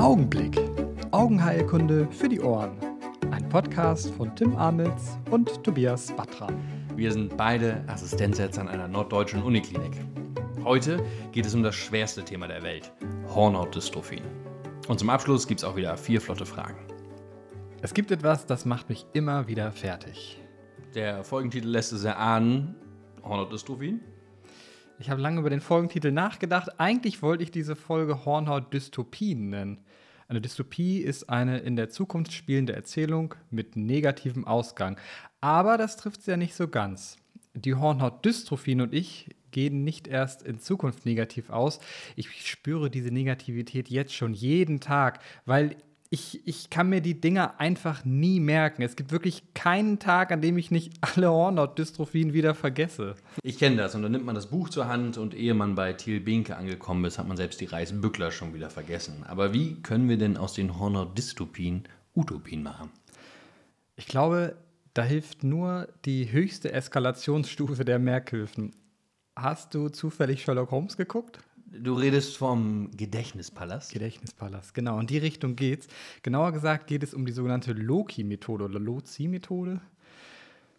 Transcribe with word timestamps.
Augenblick. 0.00 0.58
Augenheilkunde 1.10 2.08
für 2.10 2.30
die 2.30 2.40
Ohren. 2.40 2.72
Ein 3.30 3.46
Podcast 3.50 4.08
von 4.14 4.34
Tim 4.34 4.56
Amitz 4.56 5.18
und 5.30 5.62
Tobias 5.62 6.10
Batra. 6.16 6.48
Wir 6.96 7.12
sind 7.12 7.36
beide 7.36 7.84
Assistenzärzte 7.86 8.62
an 8.62 8.68
einer 8.68 8.88
norddeutschen 8.88 9.42
Uniklinik. 9.42 9.92
Heute 10.64 11.04
geht 11.32 11.44
es 11.44 11.54
um 11.54 11.62
das 11.62 11.74
schwerste 11.74 12.24
Thema 12.24 12.48
der 12.48 12.62
Welt, 12.62 12.90
Hornhautdystrophien. 13.34 14.24
Und 14.88 14.98
zum 14.98 15.10
Abschluss 15.10 15.46
gibt 15.46 15.60
es 15.60 15.64
auch 15.64 15.76
wieder 15.76 15.94
vier 15.98 16.22
flotte 16.22 16.46
Fragen. 16.46 16.78
Es 17.82 17.92
gibt 17.92 18.10
etwas, 18.10 18.46
das 18.46 18.64
macht 18.64 18.88
mich 18.88 19.04
immer 19.12 19.48
wieder 19.48 19.70
fertig. 19.70 20.40
Der 20.94 21.24
Folgentitel 21.24 21.68
lässt 21.68 21.92
es 21.92 22.04
erahnen, 22.04 22.74
Hornhautdystrophien. 23.22 24.00
Ich 25.00 25.08
habe 25.08 25.22
lange 25.22 25.40
über 25.40 25.48
den 25.48 25.62
Folgentitel 25.62 26.12
nachgedacht. 26.12 26.78
Eigentlich 26.78 27.22
wollte 27.22 27.42
ich 27.42 27.50
diese 27.50 27.74
Folge 27.74 28.26
Hornhaut-Dystopien 28.26 29.48
nennen. 29.48 29.78
Eine 30.28 30.42
Dystopie 30.42 30.98
ist 30.98 31.30
eine 31.30 31.58
in 31.60 31.74
der 31.74 31.88
Zukunft 31.88 32.34
spielende 32.34 32.74
Erzählung 32.74 33.34
mit 33.50 33.76
negativem 33.76 34.46
Ausgang. 34.46 34.98
Aber 35.40 35.78
das 35.78 35.96
trifft 35.96 36.20
es 36.20 36.26
ja 36.26 36.36
nicht 36.36 36.54
so 36.54 36.68
ganz. 36.68 37.16
Die 37.54 37.74
Hornhaut-Dystrophien 37.74 38.82
und 38.82 38.92
ich 38.92 39.34
gehen 39.52 39.84
nicht 39.84 40.06
erst 40.06 40.42
in 40.42 40.58
Zukunft 40.58 41.06
negativ 41.06 41.48
aus. 41.48 41.80
Ich 42.14 42.46
spüre 42.46 42.90
diese 42.90 43.10
Negativität 43.10 43.88
jetzt 43.88 44.14
schon 44.14 44.34
jeden 44.34 44.80
Tag, 44.80 45.20
weil 45.46 45.76
ich, 46.12 46.44
ich 46.44 46.70
kann 46.70 46.88
mir 46.88 47.00
die 47.00 47.20
Dinger 47.20 47.60
einfach 47.60 48.04
nie 48.04 48.40
merken. 48.40 48.82
Es 48.82 48.96
gibt 48.96 49.12
wirklich 49.12 49.54
keinen 49.54 50.00
Tag, 50.00 50.32
an 50.32 50.42
dem 50.42 50.58
ich 50.58 50.72
nicht 50.72 50.92
alle 51.00 51.30
Hornhaut-Dystrophien 51.30 52.32
wieder 52.32 52.54
vergesse. 52.54 53.14
Ich 53.44 53.58
kenne 53.58 53.76
das 53.76 53.94
und 53.94 54.02
dann 54.02 54.10
nimmt 54.10 54.26
man 54.26 54.34
das 54.34 54.48
Buch 54.48 54.68
zur 54.68 54.88
Hand 54.88 55.18
und 55.18 55.34
ehe 55.34 55.54
man 55.54 55.76
bei 55.76 55.92
Thiel 55.92 56.20
Binke 56.20 56.56
angekommen 56.56 57.04
ist, 57.04 57.18
hat 57.18 57.28
man 57.28 57.36
selbst 57.36 57.60
die 57.60 57.66
Reisbückler 57.66 58.32
schon 58.32 58.54
wieder 58.54 58.70
vergessen. 58.70 59.24
Aber 59.28 59.54
wie 59.54 59.80
können 59.82 60.08
wir 60.08 60.18
denn 60.18 60.36
aus 60.36 60.52
den 60.52 60.78
Hornhaut-Dystopien 60.78 61.84
Utopien 62.16 62.64
machen? 62.64 62.90
Ich 63.94 64.06
glaube, 64.06 64.56
da 64.94 65.04
hilft 65.04 65.44
nur 65.44 65.88
die 66.04 66.32
höchste 66.32 66.72
Eskalationsstufe 66.72 67.84
der 67.84 68.00
Merkhilfen. 68.00 68.74
Hast 69.36 69.74
du 69.74 69.88
zufällig 69.88 70.42
Sherlock 70.42 70.72
Holmes 70.72 70.96
geguckt? 70.96 71.38
Du 71.72 71.94
redest 71.94 72.36
vom 72.36 72.90
Gedächtnispalast. 72.96 73.92
Gedächtnispalast, 73.92 74.74
genau. 74.74 74.98
In 74.98 75.06
die 75.06 75.18
Richtung 75.18 75.54
geht's. 75.54 75.86
Genauer 76.22 76.50
gesagt 76.50 76.88
geht 76.88 77.04
es 77.04 77.14
um 77.14 77.24
die 77.26 77.32
sogenannte 77.32 77.72
Loki-Methode 77.72 78.64
oder 78.64 78.80
Lozi-Methode. 78.80 79.80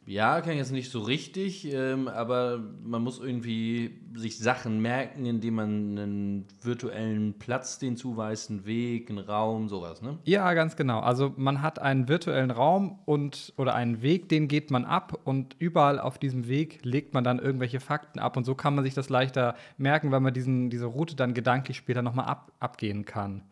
Ja, 0.05 0.41
kann 0.41 0.53
ich 0.53 0.57
jetzt 0.57 0.71
nicht 0.71 0.91
so 0.91 1.01
richtig, 1.01 1.71
ähm, 1.71 2.07
aber 2.07 2.59
man 2.83 3.03
muss 3.03 3.19
irgendwie 3.19 3.99
sich 4.15 4.39
Sachen 4.39 4.81
merken, 4.81 5.25
indem 5.25 5.55
man 5.55 5.69
einen 5.69 6.45
virtuellen 6.61 7.37
Platz 7.37 7.77
den 7.77 7.95
zuweist, 7.95 8.49
einen 8.49 8.65
Weg, 8.65 9.09
einen 9.09 9.19
Raum, 9.19 9.69
sowas, 9.69 10.01
ne? 10.01 10.17
Ja, 10.23 10.53
ganz 10.53 10.75
genau. 10.75 11.01
Also 11.01 11.33
man 11.37 11.61
hat 11.61 11.79
einen 11.79 12.07
virtuellen 12.07 12.49
Raum 12.49 12.99
und 13.05 13.53
oder 13.57 13.75
einen 13.75 14.01
Weg, 14.01 14.27
den 14.27 14.47
geht 14.47 14.71
man 14.71 14.85
ab 14.85 15.19
und 15.23 15.55
überall 15.59 15.99
auf 15.99 16.17
diesem 16.17 16.47
Weg 16.47 16.79
legt 16.83 17.13
man 17.13 17.23
dann 17.23 17.37
irgendwelche 17.37 17.79
Fakten 17.79 18.19
ab 18.19 18.37
und 18.37 18.43
so 18.43 18.55
kann 18.55 18.73
man 18.73 18.83
sich 18.83 18.95
das 18.95 19.09
leichter 19.09 19.55
merken, 19.77 20.11
weil 20.11 20.19
man 20.19 20.33
diesen, 20.33 20.71
diese 20.71 20.87
Route 20.87 21.15
dann 21.15 21.35
gedanklich 21.35 21.77
später 21.77 22.01
nochmal 22.01 22.25
ab, 22.25 22.51
abgehen 22.59 23.05
kann. 23.05 23.43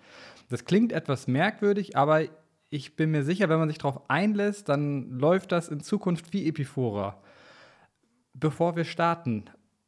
Das 0.49 0.65
klingt 0.65 0.91
etwas 0.91 1.27
merkwürdig, 1.27 1.95
aber 1.95 2.23
ich 2.69 2.95
bin 2.95 3.11
mir 3.11 3.23
sicher, 3.23 3.49
wenn 3.49 3.59
man 3.59 3.69
sich 3.69 3.79
darauf 3.79 4.09
einlässt, 4.09 4.69
dann 4.69 5.17
läuft 5.17 5.51
das 5.51 5.69
in 5.69 5.81
Zukunft 5.81 6.33
wie 6.33 6.47
Epiphora. 6.47 7.17
Bevor 8.33 8.75
wir 8.75 8.85
starten, 8.85 9.45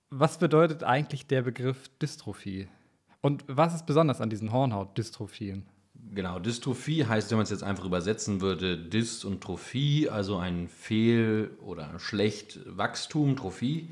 was 0.09 0.39
bedeutet 0.39 0.83
eigentlich 0.83 1.27
der 1.27 1.43
Begriff 1.43 1.89
Dystrophie? 2.01 2.67
Und 3.21 3.45
was 3.47 3.75
ist 3.75 3.85
besonders 3.85 4.19
an 4.19 4.29
diesen 4.29 4.51
Hornhautdystrophien? 4.51 5.67
Genau, 6.13 6.39
Dystrophie 6.39 7.05
heißt, 7.05 7.29
wenn 7.29 7.37
man 7.37 7.43
es 7.43 7.51
jetzt 7.51 7.63
einfach 7.63 7.85
übersetzen 7.85 8.41
würde, 8.41 8.77
Dys 8.77 9.23
und 9.23 9.41
Trophie, 9.41 10.09
also 10.09 10.37
ein 10.37 10.67
Fehl- 10.67 11.51
oder 11.63 11.99
schlecht 11.99 12.59
Wachstum, 12.65 13.35
Trophie. 13.35 13.89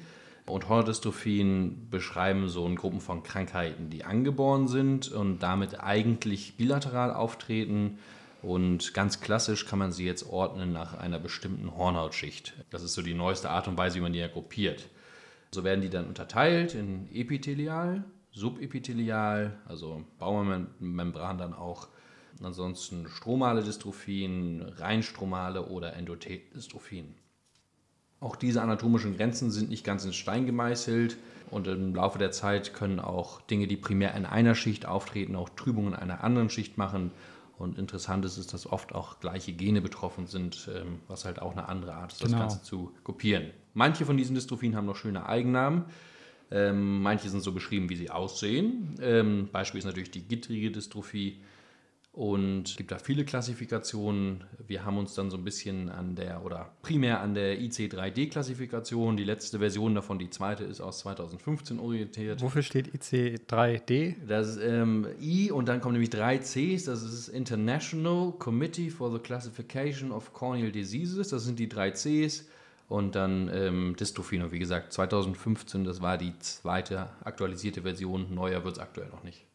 Und 0.47 0.67
Hornhautdystrophien 0.67 1.89
beschreiben 1.91 2.49
so 2.49 2.65
eine 2.65 2.73
Gruppen 2.73 3.01
von 3.01 3.21
Krankheiten, 3.21 3.91
die 3.91 4.03
angeboren 4.03 4.67
sind 4.67 5.11
und 5.11 5.39
damit 5.43 5.79
eigentlich 5.79 6.57
bilateral 6.57 7.13
auftreten 7.13 7.99
und 8.41 8.93
ganz 8.93 9.19
klassisch 9.19 9.65
kann 9.65 9.79
man 9.79 9.91
sie 9.91 10.05
jetzt 10.05 10.29
ordnen 10.29 10.71
nach 10.71 10.97
einer 10.97 11.19
bestimmten 11.19 11.75
Hornhautschicht. 11.75 12.53
Das 12.69 12.83
ist 12.83 12.93
so 12.93 13.01
die 13.01 13.13
neueste 13.13 13.49
Art 13.49 13.67
und 13.67 13.77
Weise, 13.77 13.97
wie 13.97 14.01
man 14.01 14.13
die 14.13 14.19
ja 14.19 14.27
gruppiert. 14.27 14.87
So 15.51 15.63
werden 15.63 15.81
die 15.81 15.89
dann 15.89 16.07
unterteilt 16.07 16.75
in 16.75 17.09
epithelial, 17.13 18.03
subepithelial, 18.31 19.57
also 19.65 20.03
Baumembran 20.19 21.37
dann 21.37 21.53
auch. 21.53 21.87
Ansonsten 22.41 23.07
stromale 23.09 23.63
Dystrophien, 23.63 24.61
reinstromale 24.61 25.65
oder 25.65 25.93
Endotheldystophien. 25.93 27.15
Auch 28.21 28.37
diese 28.37 28.61
anatomischen 28.61 29.17
Grenzen 29.17 29.51
sind 29.51 29.69
nicht 29.69 29.83
ganz 29.83 30.05
in 30.05 30.13
Stein 30.13 30.45
gemeißelt 30.45 31.17
und 31.51 31.67
im 31.67 31.95
Laufe 31.95 32.19
der 32.19 32.31
Zeit 32.31 32.73
können 32.73 32.99
auch 32.99 33.41
Dinge, 33.41 33.67
die 33.67 33.75
primär 33.75 34.13
in 34.13 34.25
einer 34.25 34.55
Schicht 34.55 34.85
auftreten, 34.85 35.35
auch 35.35 35.49
Trübungen 35.49 35.93
in 35.93 35.99
einer 35.99 36.23
anderen 36.23 36.49
Schicht 36.49 36.77
machen 36.77 37.11
und 37.59 37.77
interessant 37.77 38.23
ist, 38.25 38.37
ist, 38.37 38.53
dass 38.53 38.65
oft 38.65 38.95
auch 38.95 39.19
gleiche 39.19 39.51
Gene 39.51 39.81
betroffen 39.81 40.27
sind, 40.27 40.69
ähm, 40.73 40.99
was 41.07 41.25
halt 41.25 41.41
auch 41.41 41.51
eine 41.51 41.67
andere 41.67 41.93
Art 41.93 42.13
ist, 42.13 42.23
das 42.23 42.31
genau. 42.31 42.41
Ganze 42.41 42.63
zu 42.63 42.93
kopieren. 43.03 43.51
Manche 43.73 44.05
von 44.05 44.17
diesen 44.17 44.33
Dystrophien 44.33 44.75
haben 44.75 44.85
noch 44.85 44.95
schöne 44.95 45.27
Eigennamen. 45.27 45.83
Ähm, 46.51 47.01
manche 47.01 47.29
sind 47.29 47.43
so 47.43 47.51
beschrieben, 47.51 47.89
wie 47.89 47.95
sie 47.95 48.09
aussehen. 48.09 48.95
Ähm, 49.01 49.49
Beispiel 49.51 49.77
ist 49.77 49.85
natürlich 49.85 50.09
die 50.09 50.23
gittrige 50.23 50.71
Dystrophie. 50.71 51.41
Und 52.11 52.67
es 52.67 52.75
gibt 52.75 52.91
da 52.91 52.97
viele 52.97 53.23
Klassifikationen. 53.23 54.43
Wir 54.67 54.83
haben 54.83 54.97
uns 54.97 55.13
dann 55.13 55.29
so 55.29 55.37
ein 55.37 55.43
bisschen 55.43 55.89
an 55.89 56.15
der, 56.15 56.43
oder 56.43 56.71
primär 56.81 57.21
an 57.21 57.35
der 57.35 57.59
IC3D-Klassifikation, 57.59 59.15
die 59.15 59.23
letzte 59.23 59.59
Version 59.59 59.93
davon, 59.93 60.17
die 60.17 60.29
zweite 60.29 60.63
ist 60.63 60.81
aus 60.81 60.99
2015 60.99 61.79
orientiert. 61.79 62.41
Wofür 62.41 62.63
steht 62.63 62.89
IC3D? 62.89 64.15
Das 64.27 64.47
ist 64.49 64.57
ähm, 64.57 65.07
I 65.21 65.51
und 65.51 65.67
dann 65.67 65.81
kommen 65.81 65.93
nämlich 65.93 66.09
drei 66.09 66.39
Cs. 66.39 66.85
Das 66.85 67.03
ist 67.03 67.27
International 67.27 68.31
Committee 68.39 68.89
for 68.89 69.11
the 69.11 69.19
Classification 69.19 70.11
of 70.11 70.33
Corneal 70.33 70.71
Diseases. 70.71 71.29
Das 71.29 71.43
sind 71.43 71.59
die 71.59 71.69
drei 71.69 71.91
Cs. 71.91 72.47
Und 72.87 73.13
dann 73.13 73.51
ähm, 73.53 73.95
Dystrophien. 73.99 74.41
Und 74.41 74.51
wie 74.51 74.57
gesagt, 74.57 74.93
2015, 74.93 75.83
das 75.83 76.01
war 76.01 76.17
die 76.17 76.33
zweite 76.39 77.11
aktualisierte 77.23 77.83
Version. 77.83 78.33
Neuer 78.33 78.63
wird 78.63 78.77
es 78.77 78.79
aktuell 78.79 79.09
noch 79.09 79.23
nicht. 79.23 79.45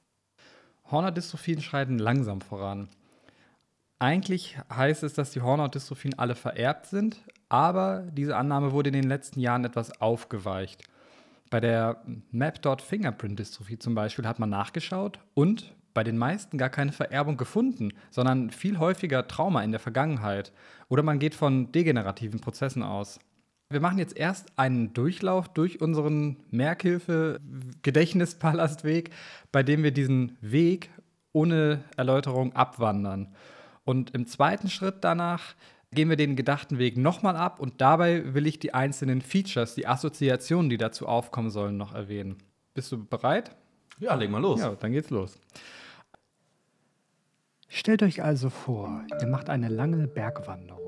Hornhautdystrophien 0.91 1.63
schreiten 1.63 1.99
langsam 1.99 2.41
voran. 2.41 2.89
Eigentlich 3.99 4.59
heißt 4.73 5.03
es, 5.03 5.15
dass 5.15 5.31
die 5.31 5.41
Hornhautdystrophien 5.41 6.19
alle 6.19 6.35
vererbt 6.35 6.87
sind, 6.87 7.21
aber 7.49 8.09
diese 8.13 8.37
Annahme 8.37 8.73
wurde 8.73 8.89
in 8.89 8.95
den 8.95 9.09
letzten 9.09 9.41
Jahren 9.41 9.65
etwas 9.65 10.01
aufgeweicht. 10.01 10.83
Bei 11.51 11.61
der 11.61 12.03
Map-Dot-Fingerprint-Dystrophie 12.33 13.79
zum 13.79 13.95
Beispiel 13.95 14.27
hat 14.27 14.39
man 14.39 14.51
nachgeschaut 14.51 15.21
und 15.35 15.75
bei 15.95 16.03
den 16.03 16.19
meisten 16.19 16.59
gar 16.59 16.71
keine 16.71 16.93
Vererbung 16.93 17.37
gefunden, 17.37 17.93
sondern 18.11 18.51
viel 18.51 18.79
häufiger 18.79 19.29
Trauma 19.29 19.63
in 19.63 19.71
der 19.71 19.81
Vergangenheit. 19.81 20.53
Oder 20.89 21.05
man 21.05 21.21
geht 21.21 21.37
von 21.37 21.71
degenerativen 21.71 22.41
Prozessen 22.41 22.83
aus. 22.83 23.21
Wir 23.75 23.81
machen 23.81 23.99
jetzt 23.99 24.17
erst 24.17 24.57
einen 24.57 24.93
Durchlauf 24.93 25.49
durch 25.49 25.81
unseren 25.81 26.37
Merkhilfe-Gedächtnispalastweg, 26.53 29.11
bei 29.51 29.65
dem 29.65 29.83
wir 29.83 29.91
diesen 29.91 30.39
Weg 30.41 30.91
ohne 31.33 31.83
Erläuterung 31.97 32.53
abwandern. 32.53 33.35
Und 33.85 34.15
im 34.15 34.29
zweiten 34.29 34.71
Schritt 34.71 34.99
danach 35.01 35.57
gehen 35.91 36.09
wir 36.09 36.15
den 36.15 36.37
gedachten 36.37 36.79
Weg 36.79 36.97
nochmal 36.97 37.35
ab 37.35 37.59
und 37.59 37.81
dabei 37.81 38.33
will 38.33 38.47
ich 38.47 38.61
die 38.61 38.75
einzelnen 38.75 39.21
Features, 39.21 39.75
die 39.75 39.89
Assoziationen, 39.89 40.71
die 40.71 40.79
dazu 40.79 41.09
aufkommen 41.09 41.51
sollen, 41.51 41.77
noch 41.77 41.97
erwähnen. 41.97 42.37
Bist 42.75 42.93
du 42.93 43.05
bereit? 43.05 43.57
Ja, 43.99 44.15
leg 44.15 44.31
mal 44.31 44.41
los. 44.41 44.61
Ja, 44.61 44.77
dann 44.77 44.93
geht's 44.93 45.11
los. 45.11 45.37
Stellt 47.67 48.05
euch 48.05 48.23
also 48.23 48.51
vor, 48.51 49.03
ihr 49.21 49.27
macht 49.27 49.51
eine 49.51 49.69
lange 49.69 50.07
Bergwanderung 50.07 50.84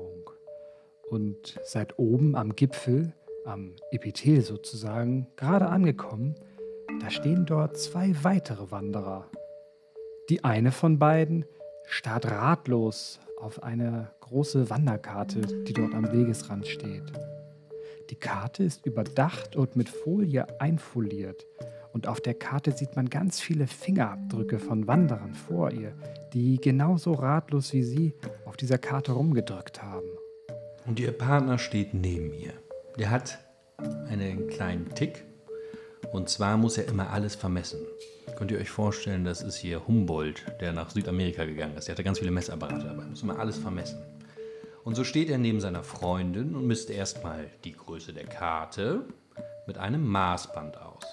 und 1.09 1.59
seid 1.63 1.97
oben 1.97 2.35
am 2.35 2.55
Gipfel, 2.55 3.13
am 3.45 3.75
Epithel 3.91 4.41
sozusagen, 4.41 5.27
gerade 5.35 5.67
angekommen, 5.67 6.35
da 7.01 7.09
stehen 7.09 7.45
dort 7.45 7.77
zwei 7.77 8.13
weitere 8.23 8.71
Wanderer. 8.71 9.29
Die 10.29 10.43
eine 10.43 10.71
von 10.71 10.99
beiden 10.99 11.45
starrt 11.85 12.29
ratlos 12.29 13.19
auf 13.39 13.63
eine 13.63 14.11
große 14.21 14.69
Wanderkarte, 14.69 15.41
die 15.63 15.73
dort 15.73 15.93
am 15.93 16.11
Wegesrand 16.11 16.67
steht. 16.67 17.13
Die 18.09 18.15
Karte 18.15 18.63
ist 18.63 18.85
überdacht 18.85 19.55
und 19.55 19.75
mit 19.75 19.89
Folie 19.89 20.59
einfoliert. 20.59 21.45
Und 21.93 22.07
auf 22.07 22.21
der 22.21 22.33
Karte 22.33 22.71
sieht 22.71 22.95
man 22.95 23.09
ganz 23.09 23.39
viele 23.39 23.67
Fingerabdrücke 23.67 24.59
von 24.59 24.87
Wanderern 24.87 25.33
vor 25.33 25.71
ihr, 25.71 25.93
die 26.33 26.57
genauso 26.57 27.13
ratlos 27.13 27.73
wie 27.73 27.83
sie 27.83 28.15
auf 28.45 28.57
dieser 28.57 28.77
Karte 28.77 29.13
rumgedrückt 29.13 29.81
haben. 29.81 30.07
Und 30.87 31.01
ihr 31.01 31.11
Partner 31.11 31.59
steht 31.59 31.93
neben 31.93 32.33
ihr. 32.33 32.53
Der 32.97 33.11
hat 33.11 33.39
einen 34.07 34.47
kleinen 34.47 34.95
Tick 34.95 35.25
Und 36.13 36.29
zwar 36.29 36.55
muss 36.55 36.77
er 36.77 36.87
immer 36.87 37.09
alles 37.09 37.35
vermessen. 37.35 37.79
Könnt 38.37 38.51
ihr 38.51 38.57
euch 38.57 38.69
vorstellen, 38.69 39.25
das 39.25 39.41
ist 39.41 39.57
hier 39.57 39.85
Humboldt, 39.85 40.45
der 40.61 40.71
nach 40.71 40.89
Südamerika 40.89 41.43
gegangen 41.43 41.75
ist. 41.75 41.87
Der 41.87 41.93
hatte 41.93 42.03
ganz 42.05 42.19
viele 42.19 42.31
Messapparate 42.31 42.85
dabei, 42.85 43.03
muss 43.03 43.21
immer 43.21 43.37
alles 43.37 43.57
vermessen. 43.57 44.01
Und 44.85 44.95
so 44.95 45.03
steht 45.03 45.29
er 45.29 45.37
neben 45.37 45.59
seiner 45.59 45.83
Freundin 45.83 46.55
und 46.55 46.65
misst 46.65 46.89
erstmal 46.89 47.47
die 47.65 47.73
Größe 47.73 48.13
der 48.13 48.25
Karte 48.25 49.01
mit 49.67 49.77
einem 49.77 50.07
Maßband 50.07 50.77
aus. 50.77 51.03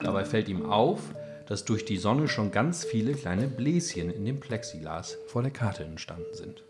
Dabei 0.00 0.26
fällt 0.26 0.50
ihm 0.50 0.66
auf, 0.66 1.00
dass 1.46 1.64
durch 1.64 1.86
die 1.86 1.96
Sonne 1.96 2.28
schon 2.28 2.50
ganz 2.50 2.84
viele 2.84 3.14
kleine 3.14 3.48
Bläschen 3.48 4.10
in 4.10 4.26
dem 4.26 4.40
Plexiglas 4.40 5.16
vor 5.28 5.42
der 5.42 5.52
Karte 5.52 5.84
entstanden 5.84 6.34
sind. 6.34 6.62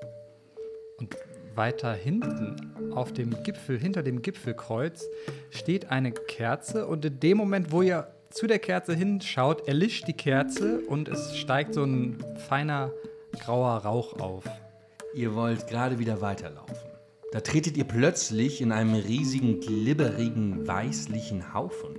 Und 0.99 1.17
weiter 1.57 1.95
hinten 1.95 2.93
auf 2.95 3.13
dem 3.13 3.43
Gipfel, 3.43 3.79
hinter 3.79 4.03
dem 4.03 4.23
Gipfelkreuz, 4.23 5.09
steht 5.51 5.91
eine 5.91 6.13
Kerze 6.13 6.87
und 6.87 7.05
in 7.05 7.21
dem 7.21 7.39
Moment, 7.39 7.73
wo 7.73 7.83
ihr 7.83 8.09
zu 8.31 8.47
der 8.47 8.59
Kerze 8.59 8.95
hinschaut, 8.95 9.69
erlischt 9.69 10.09
die 10.09 10.15
Kerze 10.15 10.81
und 10.81 11.09
es 11.09 11.37
steigt 11.37 11.75
so 11.75 11.85
ein 11.85 12.19
feiner 12.49 12.91
grauer 13.39 13.79
Rauch 13.79 14.19
auf. 14.19 14.45
Ihr 15.15 15.35
wollt 15.35 15.67
gerade 15.67 15.99
wieder 15.99 16.21
weiterlaufen. 16.21 16.77
Da 17.33 17.41
tretet 17.41 17.77
ihr 17.77 17.85
plötzlich 17.85 18.61
in 18.61 18.73
einem 18.73 18.95
riesigen, 18.95 19.61
glibberigen, 19.61 20.67
weißlichen 20.67 21.55
Haufen. 21.55 21.99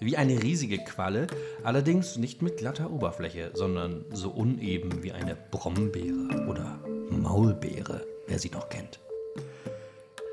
Wie 0.00 0.16
eine 0.16 0.42
riesige 0.42 0.78
Qualle, 0.78 1.28
allerdings 1.62 2.16
nicht 2.16 2.42
mit 2.42 2.58
glatter 2.58 2.90
Oberfläche, 2.90 3.52
sondern 3.54 4.04
so 4.10 4.30
uneben 4.30 5.02
wie 5.02 5.12
eine 5.12 5.36
Brombeere 5.50 6.46
oder 6.48 6.80
Maulbeere, 7.10 8.04
wer 8.26 8.38
sie 8.38 8.50
noch 8.50 8.68
kennt. 8.68 9.00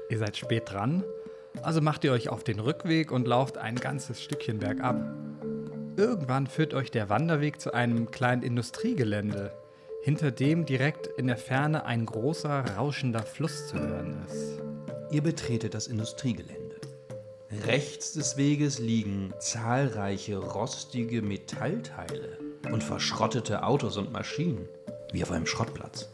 Ihr 0.09 0.17
seid 0.17 0.37
spät 0.37 0.71
dran, 0.71 1.03
also 1.61 1.81
macht 1.81 2.03
ihr 2.03 2.11
euch 2.11 2.29
auf 2.29 2.43
den 2.43 2.59
Rückweg 2.59 3.11
und 3.11 3.27
lauft 3.27 3.57
ein 3.57 3.75
ganzes 3.75 4.21
Stückchen 4.21 4.59
bergab. 4.59 4.99
Irgendwann 5.97 6.47
führt 6.47 6.73
euch 6.73 6.91
der 6.91 7.09
Wanderweg 7.09 7.59
zu 7.59 7.73
einem 7.73 8.11
kleinen 8.11 8.43
Industriegelände, 8.43 9.53
hinter 10.01 10.31
dem 10.31 10.65
direkt 10.65 11.07
in 11.07 11.27
der 11.27 11.37
Ferne 11.37 11.85
ein 11.85 12.05
großer, 12.05 12.75
rauschender 12.77 13.23
Fluss 13.23 13.67
zu 13.67 13.79
hören 13.79 14.25
ist. 14.25 14.59
Ihr 15.11 15.21
betretet 15.21 15.73
das 15.73 15.87
Industriegelände. 15.87 16.75
Rechts 17.65 18.13
des 18.13 18.37
Weges 18.37 18.79
liegen 18.79 19.33
zahlreiche 19.39 20.37
rostige 20.37 21.21
Metallteile 21.21 22.37
und 22.71 22.83
verschrottete 22.83 23.63
Autos 23.63 23.97
und 23.97 24.11
Maschinen, 24.11 24.69
wie 25.11 25.21
auf 25.21 25.31
einem 25.31 25.45
Schrottplatz. 25.45 26.09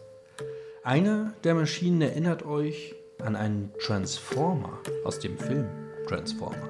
Eine 0.87 1.33
der 1.43 1.53
Maschinen 1.53 2.01
erinnert 2.01 2.45
euch 2.45 2.95
an 3.21 3.35
einen 3.35 3.73
Transformer 3.77 4.79
aus 5.03 5.19
dem 5.19 5.37
Film 5.37 5.67
Transformer. 6.07 6.69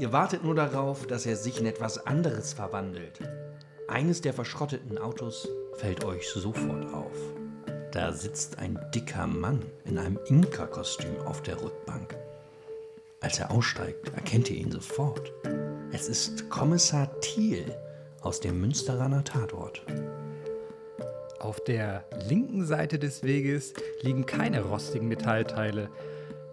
Ihr 0.00 0.12
wartet 0.12 0.42
nur 0.42 0.56
darauf, 0.56 1.06
dass 1.06 1.24
er 1.24 1.36
sich 1.36 1.60
in 1.60 1.66
etwas 1.66 2.08
anderes 2.08 2.54
verwandelt. 2.54 3.20
Eines 3.86 4.20
der 4.20 4.32
verschrotteten 4.34 4.98
Autos 4.98 5.48
fällt 5.74 6.04
euch 6.04 6.28
sofort 6.28 6.92
auf. 6.92 7.16
Da 7.92 8.12
sitzt 8.12 8.58
ein 8.58 8.84
dicker 8.92 9.28
Mann 9.28 9.62
in 9.84 9.96
einem 9.96 10.18
Inka-Kostüm 10.26 11.16
auf 11.24 11.40
der 11.40 11.62
Rückbank. 11.62 12.16
Als 13.20 13.38
er 13.38 13.52
aussteigt, 13.52 14.08
erkennt 14.08 14.50
ihr 14.50 14.56
ihn 14.56 14.72
sofort. 14.72 15.32
Es 15.92 16.08
ist 16.08 16.50
Kommissar 16.50 17.20
Thiel 17.20 17.76
aus 18.22 18.40
dem 18.40 18.60
Münsteraner 18.60 19.22
Tatort. 19.22 19.86
Auf 21.44 21.62
der 21.62 22.04
linken 22.26 22.64
Seite 22.64 22.98
des 22.98 23.22
Weges 23.22 23.74
liegen 24.00 24.24
keine 24.24 24.62
rostigen 24.62 25.08
Metallteile. 25.08 25.90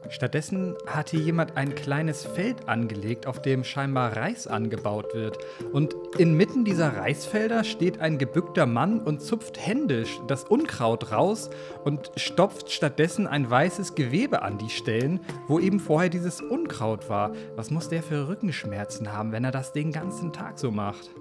Stattdessen 0.10 0.76
hat 0.86 1.12
hier 1.12 1.22
jemand 1.22 1.56
ein 1.56 1.76
kleines 1.76 2.26
Feld 2.26 2.68
angelegt, 2.68 3.26
auf 3.26 3.42
dem 3.42 3.64
scheinbar 3.64 4.18
Reis 4.18 4.48
angebaut 4.48 5.14
wird. 5.14 5.38
Und 5.72 5.96
inmitten 6.18 6.66
dieser 6.66 6.98
Reisfelder 6.98 7.64
steht 7.64 8.02
ein 8.02 8.18
gebückter 8.18 8.66
Mann 8.66 9.00
und 9.00 9.22
zupft 9.22 9.66
händisch 9.66 10.20
das 10.28 10.44
Unkraut 10.44 11.14
raus 11.14 11.50
und 11.86 12.12
stopft 12.18 12.70
stattdessen 12.70 13.28
ein 13.28 13.50
weißes 13.50 13.96
Gewebe 13.96 14.42
an 14.42 14.58
die 14.58 14.70
Stellen, 14.70 15.22
wo 15.48 15.60
eben 15.60 15.80
vorher 15.80 16.10
dieses 16.10 16.42
Unkraut 16.42 17.08
war. 17.08 17.32
Was 17.56 17.72
muss 17.72 17.88
der 17.88 18.04
für 18.04 18.28
Rückenschmerzen 18.28 19.14
haben, 19.14 19.32
wenn 19.32 19.46
er 19.46 19.52
das 19.52 19.72
den 19.72 19.94
ganzen 19.94 20.34
Tag 20.34 20.60
so 20.60 20.70
macht? 20.70 21.12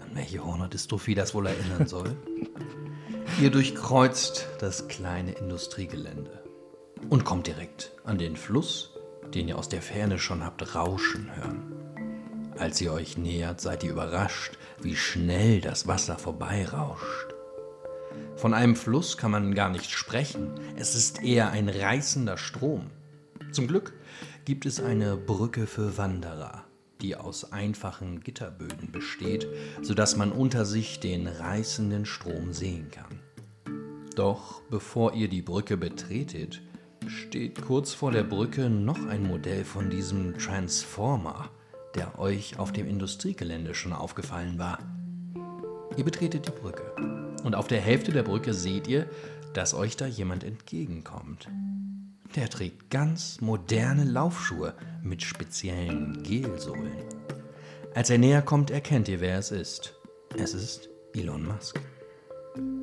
An 0.00 0.10
welche 0.12 0.44
Hornerdystrophie 0.44 1.14
das 1.14 1.32
wohl 1.34 1.46
erinnern 1.46 1.86
soll? 1.86 2.14
Ihr 3.38 3.50
durchkreuzt 3.50 4.48
das 4.58 4.88
kleine 4.88 5.32
Industriegelände 5.32 6.42
und 7.08 7.24
kommt 7.24 7.46
direkt 7.46 7.92
an 8.04 8.18
den 8.18 8.36
Fluss, 8.36 8.98
den 9.34 9.48
ihr 9.48 9.56
aus 9.56 9.68
der 9.68 9.82
Ferne 9.82 10.18
schon 10.18 10.44
habt 10.44 10.74
rauschen 10.74 11.30
hören. 11.36 11.72
Als 12.58 12.80
ihr 12.80 12.92
euch 12.92 13.16
nähert, 13.16 13.60
seid 13.60 13.84
ihr 13.84 13.92
überrascht, 13.92 14.58
wie 14.82 14.96
schnell 14.96 15.60
das 15.60 15.86
Wasser 15.86 16.18
vorbeirauscht. 16.18 17.34
Von 18.36 18.52
einem 18.52 18.76
Fluss 18.76 19.16
kann 19.16 19.30
man 19.30 19.54
gar 19.54 19.70
nicht 19.70 19.90
sprechen, 19.90 20.52
es 20.76 20.94
ist 20.94 21.22
eher 21.22 21.50
ein 21.50 21.68
reißender 21.68 22.36
Strom. 22.36 22.90
Zum 23.52 23.66
Glück 23.66 23.94
gibt 24.44 24.66
es 24.66 24.80
eine 24.80 25.16
Brücke 25.16 25.66
für 25.66 25.96
Wanderer, 25.96 26.64
die 27.02 27.16
aus 27.16 27.52
einfachen 27.52 28.20
Gitterböden 28.20 28.92
besteht, 28.92 29.46
sodass 29.82 30.16
man 30.16 30.32
unter 30.32 30.64
sich 30.64 31.00
den 31.00 31.26
reißenden 31.26 32.06
Strom 32.06 32.52
sehen 32.52 32.90
kann. 32.90 33.20
Doch 34.16 34.60
bevor 34.70 35.14
ihr 35.14 35.28
die 35.28 35.42
Brücke 35.42 35.76
betretet, 35.76 36.62
steht 37.06 37.62
kurz 37.62 37.94
vor 37.94 38.12
der 38.12 38.24
Brücke 38.24 38.68
noch 38.68 39.06
ein 39.06 39.26
Modell 39.26 39.64
von 39.64 39.90
diesem 39.90 40.38
Transformer, 40.38 41.50
der 41.94 42.18
euch 42.18 42.58
auf 42.58 42.72
dem 42.72 42.88
Industriegelände 42.88 43.74
schon 43.74 43.92
aufgefallen 43.92 44.58
war. 44.58 44.78
Ihr 45.96 46.04
betretet 46.04 46.46
die 46.46 46.60
Brücke 46.60 46.94
und 47.44 47.54
auf 47.54 47.66
der 47.66 47.80
Hälfte 47.80 48.12
der 48.12 48.22
Brücke 48.22 48.54
seht 48.54 48.86
ihr, 48.86 49.06
dass 49.54 49.74
euch 49.74 49.96
da 49.96 50.06
jemand 50.06 50.44
entgegenkommt. 50.44 51.48
Der 52.36 52.48
trägt 52.48 52.90
ganz 52.90 53.40
moderne 53.40 54.04
Laufschuhe 54.04 54.74
mit 55.02 55.20
speziellen 55.20 56.22
Gelsohlen. 56.22 56.92
Als 57.92 58.08
er 58.08 58.18
näher 58.18 58.42
kommt, 58.42 58.70
erkennt 58.70 59.08
ihr, 59.08 59.20
wer 59.20 59.36
es 59.36 59.50
ist. 59.50 59.96
Es 60.38 60.54
ist 60.54 60.88
Elon 61.12 61.44
Musk. 61.44 61.80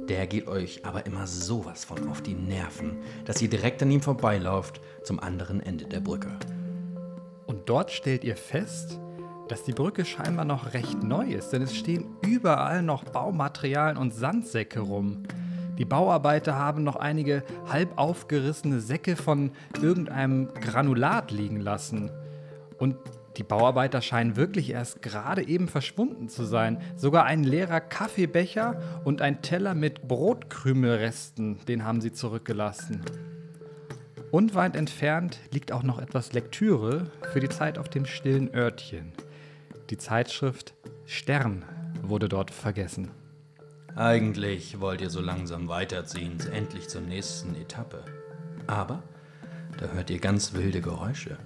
Der 0.09 0.27
geht 0.27 0.47
euch 0.47 0.85
aber 0.85 1.05
immer 1.05 1.27
sowas 1.27 1.85
von 1.85 2.09
auf 2.09 2.21
die 2.21 2.33
Nerven, 2.33 2.97
dass 3.23 3.41
ihr 3.41 3.49
direkt 3.49 3.81
an 3.81 3.91
ihm 3.91 4.01
vorbeilauft 4.01 4.81
zum 5.03 5.19
anderen 5.21 5.61
Ende 5.61 5.85
der 5.85 6.01
Brücke. 6.01 6.37
Und 7.45 7.69
dort 7.69 7.91
stellt 7.91 8.25
ihr 8.25 8.35
fest, 8.35 8.99
dass 9.47 9.63
die 9.63 9.71
Brücke 9.71 10.03
scheinbar 10.03 10.43
noch 10.43 10.73
recht 10.73 11.03
neu 11.03 11.25
ist, 11.25 11.51
denn 11.51 11.61
es 11.61 11.73
stehen 11.73 12.17
überall 12.21 12.83
noch 12.83 13.05
Baumaterialien 13.05 13.97
und 13.97 14.13
Sandsäcke 14.13 14.81
rum. 14.81 15.23
Die 15.77 15.85
Bauarbeiter 15.85 16.55
haben 16.55 16.83
noch 16.83 16.95
einige 16.95 17.43
halb 17.69 17.97
aufgerissene 17.97 18.79
Säcke 18.79 19.15
von 19.15 19.51
irgendeinem 19.81 20.53
Granulat 20.53 21.31
liegen 21.31 21.59
lassen. 21.59 22.11
Und 22.77 22.95
die 23.37 23.43
Bauarbeiter 23.43 24.01
scheinen 24.01 24.35
wirklich 24.35 24.71
erst 24.71 25.03
gerade 25.03 25.47
eben 25.47 25.67
verschwunden 25.67 26.27
zu 26.27 26.43
sein. 26.43 26.81
Sogar 26.95 27.25
ein 27.25 27.43
leerer 27.43 27.79
Kaffeebecher 27.79 28.81
und 29.05 29.21
ein 29.21 29.43
Teller 29.43 29.75
mit 29.75 30.07
Brotkrümelresten, 30.07 31.63
den 31.67 31.85
haben 31.85 32.01
sie 32.01 32.11
zurückgelassen. 32.11 33.01
Unweit 34.31 34.75
entfernt 34.75 35.39
liegt 35.51 35.71
auch 35.71 35.83
noch 35.83 35.99
etwas 35.99 36.33
Lektüre 36.33 37.11
für 37.31 37.39
die 37.39 37.49
Zeit 37.49 37.77
auf 37.77 37.89
dem 37.89 38.05
stillen 38.05 38.53
Örtchen. 38.53 39.13
Die 39.91 39.97
Zeitschrift 39.97 40.73
Stern 41.05 41.63
wurde 42.01 42.27
dort 42.27 42.51
vergessen. 42.51 43.11
Eigentlich 43.97 44.79
wollt 44.79 45.01
ihr 45.01 45.09
so 45.09 45.21
langsam 45.21 45.67
weiterziehen, 45.67 46.39
endlich 46.53 46.87
zur 46.87 47.01
nächsten 47.01 47.55
Etappe. 47.55 48.03
Aber 48.67 49.03
da 49.79 49.87
hört 49.87 50.09
ihr 50.09 50.19
ganz 50.19 50.53
wilde 50.53 50.81
Geräusche 50.81 51.37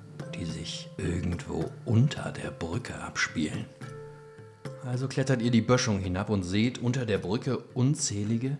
die 0.41 0.45
sich 0.45 0.89
irgendwo 0.97 1.69
unter 1.85 2.31
der 2.31 2.51
Brücke 2.51 2.95
abspielen. 2.95 3.65
Also 4.85 5.07
klettert 5.07 5.41
ihr 5.41 5.51
die 5.51 5.61
Böschung 5.61 5.99
hinab 5.99 6.29
und 6.29 6.43
seht 6.43 6.79
unter 6.79 7.05
der 7.05 7.19
Brücke 7.19 7.59
unzählige 7.73 8.57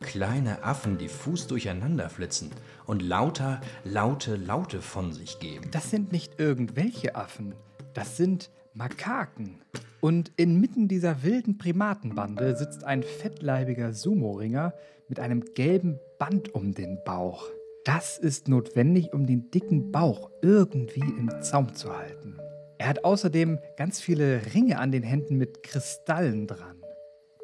kleine 0.00 0.64
Affen, 0.64 0.98
die 0.98 1.08
Fuß 1.08 1.46
durcheinander 1.46 2.10
flitzen 2.10 2.50
und 2.86 3.02
lauter, 3.02 3.60
laute 3.84 4.36
Laute 4.36 4.82
von 4.82 5.12
sich 5.12 5.38
geben. 5.38 5.70
Das 5.70 5.90
sind 5.90 6.12
nicht 6.12 6.38
irgendwelche 6.38 7.14
Affen, 7.14 7.54
das 7.94 8.16
sind 8.16 8.50
Makaken. 8.74 9.62
Und 10.02 10.32
inmitten 10.36 10.88
dieser 10.88 11.22
wilden 11.22 11.58
Primatenbande 11.58 12.56
sitzt 12.56 12.82
ein 12.82 13.04
fettleibiger 13.04 13.92
Sumo-Ringer 13.92 14.74
mit 15.06 15.20
einem 15.20 15.44
gelben 15.54 16.00
Band 16.18 16.52
um 16.56 16.74
den 16.74 16.98
Bauch. 17.04 17.46
Das 17.84 18.18
ist 18.18 18.48
notwendig, 18.48 19.12
um 19.12 19.26
den 19.26 19.52
dicken 19.52 19.92
Bauch 19.92 20.28
irgendwie 20.42 21.02
im 21.02 21.30
Zaum 21.42 21.76
zu 21.76 21.96
halten. 21.96 22.36
Er 22.78 22.88
hat 22.88 23.04
außerdem 23.04 23.60
ganz 23.76 24.00
viele 24.00 24.40
Ringe 24.52 24.80
an 24.80 24.90
den 24.90 25.04
Händen 25.04 25.36
mit 25.36 25.62
Kristallen 25.62 26.48
dran. 26.48 26.82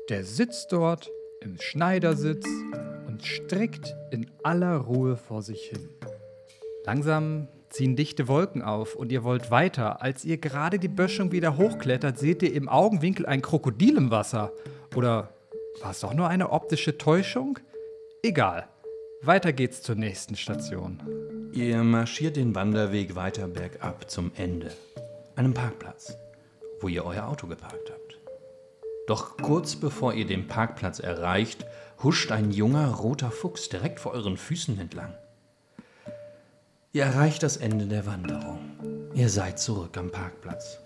Der 0.08 0.24
sitzt 0.24 0.72
dort 0.72 1.12
im 1.40 1.60
Schneidersitz 1.60 2.44
und 3.06 3.24
strickt 3.24 3.94
in 4.10 4.26
aller 4.42 4.78
Ruhe 4.78 5.16
vor 5.16 5.42
sich 5.42 5.60
hin. 5.60 5.90
Langsam 6.84 7.46
ziehen 7.70 7.96
dichte 7.96 8.28
Wolken 8.28 8.62
auf 8.62 8.94
und 8.94 9.12
ihr 9.12 9.24
wollt 9.24 9.50
weiter. 9.50 10.02
Als 10.02 10.24
ihr 10.24 10.38
gerade 10.38 10.78
die 10.78 10.88
Böschung 10.88 11.32
wieder 11.32 11.56
hochklettert, 11.56 12.18
seht 12.18 12.42
ihr 12.42 12.54
im 12.54 12.68
Augenwinkel 12.68 13.26
ein 13.26 13.42
Krokodil 13.42 13.96
im 13.96 14.10
Wasser. 14.10 14.52
Oder 14.94 15.30
war 15.82 15.90
es 15.90 16.00
doch 16.00 16.14
nur 16.14 16.28
eine 16.28 16.50
optische 16.50 16.98
Täuschung? 16.98 17.58
Egal. 18.22 18.68
Weiter 19.22 19.52
geht's 19.52 19.82
zur 19.82 19.96
nächsten 19.96 20.36
Station. 20.36 21.02
Ihr 21.52 21.82
marschiert 21.82 22.36
den 22.36 22.54
Wanderweg 22.54 23.16
weiter 23.16 23.48
bergab 23.48 24.10
zum 24.10 24.30
Ende, 24.36 24.70
einem 25.34 25.54
Parkplatz, 25.54 26.16
wo 26.80 26.88
ihr 26.88 27.04
euer 27.04 27.26
Auto 27.26 27.46
geparkt 27.46 27.90
habt. 27.90 28.18
Doch 29.08 29.36
kurz 29.38 29.74
bevor 29.74 30.14
ihr 30.14 30.26
den 30.26 30.46
Parkplatz 30.46 31.00
erreicht, 31.00 31.64
huscht 32.02 32.30
ein 32.30 32.50
junger 32.50 32.88
roter 32.94 33.30
Fuchs 33.30 33.68
direkt 33.68 33.98
vor 33.98 34.12
euren 34.12 34.36
Füßen 34.36 34.78
entlang. 34.78 35.14
Ihr 36.90 37.02
erreicht 37.02 37.42
das 37.42 37.58
Ende 37.58 37.84
der 37.84 38.06
Wanderung. 38.06 38.60
Ihr 39.12 39.28
seid 39.28 39.58
zurück 39.58 39.98
am 39.98 40.10
Parkplatz. 40.10 40.78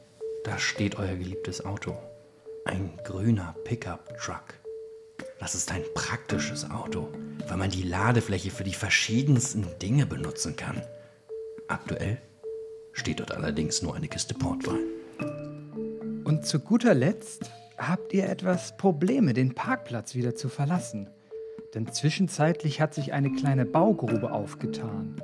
Da 0.42 0.59
steht 0.59 0.97
euer 0.97 1.14
geliebtes 1.14 1.64
Auto. 1.64 1.97
Ein 2.64 2.99
grüner 3.04 3.54
Pickup-Truck. 3.62 4.54
Das 5.38 5.54
ist 5.54 5.71
ein 5.71 5.85
praktisches 5.94 6.68
Auto, 6.68 7.09
weil 7.47 7.56
man 7.56 7.71
die 7.71 7.85
Ladefläche 7.85 8.50
für 8.50 8.64
die 8.64 8.75
verschiedensten 8.75 9.64
Dinge 9.80 10.04
benutzen 10.04 10.56
kann. 10.56 10.82
Aktuell 11.68 12.21
steht 12.92 13.21
dort 13.21 13.30
allerdings 13.30 13.80
nur 13.80 13.94
eine 13.94 14.09
Kiste 14.09 14.35
Portwein. 14.35 14.80
Und 16.25 16.44
zu 16.44 16.59
guter 16.59 16.94
Letzt 16.94 17.49
habt 17.78 18.12
ihr 18.12 18.28
etwas 18.28 18.76
Probleme, 18.76 19.35
den 19.35 19.54
Parkplatz 19.54 20.16
wieder 20.16 20.35
zu 20.35 20.49
verlassen. 20.49 21.09
Denn 21.76 21.92
zwischenzeitlich 21.92 22.80
hat 22.80 22.92
sich 22.92 23.12
eine 23.12 23.30
kleine 23.30 23.64
Baugrube 23.64 24.32
aufgetan. 24.32 25.23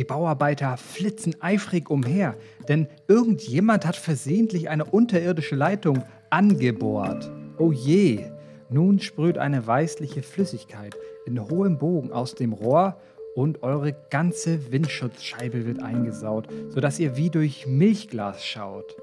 Die 0.00 0.04
Bauarbeiter 0.04 0.78
flitzen 0.78 1.36
eifrig 1.42 1.90
umher, 1.90 2.34
denn 2.70 2.88
irgendjemand 3.06 3.84
hat 3.84 3.96
versehentlich 3.96 4.70
eine 4.70 4.86
unterirdische 4.86 5.56
Leitung 5.56 6.04
angebohrt. 6.30 7.30
Oh 7.58 7.70
je, 7.70 8.24
nun 8.70 8.98
sprüht 9.00 9.36
eine 9.36 9.66
weißliche 9.66 10.22
Flüssigkeit 10.22 10.96
in 11.26 11.38
hohem 11.50 11.76
Bogen 11.76 12.12
aus 12.12 12.34
dem 12.34 12.54
Rohr 12.54 12.98
und 13.34 13.62
eure 13.62 13.94
ganze 14.08 14.72
Windschutzscheibe 14.72 15.66
wird 15.66 15.82
eingesaut, 15.82 16.48
sodass 16.70 16.98
ihr 16.98 17.18
wie 17.18 17.28
durch 17.28 17.66
Milchglas 17.66 18.42
schaut. 18.42 18.96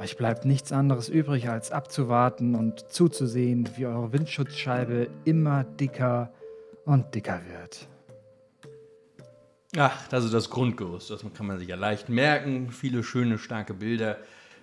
Euch 0.00 0.16
bleibt 0.16 0.46
nichts 0.46 0.72
anderes 0.72 1.10
übrig, 1.10 1.50
als 1.50 1.70
abzuwarten 1.70 2.54
und 2.54 2.90
zuzusehen, 2.90 3.68
wie 3.76 3.84
eure 3.84 4.10
Windschutzscheibe 4.10 5.08
immer 5.26 5.64
dicker 5.64 6.32
und 6.86 7.14
dicker 7.14 7.42
wird. 7.60 7.90
Ach, 9.76 10.06
das 10.08 10.24
ist 10.24 10.34
das 10.34 10.50
Grundgerüst. 10.50 11.10
Das 11.10 11.24
kann 11.34 11.46
man 11.46 11.58
sich 11.58 11.68
ja 11.68 11.76
leicht 11.76 12.08
merken. 12.08 12.70
Viele 12.70 13.02
schöne, 13.02 13.38
starke 13.38 13.72
Bilder. 13.72 14.18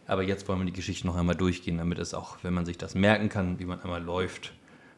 Aber 0.05 0.23
jetzt 0.23 0.47
wollen 0.47 0.59
wir 0.59 0.65
die 0.65 0.73
Geschichte 0.73 1.07
noch 1.07 1.15
einmal 1.15 1.35
durchgehen, 1.35 1.77
damit 1.77 1.99
es 1.99 2.13
auch, 2.13 2.37
wenn 2.43 2.53
man 2.53 2.65
sich 2.65 2.77
das 2.77 2.95
merken 2.95 3.29
kann, 3.29 3.59
wie 3.59 3.65
man 3.65 3.81
einmal 3.81 4.03
läuft, 4.03 4.53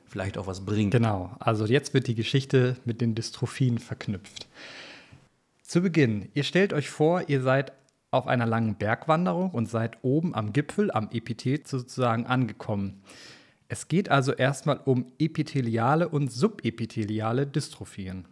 vielleicht 0.05 0.37
auch 0.37 0.47
was 0.47 0.65
bringt. 0.65 0.91
Genau, 0.91 1.35
also 1.39 1.65
jetzt 1.65 1.93
wird 1.93 2.07
die 2.07 2.15
Geschichte 2.15 2.77
mit 2.85 3.01
den 3.01 3.15
Dystrophien 3.15 3.77
verknüpft. 3.77 4.47
Zu 5.63 5.81
Beginn, 5.81 6.29
ihr 6.33 6.43
stellt 6.43 6.73
euch 6.73 6.89
vor, 6.89 7.29
ihr 7.29 7.41
seid 7.41 7.73
auf 8.09 8.27
einer 8.27 8.45
langen 8.45 8.75
Bergwanderung 8.75 9.51
und 9.51 9.69
seid 9.69 9.97
oben 10.01 10.35
am 10.35 10.51
Gipfel, 10.51 10.91
am 10.91 11.09
Epithel 11.11 11.61
sozusagen 11.65 12.25
angekommen. 12.25 13.01
Es 13.69 13.87
geht 13.87 14.09
also 14.09 14.33
erstmal 14.33 14.81
um 14.83 15.13
epitheliale 15.17 16.09
und 16.09 16.29
subepitheliale 16.29 17.47
Dystrophien. 17.47 18.25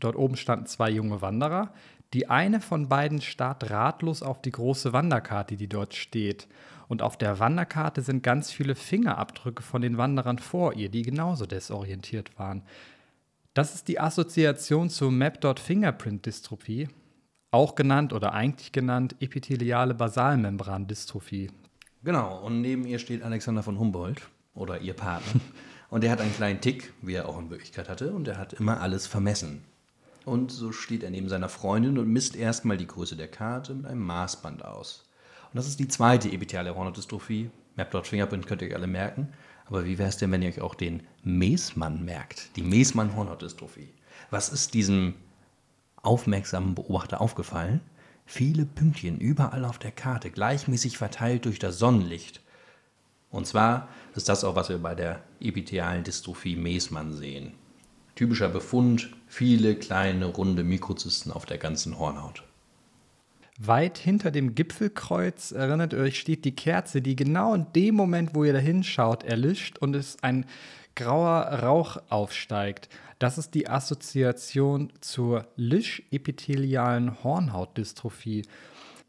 Dort 0.00 0.16
oben 0.16 0.36
standen 0.36 0.66
zwei 0.66 0.90
junge 0.90 1.22
Wanderer. 1.22 1.72
Die 2.12 2.28
eine 2.28 2.60
von 2.60 2.88
beiden 2.88 3.20
starrt 3.20 3.70
ratlos 3.70 4.22
auf 4.22 4.40
die 4.40 4.52
große 4.52 4.92
Wanderkarte, 4.92 5.56
die 5.56 5.68
dort 5.68 5.94
steht. 5.94 6.46
Und 6.88 7.02
auf 7.02 7.16
der 7.16 7.40
Wanderkarte 7.40 8.02
sind 8.02 8.22
ganz 8.22 8.52
viele 8.52 8.74
Fingerabdrücke 8.74 9.62
von 9.62 9.82
den 9.82 9.98
Wanderern 9.98 10.38
vor 10.38 10.74
ihr, 10.74 10.88
die 10.88 11.02
genauso 11.02 11.46
desorientiert 11.46 12.38
waren. 12.38 12.62
Das 13.54 13.74
ist 13.74 13.88
die 13.88 13.98
Assoziation 13.98 14.90
zur 14.90 15.10
Map-Fingerprint-Dystrophie, 15.10 16.88
auch 17.50 17.74
genannt 17.74 18.12
oder 18.12 18.34
eigentlich 18.34 18.70
genannt 18.70 19.16
epitheliale 19.18 19.94
Basalmembran-Dystrophie. 19.94 21.50
Genau, 22.04 22.44
und 22.44 22.60
neben 22.60 22.86
ihr 22.86 22.98
steht 22.98 23.22
Alexander 23.22 23.62
von 23.62 23.78
Humboldt 23.78 24.28
oder 24.54 24.80
ihr 24.80 24.94
Partner. 24.94 25.40
und 25.90 26.04
der 26.04 26.12
hat 26.12 26.20
einen 26.20 26.34
kleinen 26.34 26.60
Tick, 26.60 26.92
wie 27.02 27.14
er 27.14 27.28
auch 27.28 27.38
in 27.38 27.50
Wirklichkeit 27.50 27.88
hatte, 27.88 28.12
und 28.12 28.28
er 28.28 28.38
hat 28.38 28.52
immer 28.52 28.80
alles 28.80 29.06
vermessen. 29.06 29.64
Und 30.26 30.50
so 30.50 30.72
steht 30.72 31.04
er 31.04 31.10
neben 31.10 31.28
seiner 31.28 31.48
Freundin 31.48 31.98
und 31.98 32.08
misst 32.08 32.34
erstmal 32.34 32.76
die 32.76 32.88
Größe 32.88 33.14
der 33.14 33.28
Karte 33.28 33.74
mit 33.74 33.86
einem 33.86 34.04
Maßband 34.04 34.64
aus. 34.64 35.04
Und 35.44 35.56
das 35.56 35.68
ist 35.68 35.78
die 35.78 35.86
zweite 35.86 36.28
epitheliale 36.32 36.74
Hornhautdystrophie. 36.74 37.48
Mapdot 37.76 38.08
Fingerprint 38.08 38.44
könnt 38.44 38.60
ihr 38.60 38.68
euch 38.68 38.74
alle 38.74 38.88
merken. 38.88 39.28
Aber 39.66 39.84
wie 39.84 39.98
wäre 39.98 40.08
es 40.08 40.16
denn, 40.16 40.32
wenn 40.32 40.42
ihr 40.42 40.48
euch 40.48 40.60
auch 40.60 40.74
den 40.74 41.04
Meesmann 41.22 42.04
merkt? 42.04 42.56
Die 42.56 42.62
Meesmann-Hornhautdystrophie. 42.62 43.88
Was 44.30 44.48
ist 44.48 44.74
diesem 44.74 45.14
aufmerksamen 46.02 46.74
Beobachter 46.74 47.20
aufgefallen? 47.20 47.80
Viele 48.24 48.66
Pünktchen 48.66 49.20
überall 49.20 49.64
auf 49.64 49.78
der 49.78 49.92
Karte, 49.92 50.32
gleichmäßig 50.32 50.98
verteilt 50.98 51.44
durch 51.44 51.60
das 51.60 51.78
Sonnenlicht. 51.78 52.40
Und 53.30 53.46
zwar 53.46 53.86
ist 54.16 54.28
das 54.28 54.42
auch, 54.42 54.56
was 54.56 54.70
wir 54.70 54.78
bei 54.78 54.96
der 54.96 55.22
epithelialen 55.38 56.02
Dystrophie 56.02 56.56
Meesmann 56.56 57.12
sehen. 57.12 57.52
Typischer 58.16 58.48
Befund, 58.48 59.10
viele 59.28 59.76
kleine 59.76 60.24
runde 60.24 60.64
Mikrozysten 60.64 61.30
auf 61.30 61.46
der 61.46 61.58
ganzen 61.58 61.98
Hornhaut. 61.98 62.42
Weit 63.58 63.98
hinter 63.98 64.30
dem 64.30 64.54
Gipfelkreuz, 64.54 65.52
erinnert 65.52 65.94
euch, 65.94 66.18
steht 66.18 66.44
die 66.44 66.56
Kerze, 66.56 67.00
die 67.00 67.14
genau 67.14 67.54
in 67.54 67.66
dem 67.74 67.94
Moment, 67.94 68.34
wo 68.34 68.44
ihr 68.44 68.52
da 68.52 68.58
hinschaut, 68.58 69.22
erlischt 69.22 69.78
und 69.78 69.94
es 69.94 70.16
ein 70.22 70.46
grauer 70.94 71.42
Rauch 71.62 71.98
aufsteigt. 72.08 72.88
Das 73.18 73.38
ist 73.38 73.54
die 73.54 73.68
Assoziation 73.68 74.92
zur 75.00 75.46
lisch-epithelialen 75.56 77.22
Hornhautdystrophie. 77.22 78.42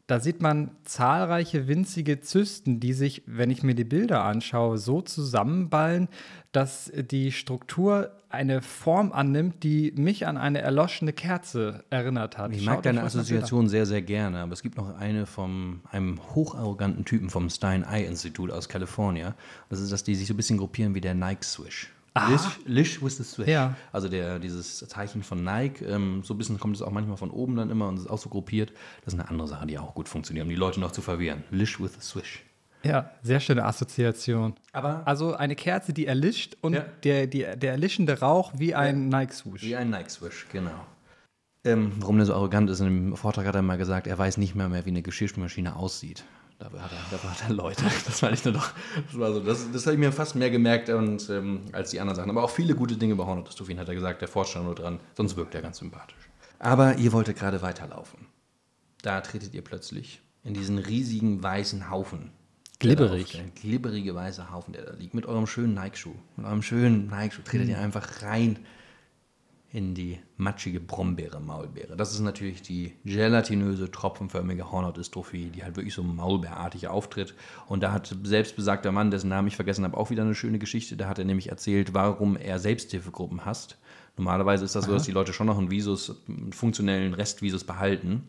Da 0.08 0.20
sieht 0.20 0.40
man 0.40 0.70
zahlreiche 0.84 1.68
winzige 1.68 2.22
Zysten, 2.22 2.80
die 2.80 2.94
sich, 2.94 3.22
wenn 3.26 3.50
ich 3.50 3.62
mir 3.62 3.74
die 3.74 3.84
Bilder 3.84 4.24
anschaue, 4.24 4.78
so 4.78 5.02
zusammenballen, 5.02 6.08
dass 6.52 6.90
die 6.94 7.32
Struktur 7.32 8.10
eine 8.30 8.62
Form 8.62 9.12
annimmt, 9.12 9.62
die 9.62 9.92
mich 9.96 10.26
an 10.26 10.36
eine 10.36 10.60
erloschene 10.60 11.12
Kerze 11.12 11.84
erinnert 11.90 12.36
hat. 12.36 12.52
Ich 12.52 12.64
mag 12.64 12.76
Schaut 12.76 12.86
deine 12.86 13.02
Assoziation 13.02 13.68
sehr, 13.68 13.86
sehr 13.86 14.02
gerne, 14.02 14.40
aber 14.40 14.52
es 14.52 14.62
gibt 14.62 14.76
noch 14.76 14.96
eine 14.98 15.26
von 15.26 15.80
einem 15.90 16.20
hocharroganten 16.34 17.04
Typen 17.04 17.30
vom 17.30 17.48
Stein 17.50 17.84
Eye 17.84 18.04
Institut 18.04 18.50
aus 18.50 18.68
Kalifornien. 18.68 19.34
Das 19.70 19.80
ist, 19.80 19.92
dass 19.92 20.04
die 20.04 20.14
sich 20.14 20.26
so 20.26 20.34
ein 20.34 20.36
bisschen 20.36 20.58
gruppieren 20.58 20.94
wie 20.94 21.00
der 21.00 21.14
Nike 21.14 21.44
Swish. 21.44 21.90
Lish, 22.26 22.58
Lish 22.66 23.02
with 23.02 23.16
the 23.18 23.22
Switch. 23.22 23.48
Ja. 23.48 23.76
Also 23.92 24.08
der, 24.08 24.38
dieses 24.38 24.78
Zeichen 24.88 25.22
von 25.22 25.44
Nike, 25.44 25.84
ähm, 25.84 26.22
so 26.24 26.34
ein 26.34 26.38
bisschen 26.38 26.58
kommt 26.58 26.74
es 26.74 26.82
auch 26.82 26.90
manchmal 26.90 27.16
von 27.16 27.30
oben 27.30 27.54
dann 27.56 27.70
immer 27.70 27.88
und 27.88 27.96
ist 27.96 28.10
auch 28.10 28.18
so 28.18 28.28
gruppiert. 28.28 28.72
Das 29.04 29.14
ist 29.14 29.20
eine 29.20 29.28
andere 29.28 29.46
Sache, 29.46 29.66
die 29.66 29.78
auch 29.78 29.94
gut 29.94 30.08
funktioniert, 30.08 30.44
um 30.44 30.50
die 30.50 30.56
Leute 30.56 30.80
noch 30.80 30.92
zu 30.92 31.00
verwirren. 31.00 31.44
Lish 31.50 31.80
with 31.80 31.94
the 31.94 32.00
Swish. 32.00 32.42
Ja, 32.88 33.10
sehr 33.22 33.40
schöne 33.40 33.64
Assoziation. 33.64 34.54
Aber 34.72 35.06
also 35.06 35.34
eine 35.34 35.54
Kerze, 35.54 35.92
die 35.92 36.06
erlischt 36.06 36.56
und 36.60 36.74
ja. 36.74 36.84
der, 37.04 37.26
die, 37.26 37.46
der 37.56 37.72
erlischende 37.72 38.20
Rauch 38.20 38.52
wie 38.56 38.74
ein 38.74 39.10
ja. 39.10 39.20
Nike 39.20 39.32
Swoosh. 39.32 39.62
Wie 39.62 39.76
ein 39.76 39.90
Nike 39.90 40.10
Swoosh, 40.10 40.46
genau. 40.50 40.86
Ähm, 41.64 41.92
warum 41.98 42.16
der 42.16 42.26
so 42.26 42.34
arrogant 42.34 42.70
ist, 42.70 42.80
in 42.80 42.86
dem 42.86 43.16
Vortrag 43.16 43.46
hat 43.46 43.54
er 43.54 43.62
mal 43.62 43.78
gesagt, 43.78 44.06
er 44.06 44.16
weiß 44.16 44.38
nicht 44.38 44.54
mehr, 44.54 44.68
mehr 44.68 44.84
wie 44.86 44.90
eine 44.90 45.02
Geschirrspülmaschine 45.02 45.76
aussieht. 45.76 46.24
Dafür 46.58 46.82
hat 46.82 46.90
er, 46.92 46.98
dafür 47.10 47.30
hat 47.30 47.48
er 47.48 47.54
Leute. 47.54 47.84
Das 48.04 48.22
war 48.22 48.30
nicht 48.30 48.44
nur 48.44 48.54
doch. 48.54 48.72
Das, 49.06 49.18
war 49.18 49.32
so, 49.32 49.40
das, 49.40 49.70
das 49.70 49.86
habe 49.86 49.94
ich 49.94 50.00
mir 50.00 50.10
fast 50.12 50.34
mehr 50.34 50.50
gemerkt 50.50 50.88
und, 50.88 51.28
ähm, 51.30 51.66
als 51.72 51.90
die 51.90 52.00
anderen 52.00 52.16
Sachen. 52.16 52.30
Aber 52.30 52.42
auch 52.42 52.50
viele 52.50 52.74
gute 52.74 52.96
Dinge 52.96 53.14
bei 53.14 53.24
Hornodystrophin 53.24 53.78
hat 53.78 53.88
er 53.88 53.94
gesagt, 53.94 54.22
der 54.22 54.28
forscht 54.28 54.56
da 54.56 54.60
nur 54.60 54.74
dran, 54.74 54.98
sonst 55.16 55.36
wirkt 55.36 55.54
er 55.54 55.62
ganz 55.62 55.78
sympathisch. 55.78 56.28
Aber 56.58 56.96
ihr 56.96 57.12
wolltet 57.12 57.38
gerade 57.38 57.62
weiterlaufen. 57.62 58.26
Da 59.02 59.20
tretet 59.20 59.54
ihr 59.54 59.62
plötzlich 59.62 60.20
in 60.42 60.54
diesen 60.54 60.78
riesigen 60.78 61.42
weißen 61.42 61.90
Haufen. 61.90 62.32
Glibberig. 62.78 63.32
Der 63.32 63.44
glibberige 63.44 64.14
weiße 64.14 64.52
Haufen, 64.52 64.72
der 64.72 64.84
da 64.84 64.92
liegt. 64.92 65.14
Mit 65.14 65.26
eurem 65.26 65.46
schönen 65.46 65.74
Nike-Schuh. 65.74 66.14
Mit 66.36 66.46
eurem 66.46 66.62
schönen 66.62 67.08
Nike-Schuh 67.08 67.42
tretet 67.42 67.66
mhm. 67.66 67.72
ihr 67.72 67.78
einfach 67.80 68.22
rein 68.22 68.60
in 69.70 69.94
die 69.94 70.18
matschige 70.38 70.80
Brombeere, 70.80 71.40
Maulbeere. 71.40 71.96
Das 71.96 72.12
ist 72.12 72.20
natürlich 72.20 72.62
die 72.62 72.94
gelatinöse, 73.04 73.90
tropfenförmige 73.90 74.70
Hornhautdystrophie, 74.70 75.50
die 75.50 75.62
halt 75.62 75.76
wirklich 75.76 75.92
so 75.92 76.02
maulbeerartig 76.02 76.88
auftritt. 76.88 77.34
Und 77.66 77.82
da 77.82 77.92
hat 77.92 78.14
selbst 78.22 78.56
besagter 78.56 78.92
Mann, 78.92 79.10
dessen 79.10 79.28
Namen 79.28 79.48
ich 79.48 79.56
vergessen 79.56 79.84
habe, 79.84 79.96
auch 79.96 80.08
wieder 80.08 80.22
eine 80.22 80.34
schöne 80.34 80.58
Geschichte. 80.58 80.96
Da 80.96 81.08
hat 81.08 81.18
er 81.18 81.26
nämlich 81.26 81.50
erzählt, 81.50 81.92
warum 81.92 82.36
er 82.36 82.58
Selbsthilfegruppen 82.58 83.44
hasst. 83.44 83.76
Normalerweise 84.16 84.64
ist 84.64 84.74
das 84.74 84.86
so, 84.86 84.92
dass 84.92 85.04
die 85.04 85.12
Leute 85.12 85.32
schon 85.32 85.46
noch 85.46 85.58
einen 85.58 85.70
Visus, 85.70 86.16
einen 86.28 86.52
funktionellen 86.52 87.12
Restvisus 87.12 87.64
behalten. 87.64 88.26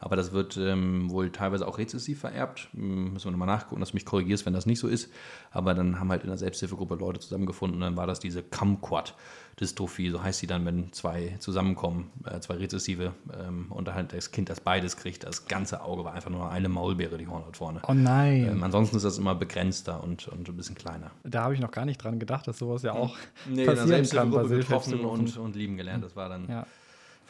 Aber 0.00 0.16
das 0.16 0.32
wird 0.32 0.56
ähm, 0.56 1.10
wohl 1.10 1.30
teilweise 1.30 1.68
auch 1.68 1.76
rezessiv 1.78 2.20
vererbt. 2.20 2.68
Hm, 2.72 3.12
müssen 3.12 3.26
wir 3.26 3.32
nochmal 3.32 3.46
nachgucken, 3.46 3.80
dass 3.80 3.90
du 3.90 3.96
mich 3.96 4.06
korrigierst, 4.06 4.46
wenn 4.46 4.54
das 4.54 4.64
nicht 4.64 4.80
so 4.80 4.88
ist. 4.88 5.12
Aber 5.50 5.74
dann 5.74 6.00
haben 6.00 6.10
halt 6.10 6.22
in 6.22 6.28
der 6.28 6.38
Selbsthilfegruppe 6.38 6.94
Leute 6.94 7.20
zusammengefunden 7.20 7.76
und 7.76 7.82
dann 7.82 7.96
war 7.96 8.06
das 8.06 8.18
diese 8.18 8.42
Kumquat-Dystrophie, 8.42 10.10
so 10.10 10.22
heißt 10.22 10.40
sie 10.40 10.46
dann, 10.46 10.64
wenn 10.64 10.92
zwei 10.92 11.36
zusammenkommen, 11.38 12.10
äh, 12.24 12.40
zwei 12.40 12.54
rezessive 12.54 13.12
ähm, 13.38 13.66
und 13.68 13.92
halt 13.92 14.14
das 14.14 14.30
Kind 14.30 14.48
das 14.48 14.60
beides 14.60 14.96
kriegt. 14.96 15.24
Das 15.24 15.46
ganze 15.46 15.82
Auge 15.82 16.04
war 16.04 16.14
einfach 16.14 16.30
nur 16.30 16.50
eine 16.50 16.70
Maulbeere, 16.70 17.18
die 17.18 17.26
Hornhaut 17.26 17.58
vorne. 17.58 17.82
Oh 17.86 17.92
nein. 17.92 18.48
Ähm, 18.50 18.62
ansonsten 18.62 18.96
ist 18.96 19.04
das 19.04 19.18
immer 19.18 19.34
begrenzter 19.34 20.02
und, 20.02 20.28
und 20.28 20.48
ein 20.48 20.56
bisschen 20.56 20.76
kleiner. 20.76 21.10
Da 21.24 21.42
habe 21.42 21.54
ich 21.54 21.60
noch 21.60 21.70
gar 21.72 21.84
nicht 21.84 22.02
dran 22.02 22.18
gedacht, 22.18 22.48
dass 22.48 22.58
sowas 22.58 22.82
ja 22.82 22.92
auch 22.94 23.16
Nee, 23.46 23.66
passieren 23.66 23.76
kann 23.76 23.88
Selbsthilfegruppe 23.88 24.48
getroffen 24.48 25.00
und, 25.04 25.36
und 25.36 25.56
lieben 25.56 25.76
gelernt. 25.76 26.04
Das 26.04 26.16
war 26.16 26.30
dann 26.30 26.48
Ja. 26.48 26.66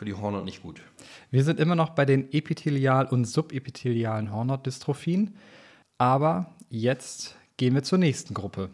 Für 0.00 0.07
die 0.07 0.14
Hornhaut 0.14 0.47
nicht 0.47 0.62
gut. 0.62 0.80
Wir 1.30 1.45
sind 1.45 1.61
immer 1.61 1.75
noch 1.75 1.90
bei 1.90 2.07
den 2.07 2.33
epithelial- 2.33 3.09
und 3.09 3.26
subepithelialen 3.26 4.33
Hornhautdystrophien, 4.33 5.37
aber 5.99 6.54
jetzt 6.71 7.37
gehen 7.59 7.75
wir 7.75 7.83
zur 7.83 7.99
nächsten 7.99 8.33
Gruppe. 8.33 8.71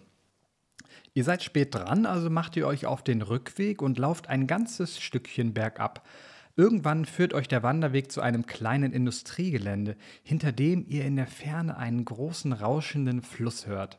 Ihr 1.14 1.24
seid 1.24 1.42
spät 1.42 1.74
dran, 1.74 2.06
also 2.06 2.30
macht 2.30 2.56
ihr 2.56 2.64
euch 2.64 2.86
auf 2.86 3.02
den 3.02 3.22
Rückweg 3.22 3.82
und 3.82 3.98
lauft 3.98 4.28
ein 4.28 4.46
ganzes 4.46 5.00
Stückchen 5.00 5.52
bergab. 5.52 6.06
Irgendwann 6.54 7.04
führt 7.04 7.34
euch 7.34 7.48
der 7.48 7.64
Wanderweg 7.64 8.12
zu 8.12 8.20
einem 8.20 8.46
kleinen 8.46 8.92
Industriegelände, 8.92 9.96
hinter 10.22 10.52
dem 10.52 10.86
ihr 10.88 11.04
in 11.04 11.16
der 11.16 11.26
Ferne 11.26 11.76
einen 11.76 12.04
großen 12.04 12.52
rauschenden 12.52 13.22
Fluss 13.22 13.66
hört. 13.66 13.98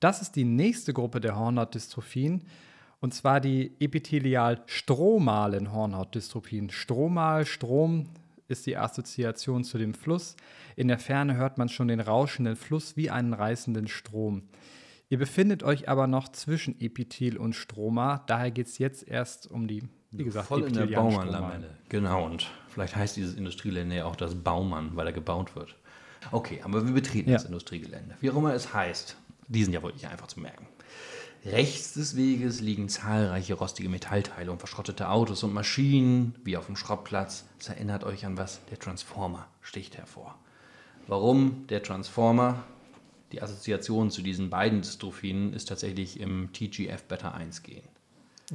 Das 0.00 0.22
ist 0.22 0.34
die 0.34 0.44
nächste 0.44 0.92
Gruppe 0.92 1.20
der 1.20 1.36
Hornhautdystrophien, 1.36 2.42
und 3.00 3.14
zwar 3.14 3.40
die 3.40 3.72
epithelial-stromalen 3.80 5.72
Hornhautdystrophien. 5.72 6.70
Stromal, 6.70 7.46
Strom 7.46 8.08
ist 8.48 8.66
die 8.66 8.76
Assoziation 8.76 9.64
zu 9.64 9.78
dem 9.78 9.94
Fluss. 9.94 10.36
In 10.76 10.88
der 10.88 10.98
Ferne 10.98 11.36
hört 11.36 11.58
man 11.58 11.68
schon 11.68 11.88
den 11.88 12.00
rauschenden 12.00 12.56
Fluss 12.56 12.96
wie 12.96 13.10
einen 13.10 13.34
reißenden 13.34 13.88
Strom. 13.88 14.42
Ihr 15.10 15.18
befindet 15.18 15.62
euch 15.62 15.88
aber 15.88 16.06
noch 16.06 16.28
zwischen 16.28 16.78
Epithel 16.80 17.36
und 17.38 17.54
Stroma, 17.54 18.24
daher 18.26 18.50
geht 18.50 18.66
es 18.66 18.78
jetzt 18.78 19.08
erst 19.08 19.50
um 19.50 19.66
die, 19.66 19.82
wie 20.10 20.24
gesagt, 20.24 20.48
Voll 20.48 20.64
in 20.64 20.74
der 20.74 20.86
Baumann-Lamelle. 20.86 21.70
Genau, 21.88 22.26
und 22.26 22.50
vielleicht 22.68 22.94
heißt 22.94 23.16
dieses 23.16 23.34
Industriegelände 23.34 23.96
ja 23.96 24.04
auch 24.04 24.16
das 24.16 24.34
Baumann, 24.34 24.90
weil 24.96 25.06
er 25.06 25.12
gebaut 25.14 25.56
wird. 25.56 25.76
Okay, 26.30 26.60
aber 26.62 26.86
wir 26.86 26.92
betreten 26.92 27.30
Ja. 27.30 27.36
das 27.36 27.46
Industriegelände. 27.46 28.16
Wie 28.20 28.30
auch 28.30 28.36
immer 28.36 28.52
es 28.52 28.74
heißt, 28.74 29.16
die 29.48 29.64
sind 29.64 29.72
ja 29.72 29.82
wohl 29.82 29.92
nicht 29.92 30.06
einfach 30.06 30.26
zu 30.26 30.40
merken. 30.40 30.66
Rechts 31.44 31.94
des 31.94 32.16
Weges 32.16 32.60
liegen 32.60 32.88
zahlreiche 32.88 33.54
rostige 33.54 33.88
Metallteile 33.88 34.50
und 34.50 34.58
verschrottete 34.58 35.08
Autos 35.08 35.44
und 35.44 35.54
Maschinen, 35.54 36.34
wie 36.44 36.56
auf 36.56 36.66
dem 36.66 36.76
Schrottplatz. 36.76 37.44
Es 37.58 37.68
erinnert 37.68 38.04
euch 38.04 38.26
an 38.26 38.36
was? 38.36 38.60
Der 38.70 38.78
Transformer 38.78 39.46
sticht 39.60 39.96
hervor. 39.96 40.36
Warum 41.06 41.66
der 41.68 41.82
Transformer? 41.82 42.64
Die 43.32 43.42
Assoziation 43.42 44.10
zu 44.10 44.22
diesen 44.22 44.50
beiden 44.50 44.80
Dystrophien 44.82 45.52
ist 45.52 45.68
tatsächlich 45.68 46.18
im 46.18 46.50
TGF-Beta-1-Gen. 46.52 47.82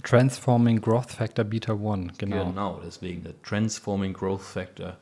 Transforming 0.02 0.82
Growth 0.82 1.12
Factor 1.12 1.46
Beta 1.46 1.74
1, 1.74 2.18
genau. 2.18 2.46
Genau, 2.48 2.82
deswegen 2.84 3.24
der 3.24 3.40
Transforming 3.44 4.14
Growth 4.14 4.42
Factor 4.42 4.98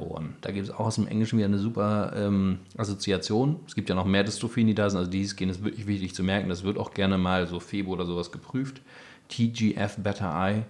One. 0.00 0.30
Da 0.40 0.50
gibt 0.50 0.68
es 0.68 0.74
auch 0.74 0.86
aus 0.86 0.96
dem 0.96 1.06
Englischen 1.06 1.38
wieder 1.38 1.48
eine 1.48 1.58
super 1.58 2.12
ähm, 2.16 2.58
Assoziation. 2.76 3.60
Es 3.66 3.74
gibt 3.74 3.88
ja 3.88 3.94
noch 3.94 4.04
mehr 4.04 4.24
Dystrophien, 4.24 4.66
die 4.66 4.74
da 4.74 4.88
sind. 4.90 4.98
Also 4.98 5.10
dieses 5.10 5.36
Gen 5.36 5.48
ist 5.48 5.64
wirklich 5.64 5.86
wichtig 5.86 6.14
zu 6.14 6.22
merken. 6.22 6.48
Das 6.48 6.64
wird 6.64 6.78
auch 6.78 6.92
gerne 6.92 7.18
mal 7.18 7.46
so 7.46 7.60
Febo 7.60 7.92
oder 7.92 8.06
sowas 8.06 8.32
geprüft. 8.32 8.82
TGF 9.28 9.96
Beta 9.98 10.50
I, 10.50 10.62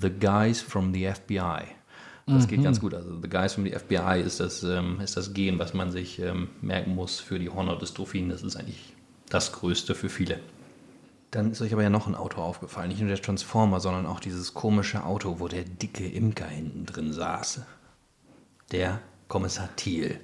The 0.00 0.10
Guys 0.10 0.60
from 0.60 0.92
the 0.92 1.06
FBI. 1.06 1.64
Das 2.28 2.48
geht 2.48 2.62
ganz 2.64 2.80
gut. 2.80 2.92
Also 2.92 3.20
The 3.22 3.28
Guys 3.28 3.54
from 3.54 3.64
the 3.64 3.70
FBI 3.70 4.20
ist 4.20 4.40
das, 4.40 4.64
ähm, 4.64 5.00
ist 5.00 5.16
das 5.16 5.32
Gen, 5.32 5.60
was 5.60 5.74
man 5.74 5.92
sich 5.92 6.18
ähm, 6.18 6.48
merken 6.60 6.94
muss 6.94 7.20
für 7.20 7.38
die 7.38 7.48
Hornhautdystrophien. 7.48 8.28
Das 8.30 8.42
ist 8.42 8.56
eigentlich 8.56 8.94
das 9.28 9.52
Größte 9.52 9.94
für 9.94 10.08
viele. 10.08 10.40
Dann 11.30 11.52
ist 11.52 11.62
euch 11.62 11.72
aber 11.72 11.82
ja 11.82 11.90
noch 11.90 12.08
ein 12.08 12.16
Auto 12.16 12.40
aufgefallen. 12.40 12.88
Nicht 12.88 13.00
nur 13.00 13.08
der 13.08 13.22
Transformer, 13.22 13.78
sondern 13.78 14.06
auch 14.06 14.18
dieses 14.18 14.54
komische 14.54 15.04
Auto, 15.04 15.38
wo 15.38 15.46
der 15.46 15.62
dicke 15.62 16.06
Imker 16.06 16.46
hinten 16.46 16.84
drin 16.86 17.12
saß. 17.12 17.60
Der 18.72 19.00
Kommissar 19.28 19.68
Thiel. 19.76 20.18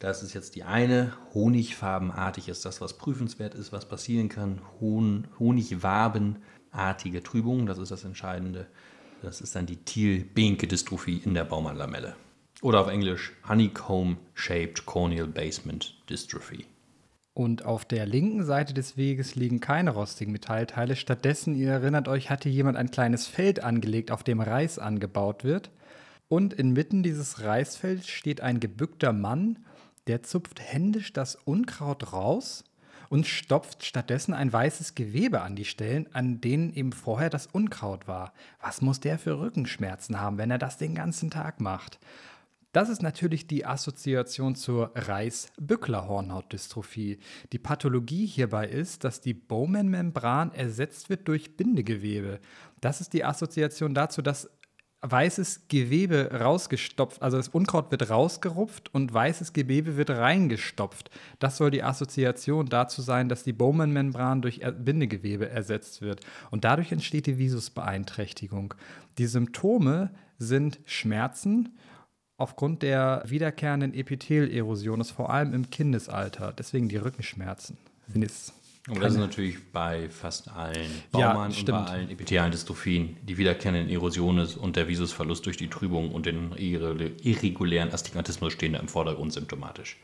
Das 0.00 0.24
ist 0.24 0.34
jetzt 0.34 0.56
die 0.56 0.64
eine. 0.64 1.12
Honigfarbenartig 1.34 2.48
ist 2.48 2.64
das, 2.64 2.80
was 2.80 2.98
prüfenswert 2.98 3.54
ist, 3.54 3.70
was 3.70 3.86
passieren 3.86 4.28
kann. 4.28 4.60
Hon 4.80 5.28
Honigwabenartige 5.38 7.22
Trübung, 7.22 7.66
das 7.66 7.78
ist 7.78 7.92
das 7.92 8.02
Entscheidende. 8.02 8.66
Das 9.22 9.40
ist 9.40 9.54
dann 9.54 9.66
die 9.66 9.76
Thiel-Behnke-Dystrophie 9.76 11.22
in 11.24 11.34
der 11.34 11.44
Baumann-Lamelle. 11.44 12.16
Oder 12.60 12.80
auf 12.80 12.88
Englisch 12.88 13.32
Honeycomb-Shaped 13.48 14.84
Corneal 14.86 15.28
Basement 15.28 15.94
Dystrophy. 16.08 16.66
Und 17.34 17.64
auf 17.64 17.84
der 17.84 18.04
linken 18.04 18.44
Seite 18.44 18.74
des 18.74 18.96
Weges 18.96 19.36
liegen 19.36 19.60
keine 19.60 19.90
rostigen 19.90 20.32
Metallteile. 20.32 20.96
Stattdessen, 20.96 21.54
ihr 21.54 21.70
erinnert 21.70 22.08
euch, 22.08 22.30
hatte 22.30 22.48
jemand 22.48 22.76
ein 22.76 22.90
kleines 22.90 23.28
Feld 23.28 23.62
angelegt, 23.62 24.10
auf 24.10 24.24
dem 24.24 24.40
Reis 24.40 24.80
angebaut 24.80 25.44
wird. 25.44 25.70
Und 26.30 26.54
inmitten 26.54 27.02
dieses 27.02 27.42
Reisfelds 27.42 28.06
steht 28.06 28.40
ein 28.40 28.60
gebückter 28.60 29.12
Mann, 29.12 29.58
der 30.06 30.22
zupft 30.22 30.60
händisch 30.60 31.12
das 31.12 31.34
Unkraut 31.34 32.12
raus 32.12 32.62
und 33.08 33.26
stopft 33.26 33.84
stattdessen 33.84 34.32
ein 34.32 34.52
weißes 34.52 34.94
Gewebe 34.94 35.40
an 35.40 35.56
die 35.56 35.64
Stellen, 35.64 36.06
an 36.14 36.40
denen 36.40 36.72
eben 36.72 36.92
vorher 36.92 37.30
das 37.30 37.48
Unkraut 37.48 38.06
war. 38.06 38.32
Was 38.62 38.80
muss 38.80 39.00
der 39.00 39.18
für 39.18 39.40
Rückenschmerzen 39.40 40.20
haben, 40.20 40.38
wenn 40.38 40.52
er 40.52 40.58
das 40.58 40.78
den 40.78 40.94
ganzen 40.94 41.32
Tag 41.32 41.60
macht? 41.60 41.98
Das 42.70 42.88
ist 42.88 43.02
natürlich 43.02 43.48
die 43.48 43.66
Assoziation 43.66 44.54
zur 44.54 44.92
Reis-Bückler-Hornhautdystrophie. 44.94 47.18
Die 47.50 47.58
Pathologie 47.58 48.26
hierbei 48.26 48.68
ist, 48.68 49.02
dass 49.02 49.20
die 49.20 49.34
Bowman-Membran 49.34 50.52
ersetzt 50.52 51.10
wird 51.10 51.26
durch 51.26 51.56
Bindegewebe. 51.56 52.38
Das 52.80 53.00
ist 53.00 53.14
die 53.14 53.24
Assoziation 53.24 53.94
dazu, 53.94 54.22
dass 54.22 54.48
weißes 55.02 55.68
Gewebe 55.68 56.30
rausgestopft, 56.40 57.22
also 57.22 57.38
das 57.38 57.48
Unkraut 57.48 57.90
wird 57.90 58.10
rausgerupft 58.10 58.92
und 58.94 59.12
weißes 59.12 59.52
Gewebe 59.52 59.96
wird 59.96 60.10
reingestopft. 60.10 61.10
Das 61.38 61.56
soll 61.56 61.70
die 61.70 61.82
Assoziation 61.82 62.66
dazu 62.68 63.00
sein, 63.00 63.28
dass 63.28 63.42
die 63.42 63.54
Bowman-Membran 63.54 64.42
durch 64.42 64.60
Bindegewebe 64.78 65.48
ersetzt 65.48 66.02
wird. 66.02 66.20
Und 66.50 66.64
dadurch 66.64 66.92
entsteht 66.92 67.26
die 67.26 67.38
Visusbeeinträchtigung. 67.38 68.74
Die 69.16 69.26
Symptome 69.26 70.10
sind 70.38 70.80
Schmerzen, 70.84 71.78
aufgrund 72.36 72.82
der 72.82 73.22
wiederkehrenden 73.26 73.94
Epithelerosion 73.94 75.00
ist 75.00 75.10
vor 75.10 75.30
allem 75.30 75.52
im 75.54 75.70
Kindesalter, 75.70 76.52
deswegen 76.56 76.88
die 76.88 76.96
Rückenschmerzen. 76.96 77.76
Es 78.14 78.52
Aber 78.88 79.00
das 79.00 79.12
ist 79.12 79.18
natürlich 79.18 79.72
bei 79.72 80.08
fast 80.08 80.48
allen 80.50 80.90
Ja, 81.14 81.32
Baumann 81.32 81.46
und 81.48 81.54
stimmt. 81.54 81.84
bei 81.86 81.92
allen 81.92 82.10
epithelialen 82.10 82.50
Dystrophien 82.50 83.16
die 83.22 83.36
wiederkehrenden 83.36 83.88
Erosionen 83.90 84.46
und 84.56 84.76
der 84.76 84.88
Visusverlust 84.88 85.44
durch 85.46 85.56
die 85.58 85.68
Trübung 85.68 86.12
und 86.12 86.26
den 86.26 86.54
irre- 86.54 87.12
irregulären 87.22 87.92
Astigmatismus 87.92 88.52
stehen 88.54 88.72
da 88.72 88.78
im 88.78 88.88
Vordergrund 88.88 89.32
symptomatisch. 89.32 89.98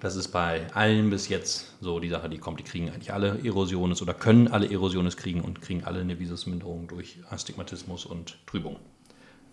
Das 0.00 0.16
ist 0.16 0.28
bei 0.28 0.66
allen 0.74 1.10
bis 1.10 1.28
jetzt 1.28 1.74
so 1.80 1.98
die 1.98 2.08
Sache, 2.08 2.28
die 2.28 2.38
kommt. 2.38 2.60
Die 2.60 2.64
kriegen 2.64 2.88
eigentlich 2.90 3.12
alle 3.12 3.40
Erosiones 3.44 4.00
oder 4.02 4.14
können 4.14 4.48
alle 4.48 4.70
Erosiones 4.70 5.16
kriegen 5.16 5.40
und 5.40 5.60
kriegen 5.60 5.82
alle 5.84 6.00
eine 6.00 6.18
Visusminderung 6.20 6.86
durch 6.88 7.18
Astigmatismus 7.30 8.04
und 8.06 8.36
Trübung. 8.46 8.76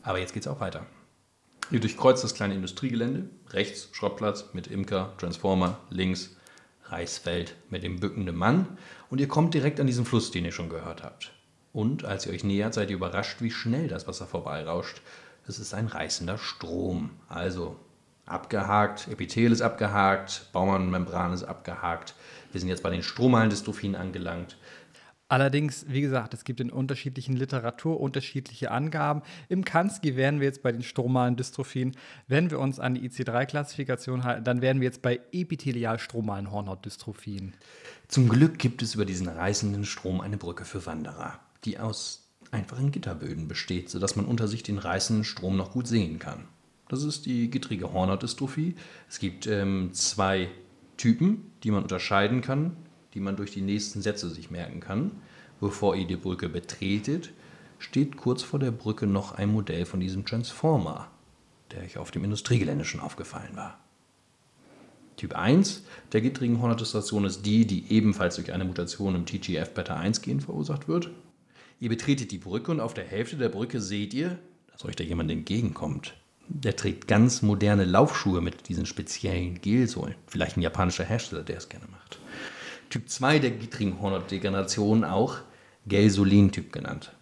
Aber 0.03 0.19
jetzt 0.19 0.33
geht 0.33 0.43
es 0.43 0.47
auch 0.47 0.59
weiter. 0.59 0.85
Ihr 1.71 1.79
durchkreuzt 1.79 2.23
das 2.23 2.33
kleine 2.33 2.53
Industriegelände. 2.53 3.29
Rechts 3.49 3.89
Schrottplatz 3.93 4.49
mit 4.53 4.67
Imker, 4.67 5.13
Transformer. 5.17 5.79
Links 5.89 6.35
Reisfeld 6.91 7.55
mit 7.69 7.83
dem 7.83 7.99
bückenden 7.99 8.35
Mann. 8.35 8.77
Und 9.09 9.19
ihr 9.19 9.27
kommt 9.27 9.53
direkt 9.53 9.79
an 9.79 9.87
diesen 9.87 10.05
Fluss, 10.05 10.31
den 10.31 10.45
ihr 10.45 10.51
schon 10.51 10.69
gehört 10.69 11.03
habt. 11.03 11.31
Und 11.73 12.05
als 12.05 12.25
ihr 12.25 12.33
euch 12.33 12.43
nähert, 12.43 12.73
seid 12.73 12.89
ihr 12.89 12.97
überrascht, 12.97 13.41
wie 13.41 13.51
schnell 13.51 13.87
das 13.87 14.07
Wasser 14.07 14.27
vorbeirauscht. 14.27 15.01
Es 15.47 15.59
ist 15.59 15.73
ein 15.73 15.87
reißender 15.87 16.37
Strom. 16.37 17.11
Also 17.29 17.79
abgehakt, 18.25 19.07
Epithel 19.07 19.51
ist 19.51 19.61
abgehakt, 19.61 20.47
Baumann-Membran 20.53 21.33
ist 21.33 21.43
abgehakt. 21.43 22.13
Wir 22.51 22.59
sind 22.59 22.69
jetzt 22.69 22.83
bei 22.83 22.89
den 22.89 23.03
stromalen 23.03 23.49
Dystrophien 23.49 23.95
angelangt. 23.95 24.57
Allerdings, 25.31 25.85
wie 25.87 26.01
gesagt, 26.01 26.33
es 26.33 26.43
gibt 26.43 26.59
in 26.59 26.69
unterschiedlichen 26.69 27.37
Literatur 27.37 28.01
unterschiedliche 28.01 28.69
Angaben. 28.69 29.21
Im 29.47 29.63
Kansky 29.63 30.17
wären 30.17 30.41
wir 30.41 30.47
jetzt 30.47 30.61
bei 30.61 30.73
den 30.73 30.83
stromalen 30.83 31.37
Dystrophien. 31.37 31.95
Wenn 32.27 32.51
wir 32.51 32.59
uns 32.59 32.81
an 32.81 32.95
die 32.95 33.09
IC3-Klassifikation 33.09 34.25
halten, 34.25 34.43
dann 34.43 34.61
wären 34.61 34.81
wir 34.81 34.87
jetzt 34.87 35.01
bei 35.01 35.21
epithelial-stromalen 35.31 36.51
Hornhautdystrophien. 36.51 37.53
Zum 38.09 38.27
Glück 38.27 38.59
gibt 38.59 38.81
es 38.81 38.95
über 38.95 39.05
diesen 39.05 39.29
reißenden 39.29 39.85
Strom 39.85 40.19
eine 40.19 40.35
Brücke 40.35 40.65
für 40.65 40.85
Wanderer, 40.85 41.39
die 41.63 41.79
aus 41.79 42.27
einfachen 42.51 42.91
Gitterböden 42.91 43.47
besteht, 43.47 43.89
sodass 43.89 44.17
man 44.17 44.25
unter 44.25 44.49
sich 44.49 44.63
den 44.63 44.79
reißenden 44.79 45.23
Strom 45.23 45.55
noch 45.55 45.71
gut 45.71 45.87
sehen 45.87 46.19
kann. 46.19 46.43
Das 46.89 47.05
ist 47.05 47.25
die 47.25 47.49
gittrige 47.49 47.93
Hornhautdystrophie. 47.93 48.75
Es 49.07 49.19
gibt 49.19 49.47
ähm, 49.47 49.93
zwei 49.93 50.49
Typen, 50.97 51.53
die 51.63 51.71
man 51.71 51.83
unterscheiden 51.83 52.41
kann, 52.41 52.75
die 53.13 53.19
man 53.19 53.35
durch 53.35 53.51
die 53.51 53.61
nächsten 53.61 54.01
Sätze 54.01 54.29
sich 54.29 54.51
merken 54.51 54.79
kann. 54.79 55.11
Bevor 55.59 55.95
ihr 55.95 56.07
die 56.07 56.15
Brücke 56.15 56.49
betretet, 56.49 57.31
steht 57.79 58.17
kurz 58.17 58.43
vor 58.43 58.59
der 58.59 58.71
Brücke 58.71 59.07
noch 59.07 59.33
ein 59.33 59.51
Modell 59.51 59.85
von 59.85 59.99
diesem 59.99 60.25
Transformer. 60.25 61.09
der 61.71 61.83
euch 61.83 61.97
auf 61.97 62.11
dem 62.11 62.25
Industriegelände 62.25 62.83
schon 62.83 62.99
aufgefallen 62.99 63.55
war. 63.55 63.79
Typ 65.15 65.35
1 65.35 65.83
der 66.11 66.21
gittrigen 66.21 66.61
Hornhautdistorsion 66.61 67.25
ist 67.25 67.45
die, 67.45 67.65
die 67.65 67.91
ebenfalls 67.91 68.35
durch 68.35 68.51
eine 68.51 68.65
Mutation 68.65 69.15
im 69.15 69.25
TGF-Beta-1-Gen 69.25 70.41
verursacht 70.41 70.87
wird. 70.87 71.11
Ihr 71.79 71.89
betretet 71.89 72.31
die 72.31 72.39
Brücke 72.39 72.71
und 72.71 72.79
auf 72.79 72.93
der 72.93 73.05
Hälfte 73.05 73.37
der 73.37 73.49
Brücke 73.49 73.81
seht 73.81 74.13
ihr, 74.13 74.37
dass 74.71 74.83
euch 74.83 74.95
da 74.95 75.03
jemand 75.03 75.31
entgegenkommt. 75.31 76.15
Der 76.47 76.75
trägt 76.75 77.07
ganz 77.07 77.41
moderne 77.41 77.85
Laufschuhe 77.85 78.41
mit 78.41 78.67
diesen 78.67 78.85
speziellen 78.85 79.61
Gelsohlen. 79.61 80.15
Vielleicht 80.27 80.57
ein 80.57 80.61
japanischer 80.61 81.05
Hersteller, 81.05 81.43
der 81.43 81.57
es 81.57 81.69
gerne 81.69 81.85
macht. 81.89 82.19
Typ 82.91 83.09
2 83.09 83.39
der 83.39 83.51
gittrigen 83.51 83.99
Hornhautdegeneration 84.01 85.03
auch 85.03 85.37
Gelsolin-Typ 85.87 86.71
genannt. 86.71 87.13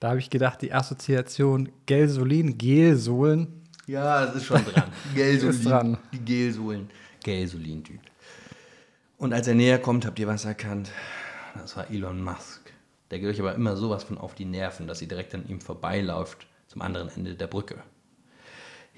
Da 0.00 0.10
habe 0.10 0.18
ich 0.18 0.30
gedacht, 0.30 0.60
die 0.62 0.72
Assoziation 0.72 1.70
Gelsolin, 1.86 2.58
Gelsohlen. 2.58 3.62
Ja, 3.86 4.26
das 4.26 4.34
ist 4.36 4.44
schon 4.46 4.64
dran. 4.64 4.90
Gelsolin, 5.14 5.50
Ist 5.54 5.64
dran. 5.64 5.98
die 6.12 6.24
Gelsohlen. 6.24 6.90
Gelsolin-Typ. 7.22 8.00
Und 9.16 9.32
als 9.32 9.46
er 9.46 9.54
näher 9.54 9.78
kommt, 9.78 10.04
habt 10.04 10.18
ihr 10.18 10.26
was 10.26 10.44
erkannt. 10.44 10.90
Das 11.54 11.76
war 11.76 11.88
Elon 11.88 12.20
Musk. 12.22 12.72
Der 13.12 13.20
geht 13.20 13.28
euch 13.28 13.38
aber 13.40 13.54
immer 13.54 13.76
sowas 13.76 14.02
von 14.02 14.18
auf 14.18 14.34
die 14.34 14.44
Nerven, 14.44 14.88
dass 14.88 15.00
ihr 15.02 15.08
direkt 15.08 15.34
an 15.36 15.46
ihm 15.46 15.60
vorbeiläuft 15.60 16.48
zum 16.66 16.82
anderen 16.82 17.08
Ende 17.10 17.34
der 17.36 17.46
Brücke. 17.46 17.76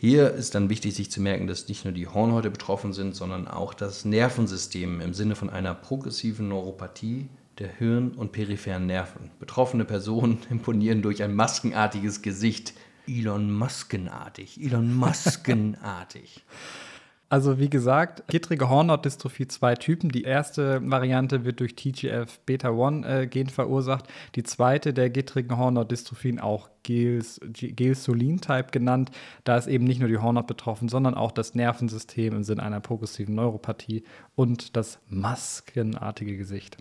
Hier 0.05 0.33
ist 0.33 0.55
dann 0.55 0.69
wichtig, 0.69 0.95
sich 0.95 1.11
zu 1.11 1.23
merken, 1.23 1.47
dass 1.47 1.67
nicht 1.67 1.87
nur 1.87 1.95
die 1.95 2.07
Hornhäute 2.07 2.51
betroffen 2.51 2.93
sind, 2.93 3.17
sondern 3.17 3.49
auch 3.49 3.73
das 3.73 4.05
Nervensystem 4.05 5.01
im 5.01 5.14
Sinne 5.14 5.35
von 5.35 5.49
einer 5.49 5.75
progressiven 5.75 6.47
Neuropathie 6.47 7.31
der 7.59 7.69
Hirn- 7.69 8.12
und 8.12 8.31
peripheren 8.31 8.85
Nerven. 8.85 9.31
Betroffene 9.40 9.87
Personen 9.87 10.40
imponieren 10.51 11.01
durch 11.01 11.23
ein 11.23 11.35
maskenartiges 11.35 12.21
Gesicht. 12.21 12.75
Elon 13.09 13.51
Muskenartig. 13.51 14.62
Elon 14.62 14.95
Muskenartig. 14.95 16.45
Also 17.31 17.59
wie 17.59 17.71
gesagt, 17.71 18.29
gittrige 18.29 18.69
Hornhautdystrophie 18.69 19.49
zwei 19.49 19.75
Typen. 19.75 20.11
Die 20.11 20.23
erste 20.23 20.81
Variante 20.89 21.45
wird 21.45 21.61
durch 21.61 21.75
TGF-Beta-1-Gen 21.75 23.49
verursacht. 23.49 24.07
Die 24.35 24.43
zweite 24.43 24.93
der 24.93 25.11
gittrigen 25.11 25.57
Hornhautdystrophien 25.57 26.39
auch 26.39 26.69
Gels, 26.83 27.41
Gelsolin-Type 27.43 28.69
genannt. 28.71 29.11
Da 29.43 29.57
ist 29.57 29.67
eben 29.67 29.85
nicht 29.85 30.01
nur 30.01 30.09
die 30.09 30.19
Hornhaut 30.19 30.47
betroffen, 30.47 30.89
sondern 30.89 31.15
auch 31.15 31.33
das 31.33 31.55
Nervensystem 31.55 32.35
im 32.37 32.45
Sinne 32.45 32.63
einer 32.63 32.81
progressiven 32.81 33.35
Neuropathie 33.35 34.05
und 34.37 34.77
das 34.77 35.01
maskenartige 35.09 36.37
Gesicht. 36.37 36.77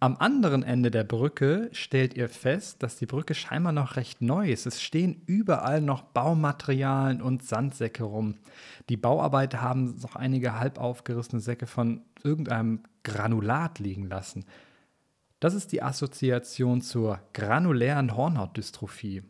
Am 0.00 0.16
anderen 0.16 0.62
Ende 0.62 0.92
der 0.92 1.02
Brücke 1.02 1.70
stellt 1.72 2.14
ihr 2.14 2.28
fest, 2.28 2.84
dass 2.84 2.96
die 2.96 3.06
Brücke 3.06 3.34
scheinbar 3.34 3.72
noch 3.72 3.96
recht 3.96 4.22
neu 4.22 4.48
ist. 4.48 4.64
Es 4.64 4.80
stehen 4.80 5.22
überall 5.26 5.80
noch 5.80 6.02
Baumaterialien 6.02 7.20
und 7.20 7.42
Sandsäcke 7.42 8.04
rum. 8.04 8.36
Die 8.88 8.96
Bauarbeiter 8.96 9.60
haben 9.60 9.96
noch 10.00 10.14
einige 10.14 10.56
halb 10.56 10.78
aufgerissene 10.78 11.40
Säcke 11.40 11.66
von 11.66 12.02
irgendeinem 12.22 12.84
Granulat 13.02 13.80
liegen 13.80 14.06
lassen. 14.06 14.44
Das 15.40 15.52
ist 15.52 15.72
die 15.72 15.82
Assoziation 15.82 16.80
zur 16.80 17.18
granulären 17.32 18.16
Hornhautdystrophie. 18.16 19.24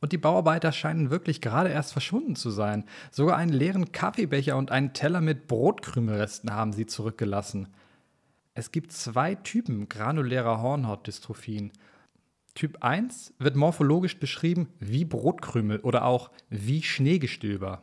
Und 0.00 0.10
die 0.10 0.18
Bauarbeiter 0.18 0.72
scheinen 0.72 1.10
wirklich 1.10 1.40
gerade 1.40 1.70
erst 1.70 1.92
verschwunden 1.92 2.34
zu 2.34 2.50
sein. 2.50 2.84
Sogar 3.12 3.36
einen 3.36 3.52
leeren 3.52 3.92
Kaffeebecher 3.92 4.56
und 4.56 4.72
einen 4.72 4.92
Teller 4.92 5.20
mit 5.20 5.46
Brotkrümelresten 5.46 6.52
haben 6.52 6.72
sie 6.72 6.86
zurückgelassen. 6.86 7.68
Es 8.54 8.70
gibt 8.70 8.92
zwei 8.92 9.34
Typen 9.34 9.88
granulärer 9.88 10.60
Hornhautdystrophien. 10.60 11.72
Typ 12.54 12.82
1 12.82 13.32
wird 13.38 13.56
morphologisch 13.56 14.18
beschrieben 14.18 14.68
wie 14.78 15.06
Brotkrümel 15.06 15.80
oder 15.80 16.04
auch 16.04 16.30
wie 16.50 16.82
Schneegestöber. 16.82 17.82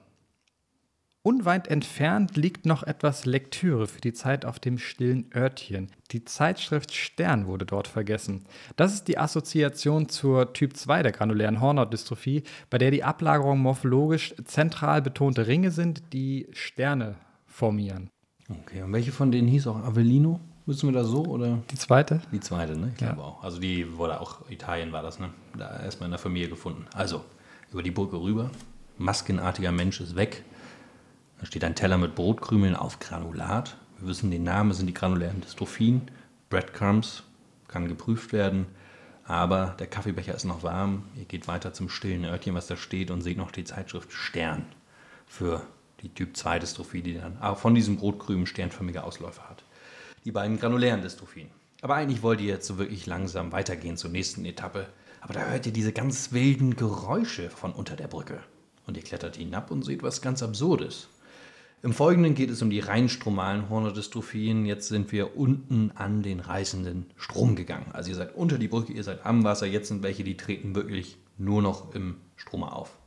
Unweit 1.23 1.67
entfernt 1.67 2.37
liegt 2.37 2.67
noch 2.67 2.83
etwas 2.83 3.25
Lektüre 3.25 3.87
für 3.87 3.99
die 3.99 4.13
Zeit 4.13 4.45
auf 4.45 4.59
dem 4.59 4.77
stillen 4.77 5.29
Örtchen. 5.35 5.91
Die 6.11 6.23
Zeitschrift 6.23 6.93
Stern 6.93 7.47
wurde 7.47 7.65
dort 7.65 7.87
vergessen. 7.87 8.45
Das 8.75 8.93
ist 8.93 9.07
die 9.07 9.17
Assoziation 9.17 10.07
zur 10.07 10.53
Typ 10.53 10.77
2 10.77 11.03
der 11.03 11.11
granulären 11.11 11.61
Hornhautdystrophie, 11.61 12.43
bei 12.69 12.77
der 12.77 12.91
die 12.91 13.03
Ablagerungen 13.03 13.61
morphologisch 13.61 14.35
zentral 14.45 15.01
betonte 15.01 15.47
Ringe 15.47 15.71
sind, 15.71 16.13
die 16.13 16.47
Sterne 16.51 17.15
formieren. 17.47 18.11
Okay, 18.47 18.83
und 18.83 18.93
welche 18.93 19.11
von 19.11 19.31
denen 19.31 19.47
hieß 19.47 19.67
auch 19.67 19.83
Avellino? 19.83 20.39
Wissen 20.69 20.87
wir 20.87 20.93
da 20.93 21.03
so 21.03 21.25
oder? 21.25 21.57
Die 21.71 21.77
zweite? 21.77 22.21
Die 22.31 22.39
zweite, 22.39 22.77
ne? 22.77 22.91
Ich 22.93 23.01
Ja. 23.01 23.07
glaube 23.07 23.23
auch. 23.23 23.43
Also 23.43 23.59
die 23.59 23.97
wurde 23.97 24.21
auch, 24.21 24.47
Italien 24.51 24.91
war 24.91 25.01
das, 25.01 25.17
ne? 25.17 25.31
Da 25.57 25.79
erstmal 25.81 26.05
in 26.05 26.11
der 26.11 26.19
Familie 26.19 26.47
gefunden. 26.47 26.85
Also, 26.93 27.25
über 27.71 27.81
die 27.81 27.89
Brücke 27.89 28.21
rüber. 28.21 28.51
Maskenartiger 28.99 29.71
Mensch 29.71 29.99
ist 29.99 30.15
weg. 30.15 30.43
Da 31.39 31.47
steht 31.47 31.63
ein 31.63 31.73
Teller 31.73 31.97
mit 31.97 32.13
Brotkrümeln 32.13 32.75
auf 32.75 32.99
Granulat. 32.99 33.77
Wir 33.97 34.09
wissen 34.09 34.29
den 34.29 34.43
Namen, 34.43 34.69
es 34.69 34.77
sind 34.77 34.85
die 34.85 34.93
granulären 34.93 35.41
Dystrophien. 35.41 36.03
Breadcrumbs 36.51 37.23
kann 37.67 37.87
geprüft 37.87 38.31
werden. 38.31 38.67
Aber 39.25 39.75
der 39.79 39.87
Kaffeebecher 39.87 40.35
ist 40.35 40.45
noch 40.45 40.61
warm. 40.61 41.05
Ihr 41.15 41.25
geht 41.25 41.47
weiter 41.47 41.73
zum 41.73 41.89
stillen 41.89 42.25
Örtchen, 42.25 42.53
was 42.53 42.67
da 42.67 42.77
steht, 42.77 43.09
und 43.09 43.23
seht 43.23 43.37
noch 43.39 43.49
die 43.49 43.63
Zeitschrift 43.63 44.11
Stern 44.11 44.67
für 45.25 45.63
die 46.03 46.09
Typ 46.09 46.37
2 46.37 46.59
Dystrophie, 46.59 47.01
die 47.01 47.15
dann 47.15 47.41
auch 47.41 47.57
von 47.57 47.73
diesem 47.73 47.97
Brotkrümen 47.97 48.45
sternförmige 48.45 49.03
Ausläufer 49.03 49.49
hat 49.49 49.63
die 50.25 50.31
beiden 50.31 50.59
granulären 50.59 51.01
Dystrophien. 51.01 51.49
Aber 51.81 51.95
eigentlich 51.95 52.21
wollt 52.21 52.41
ihr 52.41 52.47
jetzt 52.47 52.67
so 52.67 52.77
wirklich 52.77 53.05
langsam 53.05 53.51
weitergehen 53.51 53.97
zur 53.97 54.09
nächsten 54.09 54.45
Etappe. 54.45 54.87
Aber 55.21 55.33
da 55.33 55.45
hört 55.45 55.65
ihr 55.65 55.73
diese 55.73 55.93
ganz 55.93 56.31
wilden 56.31 56.75
Geräusche 56.75 57.49
von 57.49 57.71
unter 57.71 57.95
der 57.95 58.07
Brücke. 58.07 58.39
Und 58.85 58.97
ihr 58.97 59.03
klettert 59.03 59.37
hinab 59.37 59.71
und 59.71 59.83
seht 59.83 60.03
was 60.03 60.21
ganz 60.21 60.43
Absurdes. 60.43 61.07
Im 61.81 61.93
Folgenden 61.93 62.35
geht 62.35 62.49
es 62.49 62.61
um 62.61 62.69
die 62.69 62.81
rein 62.81 63.07
stromalen 63.07 63.69
Hornodystrophien. 63.69 64.65
Jetzt 64.65 64.89
sind 64.89 65.13
wir 65.13 65.37
unten 65.37 65.91
an 65.95 66.23
den 66.23 66.41
reißenden 66.41 67.05
Strom 67.15 67.55
gegangen. 67.55 67.91
Also 67.93 68.09
ihr 68.09 68.17
seid 68.17 68.35
unter 68.35 68.57
die 68.57 68.67
Brücke, 68.67 68.91
ihr 68.91 69.03
seid 69.03 69.25
am 69.25 69.45
Wasser. 69.45 69.65
Jetzt 69.65 69.87
sind 69.87 70.03
welche, 70.03 70.25
die 70.25 70.35
treten 70.35 70.75
wirklich 70.75 71.17
nur 71.37 71.61
noch 71.61 71.95
im 71.95 72.17
Strom 72.35 72.63
auf. 72.63 72.97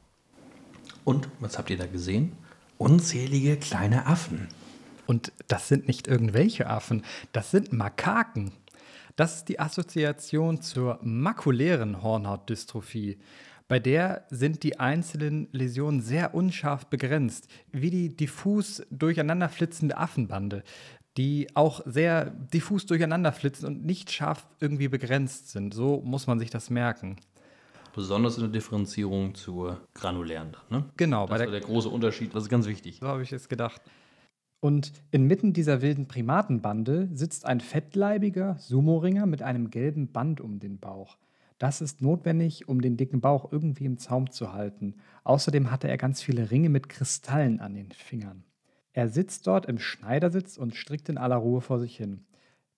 Und 1.04 1.28
was 1.40 1.58
habt 1.58 1.68
ihr 1.68 1.76
da 1.76 1.86
gesehen? 1.86 2.32
Unzählige 2.78 3.58
kleine 3.58 4.06
Affen. 4.06 4.48
Und 5.12 5.30
das 5.46 5.68
sind 5.68 5.88
nicht 5.88 6.08
irgendwelche 6.08 6.70
Affen, 6.70 7.02
das 7.32 7.50
sind 7.50 7.70
Makaken. 7.70 8.50
Das 9.14 9.36
ist 9.36 9.50
die 9.50 9.60
Assoziation 9.60 10.62
zur 10.62 11.00
makulären 11.02 12.02
Hornhautdystrophie. 12.02 13.18
Bei 13.68 13.78
der 13.78 14.24
sind 14.30 14.62
die 14.62 14.80
einzelnen 14.80 15.48
Läsionen 15.52 16.00
sehr 16.00 16.34
unscharf 16.34 16.86
begrenzt, 16.86 17.46
wie 17.72 17.90
die 17.90 18.16
diffus 18.16 18.86
durcheinanderflitzende 18.90 19.98
Affenbande, 19.98 20.62
die 21.18 21.48
auch 21.52 21.82
sehr 21.84 22.30
diffus 22.30 22.86
durcheinanderflitzen 22.86 23.66
und 23.66 23.84
nicht 23.84 24.10
scharf 24.10 24.46
irgendwie 24.60 24.88
begrenzt 24.88 25.50
sind. 25.50 25.74
So 25.74 26.00
muss 26.06 26.26
man 26.26 26.38
sich 26.38 26.48
das 26.48 26.70
merken. 26.70 27.16
Besonders 27.94 28.36
in 28.36 28.44
der 28.44 28.50
Differenzierung 28.50 29.34
zur 29.34 29.78
granulären. 29.92 30.56
Ne? 30.70 30.86
Genau, 30.96 31.26
Das 31.26 31.30
bei 31.32 31.36
der, 31.44 31.50
der 31.50 31.60
große 31.60 31.90
Unterschied. 31.90 32.34
Das 32.34 32.44
ist 32.44 32.48
ganz 32.48 32.64
wichtig. 32.66 32.96
so 33.02 33.08
habe 33.08 33.22
ich 33.22 33.30
es 33.30 33.50
gedacht. 33.50 33.82
Und 34.62 34.92
inmitten 35.10 35.52
dieser 35.52 35.82
wilden 35.82 36.06
Primatenbande 36.06 37.08
sitzt 37.12 37.46
ein 37.46 37.58
fettleibiger 37.58 38.54
Sumo-Ringer 38.60 39.26
mit 39.26 39.42
einem 39.42 39.70
gelben 39.70 40.12
Band 40.12 40.40
um 40.40 40.60
den 40.60 40.78
Bauch. 40.78 41.18
Das 41.58 41.80
ist 41.80 42.00
notwendig, 42.00 42.68
um 42.68 42.80
den 42.80 42.96
dicken 42.96 43.20
Bauch 43.20 43.50
irgendwie 43.50 43.86
im 43.86 43.98
Zaum 43.98 44.30
zu 44.30 44.52
halten. 44.52 44.94
Außerdem 45.24 45.72
hatte 45.72 45.88
er 45.88 45.98
ganz 45.98 46.22
viele 46.22 46.52
Ringe 46.52 46.68
mit 46.68 46.88
Kristallen 46.88 47.58
an 47.58 47.74
den 47.74 47.90
Fingern. 47.90 48.44
Er 48.92 49.08
sitzt 49.08 49.48
dort 49.48 49.66
im 49.66 49.80
Schneidersitz 49.80 50.58
und 50.58 50.76
strickt 50.76 51.08
in 51.08 51.18
aller 51.18 51.38
Ruhe 51.38 51.60
vor 51.60 51.80
sich 51.80 51.96
hin. 51.96 52.24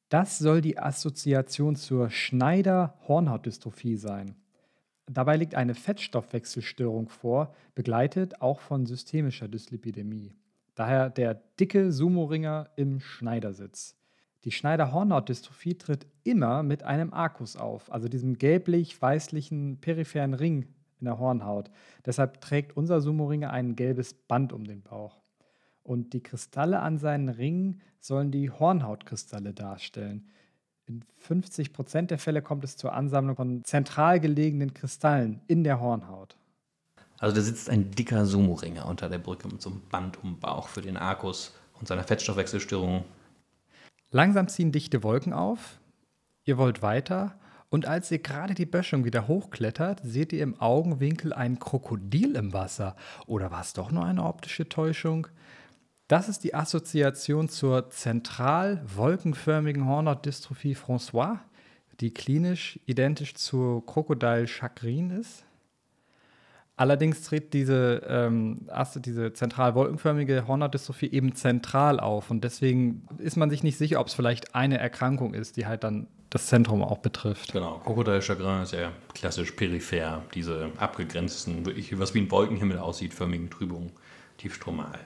Das 0.09 0.39
soll 0.39 0.63
die 0.63 0.79
Assoziation 0.79 1.77
zur 1.77 2.09
Schneider-Hornhautdystrophie 2.09 3.97
sein. 3.97 4.37
Dabei 5.05 5.37
liegt 5.37 5.55
eine 5.55 5.75
Fettstoffwechselstörung 5.75 7.11
vor, 7.11 7.55
begleitet 7.75 8.41
auch 8.41 8.61
von 8.61 8.87
systemischer 8.87 9.49
Dyslipidämie. 9.49 10.33
Daher 10.75 11.11
der 11.11 11.35
dicke 11.61 11.93
Sumo-Ringer 11.93 12.71
im 12.77 13.01
Schneidersitz. 13.01 13.97
Die 14.45 14.51
Schneider-Hornhaut-Dystrophie 14.51 15.79
tritt 15.79 16.07
immer 16.23 16.63
mit 16.63 16.83
einem 16.83 17.15
Arkus 17.15 17.57
auf, 17.57 17.91
also 17.93 18.09
diesem 18.09 18.37
gelblich-weißlichen 18.37 19.79
peripheren 19.81 20.35
Ring 20.35 20.67
in 21.01 21.07
der 21.07 21.19
Hornhaut. 21.19 21.71
Deshalb 22.05 22.41
trägt 22.41 22.77
unser 22.77 23.01
Sumo-Ringer 23.01 23.51
ein 23.51 23.77
gelbes 23.77 24.15
Band 24.15 24.53
um 24.53 24.65
den 24.65 24.83
Bauch. 24.83 25.21
Und 25.83 26.13
die 26.13 26.23
Kristalle 26.23 26.81
an 26.81 26.99
seinen 26.99 27.29
Ringen 27.29 27.81
sollen 28.01 28.31
die 28.31 28.51
Hornhautkristalle 28.51 29.55
darstellen. 29.55 30.29
In 30.87 31.05
50% 31.27 32.07
der 32.07 32.19
Fälle 32.19 32.43
kommt 32.43 32.65
es 32.65 32.77
zur 32.77 32.93
Ansammlung 32.93 33.37
von 33.37 33.65
zentral 33.65 34.21
gelegenen 34.21 34.75
Kristallen 34.75 35.41
in 35.47 35.65
der 35.65 35.81
Hornhaut. 35.81 36.37
Also 37.25 37.37
da 37.37 37.41
sitzt 37.41 37.71
ein 37.71 37.91
dicker 37.91 38.27
Sumo-Ringer 38.27 38.85
unter 38.85 39.09
der 39.09 39.17
Brücke 39.17 39.49
mit 39.49 39.63
so 39.63 39.71
einem 39.71 39.81
Band 39.91 40.23
um 40.23 40.39
Bauch 40.39 40.69
für 40.69 40.83
den 40.83 40.99
Arkus 40.99 41.55
und 41.81 41.89
seiner 41.89 42.05
Fettstoffwechselstörung. 42.05 43.03
Langsam 44.11 44.47
ziehen 44.47 44.73
dichte 44.73 45.03
Wolken 45.03 45.33
auf. 45.33 45.81
Ihr 46.45 46.59
wollt 46.59 46.83
weiter 46.83 47.41
Und 47.71 47.87
als 47.87 48.11
ihr 48.11 48.19
gerade 48.19 48.53
die 48.53 48.67
Böschung 48.67 49.07
wieder 49.07 49.27
hochklettert, 49.27 50.03
seht 50.05 50.35
ihr 50.35 50.43
im 50.43 50.61
Augenwinkel 50.61 51.33
ein 51.33 51.59
Krokodil 51.59 52.37
im 52.37 52.53
Wasser. 52.53 52.95
Oder 53.25 53.51
war 53.51 53.63
es 53.63 53.73
doch 53.73 53.91
nur 53.91 54.05
eine 54.05 54.23
optische 54.23 54.69
Täuschung? 54.69 55.27
Das 56.09 56.29
ist 56.29 56.45
die 56.45 56.55
Assoziation 56.55 57.49
zur 57.49 57.89
zentral 57.89 58.85
wolkenförmigen 58.85 59.87
Hornhautdystrophie 59.87 60.77
François, 60.77 61.39
die 62.01 62.13
klinisch 62.13 62.79
identisch 62.85 63.35
zur 63.35 63.87
Krokodil 63.87 64.47
Chagrin 64.47 65.09
ist. 65.09 65.47
Allerdings 66.77 67.23
tritt 67.23 67.53
diese, 67.55 68.03
ähm, 68.09 68.69
diese 68.97 69.33
zentral 69.33 69.77
wolkenförmige 69.77 70.49
Hornhautdystrophie 70.49 71.07
eben 71.13 71.35
zentral 71.37 72.01
auf 72.01 72.31
und 72.31 72.43
deswegen 72.43 73.07
ist 73.19 73.37
man 73.37 73.49
sich 73.49 73.63
nicht 73.63 73.79
sicher, 73.79 74.01
ob 74.01 74.09
es 74.09 74.15
vielleicht 74.15 74.57
eine 74.57 74.79
Erkrankung 74.79 75.35
ist, 75.35 75.57
die 75.57 75.67
halt 75.67 75.85
dann 75.85 76.09
das 76.31 76.47
Zentrum 76.47 76.83
auch 76.83 76.99
betrifft. 76.99 77.53
Genau, 77.53 77.79
Krokodil 77.79 78.21
Chagrin 78.21 78.63
ist 78.63 78.73
ja 78.73 78.91
klassisch 79.15 79.53
peripher, 79.53 80.23
diese 80.35 80.73
abgegrenzten, 80.79 81.65
wirklich 81.65 81.97
was 82.01 82.13
wie 82.13 82.23
ein 82.23 82.31
Wolkenhimmel 82.31 82.79
aussieht, 82.79 83.15
förmigen 83.15 83.51
Trübungen, 83.51 83.93
tiefstromal. 84.39 84.99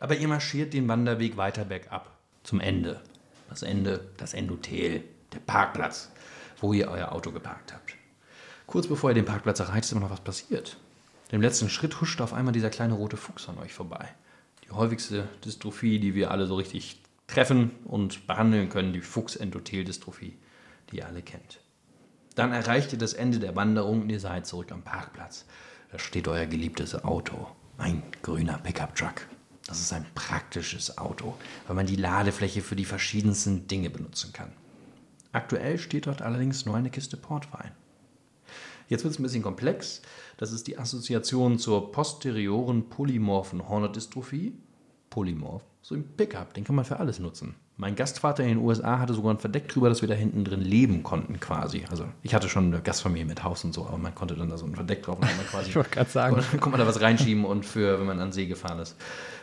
Aber 0.00 0.14
ihr 0.14 0.28
marschiert 0.28 0.74
den 0.74 0.86
Wanderweg 0.86 1.38
weiter 1.38 1.64
bergab, 1.64 2.10
zum 2.42 2.60
Ende. 2.60 3.00
Das 3.48 3.62
Ende, 3.62 4.08
das 4.18 4.34
Endothel, 4.34 5.04
der 5.32 5.38
Parkplatz, 5.38 6.10
wo 6.60 6.74
ihr 6.74 6.90
euer 6.90 7.12
Auto 7.12 7.32
geparkt 7.32 7.72
habt. 7.72 7.94
Kurz 8.66 8.86
bevor 8.86 9.10
ihr 9.10 9.14
den 9.14 9.24
Parkplatz 9.24 9.60
erreicht, 9.60 9.84
ist 9.84 9.92
immer 9.92 10.02
noch 10.02 10.10
was 10.10 10.20
passiert. 10.20 10.76
Im 11.30 11.42
letzten 11.42 11.68
Schritt 11.68 12.00
huscht 12.00 12.20
auf 12.20 12.32
einmal 12.32 12.52
dieser 12.52 12.70
kleine 12.70 12.94
rote 12.94 13.16
Fuchs 13.16 13.48
an 13.48 13.58
euch 13.58 13.74
vorbei. 13.74 14.08
Die 14.64 14.70
häufigste 14.70 15.28
Dystrophie, 15.44 15.98
die 15.98 16.14
wir 16.14 16.30
alle 16.30 16.46
so 16.46 16.56
richtig 16.56 17.02
treffen 17.26 17.70
und 17.84 18.26
behandeln 18.26 18.70
können, 18.70 18.92
die 18.92 19.02
Fuchsendotheldystrophie, 19.02 20.36
die 20.90 20.96
ihr 20.96 21.06
alle 21.06 21.22
kennt. 21.22 21.60
Dann 22.34 22.52
erreicht 22.52 22.92
ihr 22.92 22.98
das 22.98 23.12
Ende 23.12 23.40
der 23.40 23.56
Wanderung 23.56 24.02
und 24.02 24.10
ihr 24.10 24.20
seid 24.20 24.46
zurück 24.46 24.72
am 24.72 24.82
Parkplatz. 24.82 25.44
Da 25.92 25.98
steht 25.98 26.28
euer 26.28 26.46
geliebtes 26.46 27.04
Auto. 27.04 27.48
Ein 27.76 28.02
grüner 28.22 28.58
Pickup-Truck. 28.58 29.26
Das 29.66 29.80
ist 29.80 29.92
ein 29.92 30.06
praktisches 30.14 30.96
Auto, 30.96 31.36
weil 31.66 31.76
man 31.76 31.86
die 31.86 31.96
Ladefläche 31.96 32.62
für 32.62 32.76
die 32.76 32.86
verschiedensten 32.86 33.66
Dinge 33.66 33.90
benutzen 33.90 34.32
kann. 34.32 34.52
Aktuell 35.32 35.78
steht 35.78 36.06
dort 36.06 36.22
allerdings 36.22 36.64
nur 36.64 36.76
eine 36.76 36.90
Kiste 36.90 37.18
Portwein. 37.18 37.72
Jetzt 38.88 39.04
wird 39.04 39.14
es 39.14 39.20
ein 39.20 39.22
bisschen 39.22 39.42
komplex. 39.42 40.02
Das 40.36 40.52
ist 40.52 40.66
die 40.66 40.78
Assoziation 40.78 41.58
zur 41.58 41.92
posterioren 41.92 42.88
polymorphen 42.88 43.68
Hornerdystrophie. 43.68 44.54
Polymorph, 45.10 45.62
so 45.82 45.94
ein 45.94 46.04
Pickup, 46.16 46.54
den 46.54 46.64
kann 46.64 46.76
man 46.76 46.84
für 46.84 46.98
alles 46.98 47.18
nutzen. 47.18 47.54
Mein 47.76 47.94
Gastvater 47.94 48.42
in 48.42 48.48
den 48.50 48.58
USA 48.58 48.98
hatte 48.98 49.14
sogar 49.14 49.32
ein 49.32 49.38
Verdeck 49.38 49.68
drüber, 49.68 49.88
dass 49.88 50.00
wir 50.00 50.08
da 50.08 50.14
hinten 50.14 50.44
drin 50.44 50.60
leben 50.60 51.04
konnten 51.04 51.38
quasi. 51.38 51.84
Also 51.90 52.06
ich 52.22 52.34
hatte 52.34 52.48
schon 52.48 52.66
eine 52.66 52.82
Gastfamilie 52.82 53.24
mit 53.24 53.44
Haus 53.44 53.64
und 53.64 53.72
so, 53.72 53.86
aber 53.86 53.98
man 53.98 54.14
konnte 54.14 54.34
dann 54.34 54.48
da 54.48 54.58
so 54.58 54.66
ein 54.66 54.74
Verdeck 54.74 55.04
drauf 55.04 55.20
machen. 55.20 55.32
Quasi, 55.50 55.70
ich 55.70 55.76
wollte 55.76 55.90
gerade 55.90 56.10
sagen. 56.10 56.34
Und 56.34 56.50
konnte 56.50 56.70
man 56.70 56.80
da 56.80 56.86
was 56.86 57.00
reinschieben 57.00 57.44
und 57.44 57.64
für, 57.64 58.00
wenn 58.00 58.06
man 58.06 58.18
an 58.18 58.28
den 58.28 58.32
See 58.32 58.46
gefahren 58.46 58.80
ist, 58.80 58.96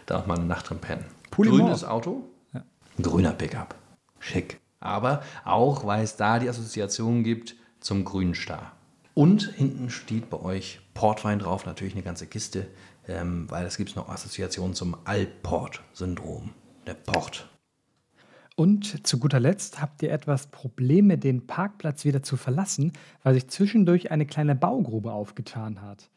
da 0.05 0.19
auch 0.19 0.27
mal 0.27 0.36
eine 0.38 0.45
Nacht 0.45 0.69
drin 0.69 0.79
pennen. 0.79 1.05
Polymorph. 1.31 1.62
Grünes 1.62 1.84
Auto, 1.86 2.29
ja. 2.53 2.63
grüner 3.01 3.31
Pickup. 3.31 3.75
Schick. 4.19 4.60
Aber 4.81 5.23
auch, 5.45 5.86
weil 5.86 6.03
es 6.03 6.17
da 6.17 6.38
die 6.39 6.49
Assoziation 6.49 7.23
gibt 7.23 7.55
zum 7.79 8.03
grünen 8.03 8.36
Star. 8.36 8.73
Und 9.15 9.54
hinten 9.54 9.89
steht 9.89 10.30
bei 10.30 10.41
euch 10.41 10.82
Portwein 10.93 11.39
drauf, 11.39 11.65
natürlich 11.65 11.93
eine 11.93 12.04
ganze 12.04 12.28
Kiste, 12.28 12.67
ähm, 13.08 13.49
weil 13.49 13.65
es 13.65 13.78
gibt 13.78 13.95
noch 13.95 14.10
Assoziationen 14.10 14.75
zum 14.75 14.97
Alport-Syndrom, 15.06 16.51
der 16.86 16.95
Port. 16.95 17.49
Und 18.58 19.08
zu 19.08 19.17
guter 19.17 19.39
Letzt 19.39 19.82
habt 19.82 20.04
ihr 20.04 20.12
etwas 20.12 20.47
Probleme, 20.47 21.17
den 21.17 21.47
Parkplatz 21.47 22.04
wieder 22.04 22.23
zu 22.23 22.36
verlassen, 22.36 22.91
weil 23.23 23.36
sich 23.36 23.47
zwischendurch 23.47 24.12
eine 24.12 24.25
kleine 24.25 24.54
Baugrube 24.54 25.13
aufgetan 25.13 25.82
hat. 25.82 26.10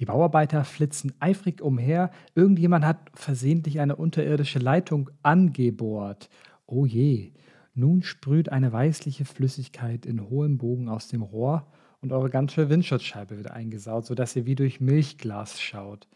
Die 0.00 0.06
Bauarbeiter 0.06 0.64
flitzen 0.64 1.12
eifrig 1.20 1.62
umher. 1.62 2.10
Irgendjemand 2.34 2.84
hat 2.84 3.12
versehentlich 3.14 3.78
eine 3.78 3.94
unterirdische 3.94 4.58
Leitung 4.58 5.08
angebohrt. 5.22 6.28
Oh 6.66 6.84
je, 6.84 7.32
nun 7.74 8.02
sprüht 8.02 8.48
eine 8.48 8.72
weißliche 8.72 9.24
Flüssigkeit 9.24 10.04
in 10.04 10.28
hohem 10.28 10.58
Bogen 10.58 10.88
aus 10.88 11.06
dem 11.06 11.22
Rohr 11.22 11.68
und 12.00 12.12
eure 12.12 12.30
ganze 12.30 12.70
Windschutzscheibe 12.70 13.36
wird 13.36 13.50
eingesaut, 13.50 14.06
sodass 14.06 14.36
ihr 14.36 14.46
wie 14.46 14.54
durch 14.54 14.80
Milchglas 14.80 15.60
schaut. 15.60 16.08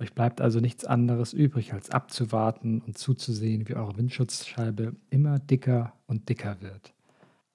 Euch 0.00 0.14
bleibt 0.14 0.40
also 0.40 0.60
nichts 0.60 0.84
anderes 0.84 1.32
übrig, 1.32 1.72
als 1.72 1.90
abzuwarten 1.90 2.80
und 2.80 2.96
zuzusehen, 2.96 3.68
wie 3.68 3.74
eure 3.74 3.96
Windschutzscheibe 3.96 4.94
immer 5.10 5.38
dicker 5.38 5.92
und 6.06 6.28
dicker 6.28 6.56
wird. 6.60 6.94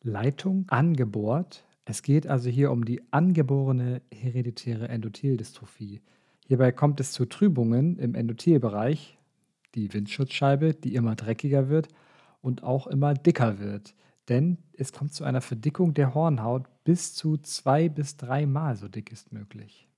Leitung 0.03 0.65
angebohrt. 0.69 1.65
Es 1.85 2.03
geht 2.03 2.27
also 2.27 2.49
hier 2.49 2.71
um 2.71 2.85
die 2.85 3.01
angeborene 3.11 4.01
hereditäre 4.13 4.87
Endotheldystrophie. 4.87 6.01
Hierbei 6.47 6.71
kommt 6.71 6.99
es 6.99 7.11
zu 7.11 7.25
Trübungen 7.25 7.97
im 7.97 8.13
Endothelbereich, 8.13 9.17
die 9.73 9.91
Windschutzscheibe, 9.93 10.75
die 10.75 10.95
immer 10.95 11.15
dreckiger 11.15 11.69
wird 11.69 11.87
und 12.41 12.63
auch 12.63 12.87
immer 12.87 13.15
dicker 13.15 13.59
wird 13.59 13.95
denn 14.29 14.57
es 14.73 14.91
kommt 14.91 15.13
zu 15.13 15.23
einer 15.23 15.41
Verdickung 15.41 15.93
der 15.93 16.13
Hornhaut 16.13 16.65
bis 16.85 17.13
zu 17.13 17.35
zwei 17.37 17.89
bis 17.89 18.15
dreimal 18.15 18.77
so 18.77 18.87
dick 18.87 19.11
ist 19.11 19.33
möglich. 19.33 19.89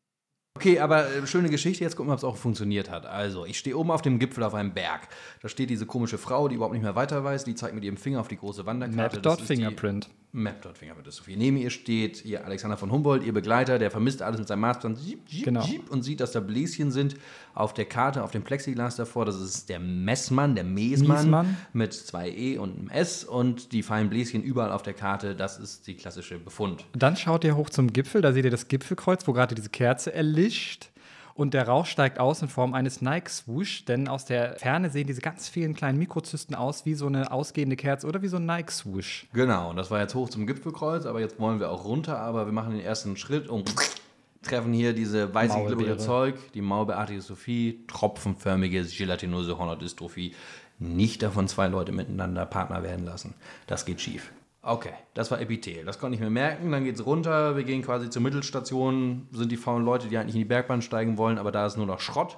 Okay, 0.57 0.79
aber 0.79 1.07
äh, 1.07 1.27
schöne 1.27 1.51
Geschichte. 1.51 1.83
Jetzt 1.83 1.95
gucken 1.95 2.09
wir, 2.09 2.13
ob 2.13 2.17
es 2.17 2.23
auch 2.23 2.35
funktioniert 2.35 2.89
hat. 2.89 3.05
Also, 3.05 3.45
ich 3.45 3.59
stehe 3.59 3.77
oben 3.77 3.91
auf 3.91 4.01
dem 4.01 4.17
Gipfel 4.17 4.43
auf 4.43 4.55
einem 4.55 4.73
Berg. 4.73 5.07
Da 5.43 5.49
steht 5.49 5.69
diese 5.69 5.85
komische 5.85 6.17
Frau, 6.17 6.47
die 6.47 6.55
überhaupt 6.55 6.73
nicht 6.73 6.81
mehr 6.81 6.95
weiter 6.95 7.23
weiß. 7.23 7.43
Die 7.43 7.53
zeigt 7.53 7.75
mit 7.75 7.83
ihrem 7.83 7.97
Finger 7.97 8.19
auf 8.19 8.27
die 8.27 8.37
große 8.37 8.65
Wanderkarte. 8.65 9.21
Map 9.21 9.39
Fingerprint. 9.41 10.09
Map.fingerprint 10.33 11.07
ist 11.07 11.15
so 11.15 11.23
viel. 11.23 11.37
Neben 11.37 11.57
ihr 11.57 11.69
steht 11.69 12.23
ihr 12.25 12.45
Alexander 12.45 12.77
von 12.77 12.91
Humboldt, 12.91 13.23
ihr 13.23 13.33
Begleiter, 13.33 13.79
der 13.79 13.89
vermisst 13.89 14.21
alles 14.21 14.39
mit 14.39 14.47
seinem 14.47 14.59
Maßband 14.59 14.99
genau. 15.43 15.65
und 15.89 16.03
sieht, 16.03 16.19
dass 16.19 16.33
da 16.33 16.41
Bläschen 16.41 16.91
sind 16.91 17.15
auf 17.53 17.73
der 17.73 17.85
Karte, 17.85 18.23
auf 18.23 18.31
dem 18.31 18.43
Plexiglas 18.43 18.97
davor. 18.97 19.25
Das 19.25 19.39
ist 19.39 19.69
der 19.69 19.79
Messmann, 19.79 20.55
der 20.55 20.63
Mesmann, 20.63 21.17
Miesmann. 21.17 21.57
mit 21.73 21.93
zwei 21.93 22.29
E 22.29 22.57
und 22.57 22.77
einem 22.77 22.89
S 22.89 23.23
und 23.23 23.71
die 23.71 23.83
feinen 23.83 24.09
Bläschen 24.09 24.43
überall 24.43 24.71
auf 24.71 24.83
der 24.83 24.93
Karte. 24.93 25.33
Das 25.35 25.57
ist 25.57 25.87
die 25.87 25.95
klassische 25.95 26.37
Befund. 26.37 26.85
Dann 26.93 27.15
schaut 27.15 27.43
ihr 27.43 27.55
hoch 27.55 27.69
zum 27.69 27.91
Gipfel, 27.93 28.21
da 28.21 28.33
seht 28.33 28.45
ihr 28.45 28.51
das 28.51 28.67
Gipfelkreuz, 28.67 29.27
wo 29.27 29.33
gerade 29.33 29.55
diese 29.55 29.69
Kerze 29.69 30.13
erlischt 30.13 30.89
und 31.37 31.53
der 31.53 31.67
Rauch 31.67 31.85
steigt 31.85 32.19
aus 32.19 32.41
in 32.41 32.47
Form 32.47 32.73
eines 32.73 33.01
Nike-Swoosh, 33.01 33.85
denn 33.85 34.07
aus 34.07 34.25
der 34.25 34.55
Ferne 34.57 34.89
sehen 34.89 35.05
diese 35.05 35.21
ganz 35.21 35.47
vielen 35.47 35.75
kleinen 35.75 35.99
Mikrozysten 35.99 36.55
aus 36.55 36.85
wie 36.85 36.95
so 36.95 37.05
eine 37.05 37.31
ausgehende 37.31 37.75
Kerze 37.75 38.07
oder 38.07 38.23
wie 38.23 38.27
so 38.27 38.37
ein 38.37 38.45
Nike-Swoosh. 38.45 39.27
Genau, 39.33 39.69
und 39.69 39.75
das 39.75 39.91
war 39.91 40.01
jetzt 40.01 40.15
hoch 40.15 40.29
zum 40.29 40.47
Gipfelkreuz, 40.47 41.05
aber 41.05 41.19
jetzt 41.19 41.39
wollen 41.39 41.59
wir 41.59 41.69
auch 41.69 41.85
runter, 41.85 42.17
aber 42.19 42.47
wir 42.47 42.53
machen 42.53 42.71
den 42.71 42.81
ersten 42.81 43.17
Schritt 43.17 43.47
und 43.47 43.73
treffen 44.41 44.73
hier 44.73 44.93
diese 44.93 45.33
weiße 45.33 45.63
glibberige 45.65 45.97
Zeug, 45.97 46.35
die 46.53 46.61
maulbeartige 46.61 47.21
Sophie, 47.21 47.83
tropfenförmige 47.87 48.83
gelatinose 48.83 49.59
Hornodystrophie. 49.59 50.33
Nicht 50.79 51.21
davon 51.21 51.47
zwei 51.47 51.67
Leute 51.67 51.91
miteinander 51.91 52.45
Partner 52.45 52.81
werden 52.81 53.05
lassen. 53.05 53.35
Das 53.67 53.85
geht 53.85 54.01
schief. 54.01 54.31
Okay, 54.67 54.91
das 55.13 55.31
war 55.31 55.39
Epithel. 55.39 55.85
Das 55.85 55.97
konnte 55.97 56.15
ich 56.15 56.21
mir 56.21 56.29
merken. 56.29 56.71
Dann 56.73 56.83
geht 56.83 56.95
es 56.95 57.05
runter. 57.05 57.55
Wir 57.55 57.63
gehen 57.63 57.81
quasi 57.81 58.09
zur 58.09 58.21
Mittelstation. 58.21 59.27
Sind 59.31 59.49
die 59.49 59.55
faulen 59.55 59.85
Leute, 59.85 60.09
die 60.09 60.17
eigentlich 60.17 60.35
in 60.35 60.39
die 60.39 60.45
Bergbahn 60.45 60.81
steigen 60.81 61.17
wollen, 61.17 61.37
aber 61.37 61.53
da 61.53 61.65
ist 61.65 61.77
nur 61.77 61.85
noch 61.85 62.01
Schrott. 62.01 62.37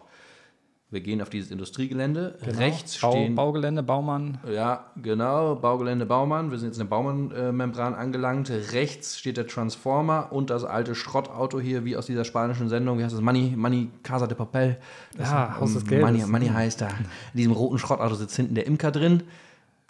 Wir 0.91 1.01
gehen 1.01 1.21
auf 1.21 1.29
dieses 1.29 1.49
Industriegelände. 1.49 2.37
Genau. 2.43 2.57
Rechts 2.59 2.99
Bau, 2.99 3.11
stehen. 3.11 3.33
Baugelände, 3.35 3.81
Baumann. 3.81 4.39
Ja, 4.51 4.91
genau. 4.95 5.55
Baugelände, 5.55 6.05
Baumann. 6.05 6.51
Wir 6.51 6.59
sind 6.59 6.69
jetzt 6.69 6.77
in 6.77 6.85
der 6.85 6.89
Baumann-Membran 6.89 7.95
angelangt. 7.95 8.51
Rechts 8.73 9.17
steht 9.17 9.37
der 9.37 9.47
Transformer 9.47 10.31
und 10.31 10.51
das 10.51 10.63
alte 10.63 10.93
Schrottauto 10.93 11.59
hier, 11.59 11.83
wie 11.83 11.97
aus 11.97 12.05
dieser 12.05 12.25
spanischen 12.25 12.69
Sendung. 12.69 12.99
Wie 12.99 13.03
heißt 13.03 13.13
das? 13.13 13.21
Money, 13.21 13.55
Money 13.55 13.89
Casa 14.03 14.27
de 14.27 14.37
Papel. 14.37 14.77
Das 15.17 15.31
ja, 15.31 15.59
Haus 15.59 15.73
des 15.73 15.85
Geldes. 15.85 16.05
Money, 16.05 16.25
Money 16.25 16.47
heißt 16.47 16.81
da. 16.81 16.87
In 16.87 17.37
diesem 17.37 17.53
roten 17.53 17.79
Schrottauto 17.79 18.13
sitzt 18.13 18.35
hinten 18.35 18.53
der 18.53 18.67
Imker 18.67 18.91
drin. 18.91 19.23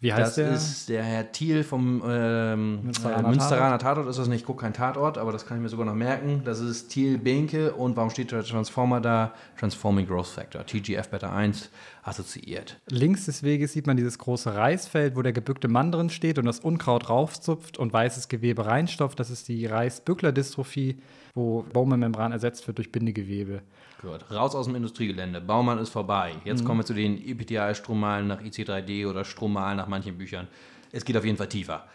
Wie 0.01 0.13
heißt 0.13 0.27
das 0.27 0.35
der? 0.35 0.51
Das 0.51 0.69
ist 0.69 0.89
der 0.89 1.03
Herr 1.03 1.31
Thiel 1.31 1.63
vom 1.63 2.01
ähm, 2.05 2.83
Münsteraner, 2.83 3.27
äh, 3.27 3.31
Münsteraner 3.31 3.77
Tatort. 3.77 3.81
Tatort. 3.81 4.07
ist 4.07 4.19
das 4.19 4.27
nicht. 4.27 4.41
Ich 4.41 4.45
gucke 4.45 4.61
kein 4.61 4.73
Tatort, 4.73 5.17
aber 5.17 5.31
das 5.31 5.45
kann 5.45 5.57
ich 5.57 5.63
mir 5.63 5.69
sogar 5.69 5.85
noch 5.85 5.95
merken. 5.95 6.41
Das 6.45 6.59
ist 6.59 6.89
Thiel 6.89 7.17
Benke 7.17 7.73
und 7.73 7.97
warum 7.97 8.09
steht 8.09 8.31
der 8.31 8.43
Transformer 8.43 9.01
da? 9.01 9.33
Transforming 9.59 10.07
Growth 10.07 10.27
Factor, 10.27 10.65
TGF 10.65 11.09
Beta 11.09 11.33
1 11.33 11.69
assoziiert. 12.03 12.79
Links 12.89 13.25
des 13.25 13.43
Weges 13.43 13.73
sieht 13.73 13.87
man 13.87 13.97
dieses 13.97 14.17
große 14.17 14.55
Reisfeld, 14.55 15.15
wo 15.15 15.21
der 15.21 15.33
gebückte 15.33 15.67
Mann 15.67 15.91
drin 15.91 16.09
steht 16.09 16.39
und 16.39 16.45
das 16.45 16.59
Unkraut 16.59 17.09
raufzupft 17.09 17.77
und 17.77 17.91
weißes 17.91 18.29
Gewebe 18.29 18.65
reinstopft. 18.65 19.19
Das 19.19 19.29
ist 19.29 19.47
die 19.47 19.65
Reis-Bückler-Dystrophie, 19.65 20.97
wo 21.39 21.65
Baumann-Membran 21.73 22.31
ersetzt 22.31 22.67
wird 22.67 22.77
durch 22.77 22.91
Bindegewebe. 22.91 23.61
Gut, 24.01 24.29
raus 24.31 24.55
aus 24.55 24.65
dem 24.65 24.75
Industriegelände. 24.75 25.41
Baumann 25.41 25.79
ist 25.79 25.89
vorbei. 25.89 26.33
Jetzt 26.43 26.61
mhm. 26.61 26.65
kommen 26.65 26.79
wir 26.81 26.85
zu 26.85 26.93
den 26.93 27.17
EPTI-Stromalen 27.17 28.27
nach 28.27 28.41
IC3D 28.41 29.07
oder 29.07 29.25
Stromalen 29.25 29.77
nach 29.77 29.87
manchen 29.87 30.17
Büchern. 30.17 30.47
Es 30.91 31.05
geht 31.05 31.17
auf 31.17 31.25
jeden 31.25 31.37
Fall 31.37 31.49
tiefer. 31.49 31.85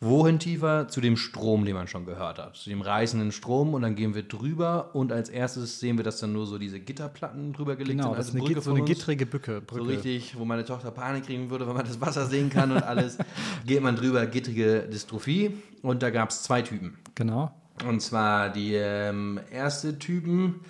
Wohin 0.00 0.38
tiefer? 0.38 0.88
Zu 0.88 1.00
dem 1.00 1.16
Strom, 1.16 1.64
den 1.64 1.74
man 1.74 1.88
schon 1.88 2.04
gehört 2.04 2.38
hat. 2.38 2.56
Zu 2.56 2.68
dem 2.68 2.82
reißenden 2.82 3.32
Strom 3.32 3.72
und 3.72 3.80
dann 3.80 3.94
gehen 3.94 4.14
wir 4.14 4.22
drüber 4.22 4.90
und 4.94 5.10
als 5.10 5.30
erstes 5.30 5.80
sehen 5.80 5.96
wir, 5.96 6.04
dass 6.04 6.20
dann 6.20 6.34
nur 6.34 6.46
so 6.46 6.58
diese 6.58 6.78
Gitterplatten 6.80 7.54
drüber 7.54 7.76
gelegt 7.76 7.98
Genau, 7.98 8.10
sind. 8.10 8.18
das 8.18 8.28
ist 8.28 8.34
eine, 8.34 8.44
Brücke 8.44 8.60
so 8.60 8.74
eine 8.74 8.84
gittrige 8.84 9.24
Bücke. 9.24 9.54
So 9.54 9.76
Brücke. 9.78 9.88
richtig, 9.88 10.38
wo 10.38 10.44
meine 10.44 10.66
Tochter 10.66 10.90
Panik 10.90 11.24
kriegen 11.24 11.48
würde, 11.48 11.66
wenn 11.66 11.74
man 11.74 11.86
das 11.86 11.98
Wasser 11.98 12.26
sehen 12.26 12.50
kann 12.50 12.72
und 12.72 12.82
alles. 12.82 13.16
geht 13.66 13.82
man 13.82 13.96
drüber, 13.96 14.26
gittrige 14.26 14.80
Dystrophie. 14.82 15.56
Und 15.80 16.02
da 16.02 16.10
gab 16.10 16.28
es 16.28 16.42
zwei 16.42 16.60
Typen. 16.60 16.98
Genau. 17.14 17.50
Und 17.84 18.00
zwar 18.00 18.48
die 18.50 18.74
ähm, 18.74 19.40
erste 19.50 19.98
Typen, 19.98 20.60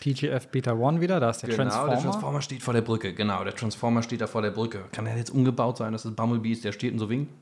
PGF 0.00 0.48
Beta 0.48 0.72
1 0.72 1.00
wieder, 1.00 1.18
da 1.18 1.30
ist 1.30 1.42
der 1.42 1.50
genau, 1.50 1.64
Transformer. 1.64 1.90
der 1.92 2.02
Transformer 2.02 2.42
steht 2.42 2.62
vor 2.62 2.74
der 2.74 2.82
Brücke. 2.82 3.12
Genau, 3.14 3.42
der 3.42 3.54
Transformer 3.54 4.02
steht 4.02 4.20
da 4.20 4.26
vor 4.26 4.42
der 4.42 4.50
Brücke. 4.50 4.84
Kann 4.92 5.06
er 5.06 5.16
jetzt 5.16 5.30
umgebaut 5.30 5.76
sein, 5.78 5.92
dass 5.92 6.04
das 6.04 6.14
Bumblebee 6.14 6.52
ist, 6.52 6.64
der 6.64 6.72
steht 6.72 6.92
und 6.92 6.98
so 7.00 7.08
winkt? 7.10 7.32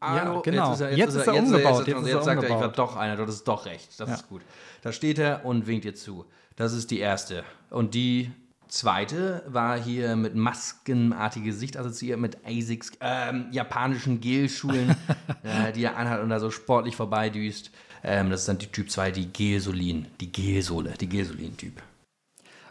Hallo, 0.00 0.42
genau. 0.42 0.70
Jetzt 0.70 0.74
ist 0.74 0.80
er, 0.80 0.96
Jetzt 0.96 1.14
ist 1.14 1.26
er 1.26 1.34
umgebaut, 1.34 1.86
Jetzt, 1.86 2.06
er 2.08 2.22
sagt 2.22 2.42
er, 2.42 2.48
ich 2.50 2.56
war 2.56 2.68
doch 2.68 2.96
einer, 2.96 3.16
das 3.16 3.36
ist 3.36 3.48
doch 3.48 3.66
recht. 3.66 3.88
Das 3.98 4.08
Ja. 4.08 4.14
ist 4.16 4.28
gut. 4.28 4.42
Da 4.82 4.92
steht 4.92 5.18
er 5.18 5.44
und 5.44 5.66
winkt 5.66 5.84
dir 5.84 5.94
zu. 5.94 6.24
Das 6.56 6.72
ist 6.72 6.90
die 6.90 6.98
erste. 6.98 7.44
Und 7.70 7.94
die 7.94 8.30
zweite 8.66 9.44
war 9.46 9.78
hier 9.80 10.16
mit 10.16 10.34
maskenartige 10.34 11.46
Gesicht 11.46 11.76
assoziiert, 11.76 12.18
mit 12.18 12.38
Isaacs 12.48 12.90
ähm, 13.00 13.46
japanischen 13.52 14.20
Gelschuhen, 14.20 14.96
äh, 15.44 15.72
die 15.72 15.84
er 15.84 15.96
anhat 15.96 16.20
und 16.22 16.30
da 16.30 16.40
so 16.40 16.50
sportlich 16.50 16.96
vorbeidüst. 16.96 17.70
Ähm, 18.02 18.30
das 18.30 18.40
ist 18.40 18.48
dann 18.48 18.58
die 18.58 18.66
Typ 18.66 18.90
2, 18.90 19.10
die 19.12 19.32
Gelsolin, 19.32 20.06
die 20.20 20.32
Gelsohle, 20.32 20.94
die 21.00 21.08
Gelsolin-Typ. 21.08 21.82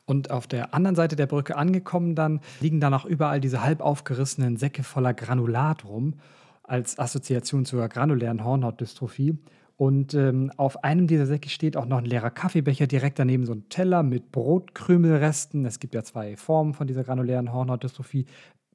Und 0.05 0.31
auf 0.31 0.47
der 0.47 0.73
anderen 0.73 0.95
Seite 0.95 1.15
der 1.15 1.27
Brücke 1.27 1.55
angekommen, 1.55 2.15
dann 2.15 2.41
liegen 2.59 2.79
da 2.79 2.89
noch 2.89 3.05
überall 3.05 3.39
diese 3.39 3.63
halb 3.63 3.81
aufgerissenen 3.81 4.57
Säcke 4.57 4.83
voller 4.83 5.13
Granulat 5.13 5.85
rum, 5.85 6.15
als 6.63 6.99
Assoziation 6.99 7.65
zur 7.65 7.87
granulären 7.87 8.43
Hornhautdystrophie. 8.43 9.37
Und 9.77 10.13
ähm, 10.13 10.51
auf 10.57 10.83
einem 10.83 11.07
dieser 11.07 11.25
Säcke 11.25 11.49
steht 11.49 11.75
auch 11.75 11.85
noch 11.85 11.97
ein 11.97 12.05
leerer 12.05 12.29
Kaffeebecher, 12.29 12.87
direkt 12.87 13.19
daneben 13.19 13.45
so 13.45 13.53
ein 13.53 13.67
Teller 13.69 14.03
mit 14.03 14.31
Brotkrümelresten. 14.31 15.65
Es 15.65 15.79
gibt 15.79 15.95
ja 15.95 16.03
zwei 16.03 16.35
Formen 16.37 16.73
von 16.73 16.87
dieser 16.87 17.03
granulären 17.03 17.51
Hornhautdystrophie. 17.51 18.25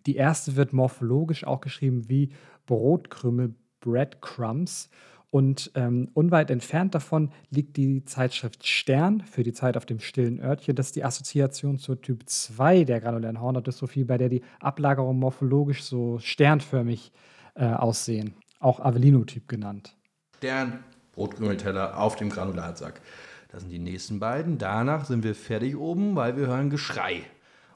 Die 0.06 0.16
erste 0.16 0.56
wird 0.56 0.72
morphologisch 0.72 1.44
auch 1.44 1.60
geschrieben 1.60 2.08
wie 2.08 2.30
Brotkrümel, 2.66 3.54
Breadcrumbs. 3.80 4.90
Und 5.30 5.72
ähm, 5.74 6.08
unweit 6.14 6.50
entfernt 6.50 6.94
davon 6.94 7.30
liegt 7.50 7.76
die 7.76 8.04
Zeitschrift 8.04 8.66
Stern 8.66 9.22
für 9.22 9.42
die 9.42 9.52
Zeit 9.52 9.76
auf 9.76 9.84
dem 9.84 10.00
stillen 10.00 10.40
Örtchen. 10.40 10.76
Das 10.76 10.86
ist 10.86 10.96
die 10.96 11.04
Assoziation 11.04 11.78
zur 11.78 12.00
Typ 12.00 12.28
2 12.28 12.84
der 12.84 13.00
granulären 13.00 13.40
Hornhautdystrophie, 13.40 14.04
bei 14.04 14.18
der 14.18 14.28
die 14.28 14.42
Ablagerungen 14.60 15.18
morphologisch 15.18 15.82
so 15.84 16.18
sternförmig 16.20 17.12
äh, 17.54 17.66
aussehen. 17.66 18.34
Auch 18.60 18.80
Avellino-Typ 18.80 19.48
genannt. 19.48 19.96
Stern, 20.38 20.84
Brotkrümelteller 21.12 21.98
auf 21.98 22.16
dem 22.16 22.30
Granulatsack. 22.30 23.00
Das 23.48 23.62
sind 23.62 23.70
die 23.70 23.78
nächsten 23.78 24.20
beiden. 24.20 24.58
Danach 24.58 25.04
sind 25.04 25.24
wir 25.24 25.34
fertig 25.34 25.76
oben, 25.76 26.14
weil 26.16 26.36
wir 26.36 26.46
hören 26.46 26.70
Geschrei 26.70 27.24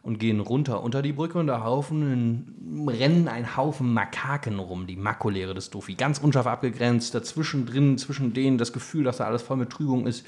und 0.02 0.18
gehen 0.18 0.40
runter 0.40 0.82
unter 0.82 1.02
die 1.02 1.12
Brücke 1.12 1.38
und 1.38 1.46
da 1.46 1.62
Haufen, 1.62 2.86
rennen 2.88 3.28
ein 3.28 3.56
Haufen 3.56 3.92
Makaken 3.92 4.58
rum, 4.58 4.86
die 4.86 4.96
makuläre 4.96 5.54
Dystrophie. 5.54 5.94
Ganz 5.94 6.18
unscharf 6.18 6.46
abgegrenzt, 6.46 7.14
dazwischen 7.14 7.66
drin, 7.66 7.98
zwischen 7.98 8.32
denen 8.32 8.58
das 8.58 8.72
Gefühl, 8.72 9.04
dass 9.04 9.18
da 9.18 9.24
alles 9.24 9.42
voll 9.42 9.58
mit 9.58 9.70
Trübung 9.70 10.06
ist. 10.06 10.24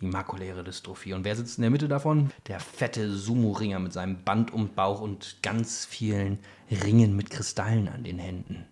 Die 0.00 0.06
makuläre 0.06 0.62
Dystrophie. 0.62 1.14
Und 1.14 1.24
wer 1.24 1.34
sitzt 1.34 1.56
in 1.56 1.62
der 1.62 1.70
Mitte 1.70 1.88
davon? 1.88 2.30
Der 2.48 2.60
fette 2.60 3.10
Sumo-Ringer 3.10 3.78
mit 3.78 3.94
seinem 3.94 4.22
Band 4.22 4.52
um 4.52 4.68
Bauch 4.68 5.00
und 5.00 5.38
ganz 5.42 5.86
vielen 5.86 6.38
Ringen 6.70 7.16
mit 7.16 7.30
Kristallen 7.30 7.88
an 7.88 8.04
den 8.04 8.18
Händen. 8.18 8.66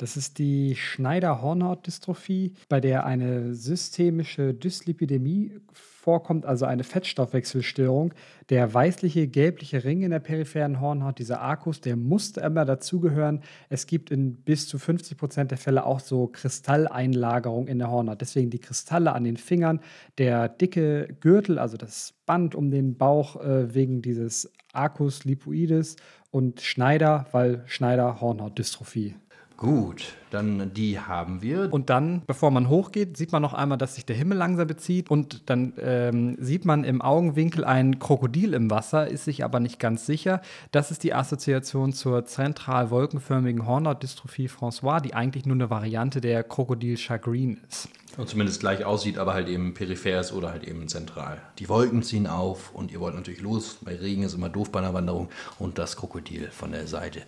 Das 0.00 0.16
ist 0.16 0.38
die 0.38 0.76
Schneider-Hornhaut-Dystrophie, 0.76 2.54
bei 2.70 2.80
der 2.80 3.04
eine 3.04 3.54
systemische 3.54 4.54
Dyslipidämie 4.54 5.60
vorkommt, 5.74 6.46
also 6.46 6.64
eine 6.64 6.84
Fettstoffwechselstörung. 6.84 8.14
Der 8.48 8.72
weißliche, 8.72 9.28
gelbliche 9.28 9.84
Ring 9.84 10.00
in 10.00 10.10
der 10.10 10.20
peripheren 10.20 10.80
Hornhaut, 10.80 11.18
dieser 11.18 11.42
Arcus, 11.42 11.82
der 11.82 11.96
muss 11.96 12.30
immer 12.38 12.64
dazugehören. 12.64 13.42
Es 13.68 13.86
gibt 13.86 14.10
in 14.10 14.36
bis 14.36 14.68
zu 14.68 14.78
50 14.78 15.18
Prozent 15.18 15.50
der 15.50 15.58
Fälle 15.58 15.84
auch 15.84 16.00
so 16.00 16.28
Kristalleinlagerung 16.28 17.68
in 17.68 17.78
der 17.78 17.90
Hornhaut. 17.90 18.22
Deswegen 18.22 18.48
die 18.48 18.58
Kristalle 18.58 19.12
an 19.12 19.24
den 19.24 19.36
Fingern, 19.36 19.80
der 20.16 20.48
dicke 20.48 21.14
Gürtel, 21.20 21.58
also 21.58 21.76
das 21.76 22.14
Band 22.24 22.54
um 22.54 22.70
den 22.70 22.96
Bauch 22.96 23.36
äh, 23.36 23.74
wegen 23.74 24.00
dieses 24.00 24.50
Arcus 24.72 25.26
lipoides 25.26 25.96
und 26.30 26.62
Schneider, 26.62 27.26
weil 27.32 27.64
Schneider 27.66 28.22
Hornhautdystrophie. 28.22 29.16
Gut, 29.60 30.14
dann 30.30 30.72
die 30.72 30.98
haben 30.98 31.42
wir. 31.42 31.70
Und 31.70 31.90
dann, 31.90 32.22
bevor 32.26 32.50
man 32.50 32.70
hochgeht, 32.70 33.18
sieht 33.18 33.30
man 33.30 33.42
noch 33.42 33.52
einmal, 33.52 33.76
dass 33.76 33.96
sich 33.96 34.06
der 34.06 34.16
Himmel 34.16 34.38
langsam 34.38 34.66
bezieht. 34.66 35.10
Und 35.10 35.50
dann 35.50 35.74
ähm, 35.78 36.38
sieht 36.40 36.64
man 36.64 36.82
im 36.82 37.02
Augenwinkel 37.02 37.66
ein 37.66 37.98
Krokodil 37.98 38.54
im 38.54 38.70
Wasser, 38.70 39.06
ist 39.08 39.26
sich 39.26 39.44
aber 39.44 39.60
nicht 39.60 39.78
ganz 39.78 40.06
sicher. 40.06 40.40
Das 40.72 40.90
ist 40.90 41.04
die 41.04 41.12
Assoziation 41.12 41.92
zur 41.92 42.24
zentral 42.24 42.90
wolkenförmigen 42.90 43.66
Hornhautdystrophie 43.66 44.48
François, 44.48 45.02
die 45.02 45.12
eigentlich 45.12 45.44
nur 45.44 45.56
eine 45.56 45.68
Variante 45.68 46.22
der 46.22 46.42
Krokodil 46.42 46.96
Chagrin 46.96 47.60
ist. 47.68 47.90
Und 48.16 48.30
zumindest 48.30 48.60
gleich 48.60 48.86
aussieht, 48.86 49.18
aber 49.18 49.34
halt 49.34 49.48
eben 49.48 49.74
peripher 49.74 50.20
ist 50.20 50.32
oder 50.32 50.52
halt 50.52 50.64
eben 50.64 50.88
zentral. 50.88 51.36
Die 51.58 51.68
Wolken 51.68 52.02
ziehen 52.02 52.26
auf 52.26 52.74
und 52.74 52.92
ihr 52.92 53.00
wollt 53.00 53.14
natürlich 53.14 53.42
los. 53.42 53.76
Bei 53.82 53.94
Regen 53.94 54.22
ist 54.22 54.32
immer 54.32 54.48
doof 54.48 54.72
bei 54.72 54.78
einer 54.78 54.94
Wanderung. 54.94 55.28
Und 55.58 55.76
das 55.76 55.96
Krokodil 55.96 56.48
von 56.50 56.72
der 56.72 56.86
Seite. 56.86 57.20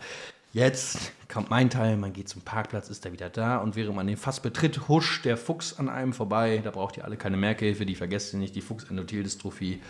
Jetzt 0.53 1.13
kommt 1.33 1.49
mein 1.49 1.71
Teil, 1.71 1.97
man 1.97 2.13
geht 2.13 2.29
zum 2.29 2.43
Parkplatz, 2.43 2.91
ist 2.91 3.07
er 3.07 3.13
wieder 3.13 3.31
da 3.31 3.57
und 3.57 3.75
während 3.75 3.97
man 3.97 4.07
den 4.07 4.19
Fass 4.19 4.41
betritt, 4.41 4.87
huscht 4.87 5.25
der 5.25 5.39
Fuchs 5.39 5.79
an 5.79 5.89
einem 5.89 6.13
vorbei. 6.13 6.61
Da 6.63 6.71
braucht 6.71 6.99
ihr 6.99 7.07
alle 7.07 7.17
keine 7.17 7.39
Merkhilfe, 7.39 7.87
die 7.87 7.95
vergesst 7.95 8.35
ihr 8.35 8.39
nicht, 8.39 8.55
die 8.55 8.61
Fuchsendothel-Dystrophie. 8.61 9.81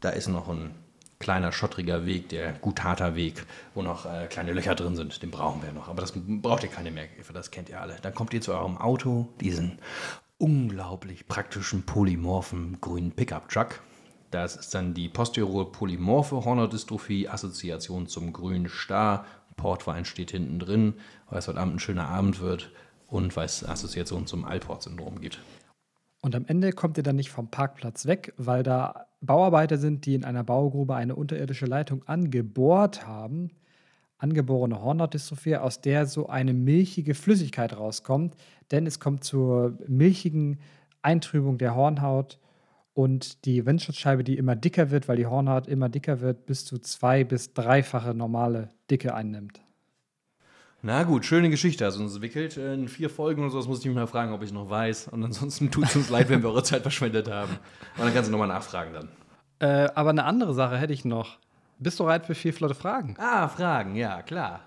Da 0.00 0.10
ist 0.10 0.26
noch 0.26 0.48
ein 0.48 0.74
kleiner 1.20 1.52
schottriger 1.52 2.04
Weg, 2.04 2.28
der 2.30 2.54
Gutata-Weg, 2.54 3.46
wo 3.74 3.82
noch 3.82 4.04
äh, 4.04 4.26
kleine 4.26 4.52
Löcher 4.52 4.74
drin 4.74 4.96
sind. 4.96 5.22
Den 5.22 5.30
brauchen 5.30 5.62
wir 5.62 5.70
noch. 5.72 5.88
Aber 5.88 6.00
das 6.00 6.12
braucht 6.12 6.64
ihr 6.64 6.68
keine 6.68 6.90
Merkhilfe, 6.90 7.32
das 7.32 7.52
kennt 7.52 7.68
ihr 7.68 7.80
alle. 7.80 7.96
Dann 8.02 8.14
kommt 8.14 8.34
ihr 8.34 8.40
zu 8.40 8.52
eurem 8.52 8.76
Auto, 8.76 9.28
diesen 9.40 9.78
unglaublich 10.38 11.28
praktischen 11.28 11.84
polymorphen 11.84 12.80
grünen 12.80 13.12
Pickup-Truck. 13.12 13.80
Das 14.32 14.56
ist 14.56 14.74
dann 14.74 14.94
die 14.94 15.08
posteriore 15.08 15.70
polymorphe 15.70 16.44
Hornhautdystrophie, 16.44 17.28
Assoziation 17.28 18.08
zum 18.08 18.32
grünen 18.32 18.68
Star. 18.68 19.24
Portwein 19.62 20.04
steht 20.04 20.32
hinten 20.32 20.58
drin, 20.58 20.94
weil 21.30 21.38
es 21.38 21.46
heute 21.46 21.60
Abend 21.60 21.76
ein 21.76 21.78
schöner 21.78 22.08
Abend 22.08 22.40
wird 22.40 22.72
und 23.06 23.36
weil 23.36 23.46
es 23.46 23.64
Assoziation 23.64 24.26
zum 24.26 24.44
Alport-Syndrom 24.44 25.20
gibt. 25.20 25.40
Und 26.20 26.34
am 26.34 26.46
Ende 26.46 26.72
kommt 26.72 26.96
ihr 26.96 27.02
dann 27.02 27.16
nicht 27.16 27.30
vom 27.30 27.48
Parkplatz 27.48 28.06
weg, 28.06 28.32
weil 28.36 28.62
da 28.62 29.06
Bauarbeiter 29.20 29.78
sind, 29.78 30.04
die 30.06 30.14
in 30.14 30.24
einer 30.24 30.44
Baugrube 30.44 30.94
eine 30.94 31.14
unterirdische 31.14 31.66
Leitung 31.66 32.02
angebohrt 32.04 33.06
haben. 33.06 33.50
Angeborene 34.18 34.80
Hornhautdystrophie, 34.82 35.56
aus 35.56 35.80
der 35.80 36.06
so 36.06 36.28
eine 36.28 36.54
milchige 36.54 37.14
Flüssigkeit 37.14 37.76
rauskommt. 37.76 38.36
Denn 38.70 38.86
es 38.86 39.00
kommt 39.00 39.24
zur 39.24 39.78
milchigen 39.88 40.58
Eintrübung 41.02 41.58
der 41.58 41.74
Hornhaut 41.74 42.38
und 42.94 43.44
die 43.44 43.66
Windschutzscheibe, 43.66 44.22
die 44.22 44.36
immer 44.36 44.54
dicker 44.54 44.90
wird, 44.90 45.08
weil 45.08 45.16
die 45.16 45.26
Hornhaut 45.26 45.66
immer 45.66 45.88
dicker 45.88 46.20
wird, 46.20 46.46
bis 46.46 46.64
zu 46.64 46.78
zwei- 46.78 47.24
bis 47.24 47.52
dreifache 47.52 48.14
normale 48.14 48.68
Dicke 48.92 49.14
einnimmt. 49.14 49.60
Na 50.82 51.04
gut, 51.04 51.24
schöne 51.24 51.48
Geschichte. 51.48 51.84
Also 51.84 52.02
uns 52.02 52.14
entwickelt 52.14 52.56
in 52.56 52.88
vier 52.88 53.08
Folgen 53.08 53.42
oder 53.42 53.50
so. 53.50 53.58
Das 53.58 53.68
muss 53.68 53.78
ich 53.80 53.86
mich 53.86 53.94
mal 53.94 54.06
fragen, 54.06 54.32
ob 54.32 54.42
ich 54.42 54.52
noch 54.52 54.68
weiß. 54.68 55.08
Und 55.08 55.24
ansonsten 55.24 55.70
tut 55.70 55.84
es 55.84 55.96
uns 55.96 56.10
leid, 56.10 56.28
wenn 56.28 56.42
wir 56.42 56.50
eure 56.50 56.62
Zeit 56.64 56.82
verschwendet 56.82 57.30
haben. 57.30 57.52
Und 57.96 58.04
dann 58.04 58.12
kannst 58.12 58.28
du 58.28 58.32
nochmal 58.32 58.48
nachfragen 58.48 58.92
dann. 58.92 59.08
Äh, 59.60 59.88
aber 59.94 60.10
eine 60.10 60.24
andere 60.24 60.54
Sache 60.54 60.76
hätte 60.76 60.92
ich 60.92 61.04
noch. 61.04 61.38
Bist 61.78 61.98
du 62.00 62.04
bereit 62.04 62.26
für 62.26 62.34
vier 62.34 62.52
flotte 62.52 62.74
Fragen? 62.74 63.14
Ah, 63.18 63.48
Fragen, 63.48 63.94
ja, 63.96 64.22
klar. 64.22 64.60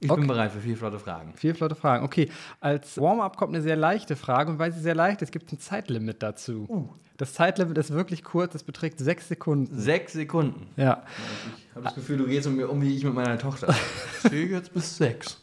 Ich 0.00 0.10
Okay. 0.10 0.20
bin 0.20 0.28
bereit 0.28 0.52
für 0.52 0.60
vier 0.60 0.76
flotte 0.76 0.98
Fragen. 0.98 1.34
Vier 1.34 1.54
flotte 1.54 1.74
Fragen. 1.74 2.04
Okay, 2.04 2.30
als 2.60 2.98
Warm-up 3.00 3.36
kommt 3.36 3.54
eine 3.54 3.62
sehr 3.62 3.76
leichte 3.76 4.16
Frage 4.16 4.50
und 4.50 4.58
weil 4.58 4.72
sie 4.72 4.80
sehr 4.80 4.94
leicht 4.94 5.22
ist, 5.22 5.32
gibt 5.32 5.46
es 5.48 5.52
ein 5.52 5.60
Zeitlimit 5.60 6.22
dazu. 6.22 6.90
Das 7.18 7.34
Zeitlimit 7.34 7.76
ist 7.78 7.90
wirklich 7.90 8.22
kurz, 8.22 8.54
es 8.54 8.62
beträgt 8.62 9.00
sechs 9.00 9.26
Sekunden. 9.26 9.76
Sechs 9.76 10.12
Sekunden. 10.12 10.68
Ja. 10.76 11.02
Ich 11.68 11.74
habe 11.74 11.84
das 11.84 11.96
Gefühl, 11.96 12.16
du 12.16 12.26
gehst 12.26 12.46
mit 12.46 12.56
mir 12.56 12.70
um 12.70 12.80
wie 12.80 12.96
ich 12.96 13.02
mit 13.02 13.12
meiner 13.12 13.36
Tochter. 13.38 13.74
Ich 14.22 14.30
zähle 14.30 14.50
jetzt 14.50 14.72
bis 14.72 14.96
sechs. 14.96 15.40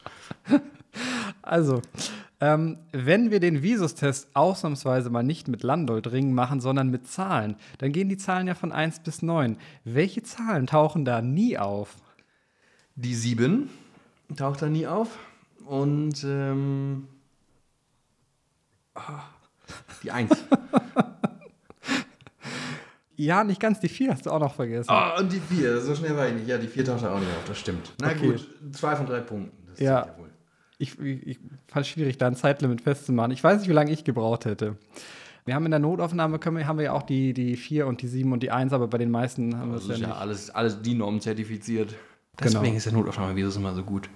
Also, 1.42 1.82
ähm, 2.40 2.78
wenn 2.94 3.30
wir 3.30 3.42
den 3.42 3.62
Visustest 3.62 4.30
ausnahmsweise 4.34 5.10
mal 5.10 5.24
nicht 5.24 5.50
mit 5.50 5.64
Landolt-Ringen 5.64 6.34
machen, 6.34 6.62
sondern 6.62 6.90
mit 6.92 7.10
Zahlen, 7.10 7.58
dann 7.80 7.92
gehen 7.92 8.08
die 8.08 8.18
Zahlen 8.18 8.48
ja 8.48 8.56
von 8.56 8.72
1 8.72 9.02
bis 9.02 9.22
9. 9.22 9.58
Welche 9.84 10.24
Zahlen 10.24 10.68
tauchen 10.68 11.04
da 11.04 11.22
nie 11.22 11.58
auf? 11.58 11.98
Die 12.96 13.16
sieben 13.16 13.70
taucht 14.38 14.62
da 14.62 14.70
nie 14.70 14.88
auf. 14.88 15.20
Und 15.66 16.24
ähm, 16.24 17.10
ah, 18.94 19.24
die 20.04 20.12
eins. 20.12 20.32
Ja, 23.18 23.44
nicht 23.44 23.60
ganz, 23.62 23.80
die 23.80 23.88
4 23.90 24.12
hast 24.12 24.26
du 24.26 24.32
auch 24.32 24.40
noch 24.40 24.54
vergessen. 24.56 24.90
Ah, 24.90 25.18
und 25.20 25.32
die 25.32 25.40
vier. 25.40 25.80
So 25.82 25.96
schnell 25.96 26.16
war 26.18 26.28
ich 26.28 26.34
nicht. 26.34 26.48
Ja, 26.48 26.58
die 26.58 26.68
vier 26.68 26.84
taucht 26.84 27.04
da 27.04 27.14
auch 27.14 27.20
nicht 27.20 27.30
auf. 27.30 27.44
Das 27.48 27.58
stimmt. 27.60 27.94
Na 28.02 28.10
Okay. 28.12 28.32
gut, 28.32 28.48
zwei 28.76 28.96
von 28.96 29.06
drei 29.06 29.20
Punkten. 29.22 29.52
Das 29.70 29.80
Ja. 29.80 30.08
wohl. 30.18 30.30
Ich, 30.78 31.00
ich, 31.00 31.26
ich 31.28 31.40
fand 31.68 31.86
es 31.86 31.90
schwierig, 31.90 32.18
da 32.18 32.28
ein 32.28 32.36
Zeitlimit 32.36 32.82
festzumachen. 32.82 33.32
Ich 33.32 33.42
weiß 33.44 33.60
nicht, 33.60 33.70
wie 33.70 33.74
lange 33.74 33.92
ich 33.92 34.04
gebraucht 34.04 34.44
hätte. 34.46 34.76
Wir 35.46 35.56
haben 35.56 35.64
in 35.66 35.72
der 35.72 35.80
Notaufnahme 35.80 36.40
können 36.40 36.58
wir, 36.58 36.68
haben 36.68 36.78
wir 36.80 36.86
ja 36.86 36.92
auch 36.94 37.04
die, 37.04 37.34
die 37.34 37.56
4 37.56 37.88
und 37.88 38.02
die 38.02 38.08
7 38.08 38.32
und 38.34 38.42
die 38.44 38.52
1, 38.52 38.74
aber 38.74 38.88
bei 38.88 38.98
den 38.98 39.12
meisten 39.12 39.58
haben 39.58 39.70
wir 39.70 39.76
Das 39.76 39.84
es 39.84 39.90
ja 39.90 39.94
ist 39.96 40.02
nicht. 40.02 40.12
alles, 40.12 40.50
alles 40.50 40.82
DIN-Norm 40.82 41.22
zertifiziert. 41.22 41.96
Genau. 42.38 42.60
Deswegen 42.60 42.76
ist 42.76 42.86
der 42.86 42.94
Notaufnahme 42.94 43.36
Virus 43.36 43.56
immer 43.56 43.74
so 43.74 43.84
gut. 43.84 44.10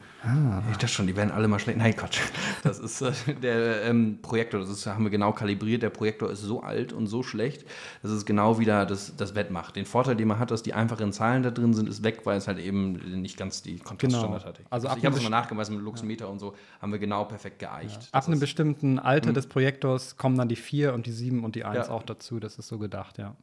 Ich 0.72 0.76
dachte 0.78 0.90
schon, 0.90 1.08
die 1.08 1.16
werden 1.16 1.32
alle 1.32 1.48
mal 1.48 1.60
schlecht. 1.60 1.78
Nein, 1.78 1.96
Quatsch. 1.96 2.20
Das 2.64 2.78
ist 2.78 3.02
äh, 3.02 3.14
der 3.42 3.84
ähm, 3.86 4.20
Projektor, 4.22 4.60
das 4.60 4.70
ist, 4.70 4.86
haben 4.86 5.06
wir 5.06 5.10
genau 5.10 5.32
kalibriert. 5.32 5.82
Der 5.82 5.90
Projektor 5.90 6.30
ist 6.30 6.42
so 6.42 6.62
alt 6.62 6.92
und 6.92 7.08
so 7.08 7.24
schlecht, 7.24 7.66
dass 8.02 8.12
es 8.12 8.26
genau 8.26 8.60
wieder 8.60 8.86
das, 8.86 9.16
das 9.16 9.34
wettmacht. 9.36 9.78
Den 9.78 9.86
Vorteil, 9.86 10.18
den 10.18 10.28
man 10.28 10.38
hat, 10.38 10.52
dass 10.52 10.62
die 10.62 10.74
einfachen 10.74 11.14
Zahlen 11.14 11.44
da 11.44 11.52
drin 11.52 11.74
sind, 11.74 11.88
ist 11.88 12.04
weg, 12.04 12.22
weil 12.26 12.38
es 12.38 12.50
halt 12.50 12.60
eben 12.60 13.22
nicht 13.22 13.38
ganz 13.38 13.62
die 13.62 13.78
Kontraststandard 13.80 14.44
Genau. 14.44 14.54
hat. 14.54 14.60
Also 14.70 14.90
ab 14.90 14.98
ich 15.00 15.06
habe 15.06 15.16
es 15.16 15.24
mal 15.24 15.30
nachgemessen 15.30 15.76
mit 15.78 15.86
Luxmeter 15.86 16.28
und 16.30 16.40
so, 16.40 16.54
haben 16.82 16.92
wir 16.92 17.00
genau 17.00 17.24
perfekt 17.24 17.60
geeicht. 17.60 17.96
Ab 18.12 18.22
Das 18.24 18.28
einem 18.28 18.42
bestimmten 18.42 19.00
Alter 19.00 19.32
des 19.32 19.48
Projektors 19.48 20.18
kommen 20.18 20.38
dann 20.38 20.50
die 20.50 20.58
4 20.58 20.94
und 20.94 21.06
die 21.06 21.14
7 21.14 21.46
und 21.46 21.56
die 21.56 21.64
1 21.64 21.88
Ja. 21.88 21.94
auch 21.94 22.04
dazu. 22.04 22.42
Das 22.42 22.58
ist 22.60 22.68
so 22.68 22.78
gedacht, 22.78 23.18
ja. 23.18 23.36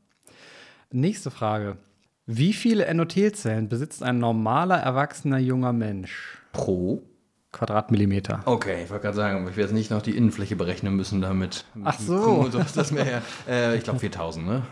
Nächste 0.92 1.30
Frage. 1.30 1.78
Wie 2.26 2.52
viele 2.52 2.86
Endothelzellen 2.86 3.68
besitzt 3.68 4.02
ein 4.02 4.18
normaler, 4.18 4.76
erwachsener 4.76 5.38
junger 5.38 5.72
Mensch? 5.72 6.36
pro 6.56 7.02
Quadratmillimeter. 7.52 8.42
Okay, 8.44 8.84
ich 8.84 8.90
wollte 8.90 9.04
gerade 9.04 9.16
sagen, 9.16 9.38
ich 9.44 9.56
werde 9.56 9.62
jetzt 9.62 9.72
nicht 9.72 9.90
noch 9.90 10.02
die 10.02 10.16
Innenfläche 10.16 10.56
berechnen 10.56 10.94
müssen 10.94 11.20
damit. 11.20 11.64
Ach 11.84 11.98
so. 11.98 12.16
Und 12.16 12.52
so 12.52 12.58
ist 12.58 12.76
das 12.76 12.90
mehr, 12.90 13.22
äh, 13.48 13.76
ich 13.76 13.84
glaube 13.84 13.98
4000, 13.98 14.46
ne? 14.46 14.62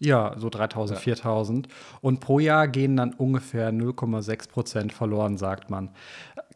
Ja, 0.00 0.34
so 0.38 0.50
3000, 0.50 0.98
4000. 0.98 1.68
Und 2.00 2.20
pro 2.20 2.38
Jahr 2.40 2.66
gehen 2.68 2.96
dann 2.96 3.12
ungefähr 3.14 3.72
0,6 3.72 4.48
Prozent 4.48 4.92
verloren, 4.92 5.38
sagt 5.38 5.70
man. 5.70 5.90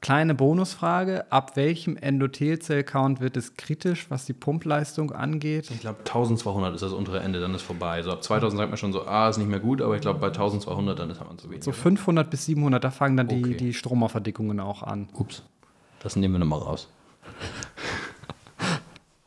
Kleine 0.00 0.34
Bonusfrage: 0.34 1.30
Ab 1.30 1.56
welchem 1.56 1.96
Endothelzell-Count 1.96 3.20
wird 3.20 3.36
es 3.36 3.54
kritisch, 3.54 4.10
was 4.10 4.26
die 4.26 4.32
Pumpleistung 4.32 5.12
angeht? 5.12 5.70
Ich 5.70 5.80
glaube 5.80 6.00
1200 6.00 6.74
ist 6.74 6.82
das 6.82 6.92
untere 6.92 7.20
Ende, 7.20 7.40
dann 7.40 7.54
ist 7.54 7.62
vorbei. 7.62 8.02
So 8.02 8.12
ab 8.12 8.22
2000 8.22 8.58
sagt 8.58 8.70
man 8.70 8.76
schon 8.76 8.92
so, 8.92 9.06
ah, 9.06 9.28
ist 9.28 9.38
nicht 9.38 9.48
mehr 9.48 9.60
gut, 9.60 9.80
aber 9.82 9.94
ich 9.94 10.00
glaube 10.00 10.18
bei 10.20 10.28
1200 10.28 10.98
dann 10.98 11.10
ist 11.10 11.20
man 11.20 11.38
zu 11.38 11.48
wenig. 11.50 11.64
So 11.64 11.72
500 11.72 12.30
bis 12.30 12.44
700, 12.46 12.82
da 12.82 12.90
fangen 12.90 13.16
dann 13.16 13.28
die, 13.28 13.38
Okay. 13.40 13.54
die 13.56 13.74
Stromerverdickungen 13.74 14.60
auch 14.60 14.82
an. 14.82 15.08
Ups, 15.14 15.42
das 16.00 16.16
nehmen 16.16 16.34
wir 16.34 16.38
nochmal 16.40 16.60
raus. 16.60 16.88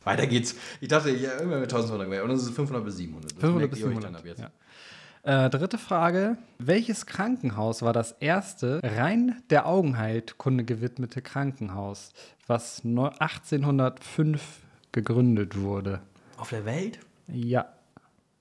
Weiter 0.03 0.25
geht's. 0.27 0.55
Ich 0.79 0.87
dachte, 0.87 1.11
ja, 1.11 1.33
immer 1.33 1.59
mit 1.59 1.71
1200 1.71 2.09
wäre. 2.09 2.23
Und 2.23 2.29
das 2.31 2.41
ist 2.43 2.51
500 2.55 2.83
bis 2.83 2.97
700. 2.97 3.31
Das 3.31 3.39
500 3.39 3.57
merkt 3.59 3.71
bis 3.71 3.79
ihr 3.81 3.85
euch 3.87 3.93
700. 3.95 4.09
Dann 4.13 4.15
ab 4.19 4.25
jetzt. 4.25 4.39
Ja. 4.41 5.45
Äh, 5.45 5.49
dritte 5.51 5.77
Frage. 5.77 6.37
Welches 6.57 7.05
Krankenhaus 7.05 7.83
war 7.83 7.93
das 7.93 8.13
erste 8.13 8.81
rein 8.83 9.41
der 9.51 9.67
Augenheilkunde 9.67 10.63
gewidmete 10.63 11.21
Krankenhaus, 11.21 12.11
was 12.47 12.83
neu- 12.83 13.11
1805 13.19 14.41
gegründet 14.91 15.59
wurde? 15.59 16.01
Auf 16.37 16.49
der 16.49 16.65
Welt? 16.65 16.99
Ja. 17.27 17.67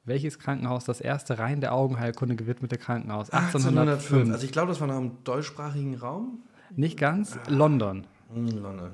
Welches 0.04 0.38
Krankenhaus 0.38 0.84
das 0.86 1.00
erste 1.02 1.38
rein 1.38 1.60
der 1.60 1.74
Augenheilkunde 1.74 2.34
gewidmete 2.34 2.78
Krankenhaus? 2.78 3.28
1805. 3.30 4.30
Also 4.32 4.44
ich 4.46 4.52
glaube, 4.52 4.68
das 4.68 4.80
war 4.80 4.88
noch 4.88 4.96
im 4.98 5.22
deutschsprachigen 5.24 5.96
Raum. 5.96 6.40
Nicht 6.74 6.98
ganz. 6.98 7.38
London. 7.48 8.06
Hm, 8.32 8.46
London. 8.48 8.90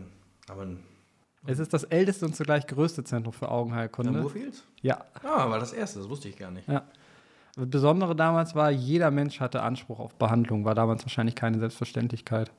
Aber 0.48 0.64
in 0.64 0.78
Es 1.47 1.59
ist 1.59 1.72
das 1.72 1.84
älteste 1.84 2.26
und 2.26 2.34
zugleich 2.34 2.66
größte 2.66 3.05
Zentrum 3.05 3.32
für 3.32 3.51
Augenheilkunde. 3.51 4.12
Moorfields? 4.12 4.64
Ja. 4.82 5.05
Ah, 5.22 5.49
war 5.49 5.59
das 5.59 5.72
erste, 5.72 6.01
das 6.01 6.09
wusste 6.09 6.28
ich 6.28 6.36
gar 6.36 6.51
nicht. 6.51 6.68
Ja. 6.68 6.84
Das 7.57 7.68
Besondere 7.68 8.14
damals 8.14 8.55
war, 8.55 8.70
jeder 8.70 9.11
Mensch 9.11 9.40
hatte 9.40 9.62
Anspruch 9.62 9.99
auf 9.99 10.14
Behandlung. 10.14 10.64
War 10.64 10.74
damals 10.74 11.05
wahrscheinlich 11.05 11.34
keine 11.34 11.59
Selbstverständlichkeit. 11.59 12.51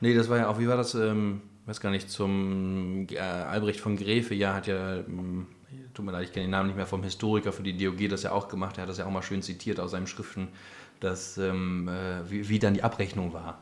Nee, 0.00 0.14
das 0.14 0.30
war 0.30 0.38
ja 0.38 0.48
auch, 0.48 0.58
wie 0.58 0.66
war 0.66 0.78
das, 0.78 0.94
ähm, 0.94 1.42
weiß 1.66 1.80
gar 1.80 1.90
nicht, 1.90 2.10
zum 2.10 3.06
äh, 3.10 3.18
Albrecht 3.18 3.80
von 3.80 3.96
Gräfe, 3.96 4.34
ja, 4.34 4.54
hat 4.54 4.66
ja, 4.66 4.96
ähm, 4.96 5.46
tut 5.92 6.06
mir 6.06 6.12
leid, 6.12 6.24
ich 6.24 6.32
kenne 6.32 6.46
den 6.46 6.52
Namen 6.52 6.68
nicht 6.68 6.76
mehr, 6.76 6.86
vom 6.86 7.02
Historiker 7.02 7.52
für 7.52 7.62
die 7.62 7.76
DOG 7.76 8.08
das 8.08 8.22
ja 8.22 8.32
auch 8.32 8.48
gemacht, 8.48 8.78
er 8.78 8.82
hat 8.82 8.88
das 8.88 8.96
ja 8.96 9.04
auch 9.06 9.10
mal 9.10 9.22
schön 9.22 9.42
zitiert 9.42 9.78
aus 9.78 9.90
seinen 9.90 10.06
Schriften, 10.06 10.48
dass, 11.00 11.36
ähm, 11.36 11.88
äh, 11.88 12.30
wie, 12.30 12.48
wie 12.48 12.58
dann 12.58 12.74
die 12.74 12.82
Abrechnung 12.82 13.34
war. 13.34 13.58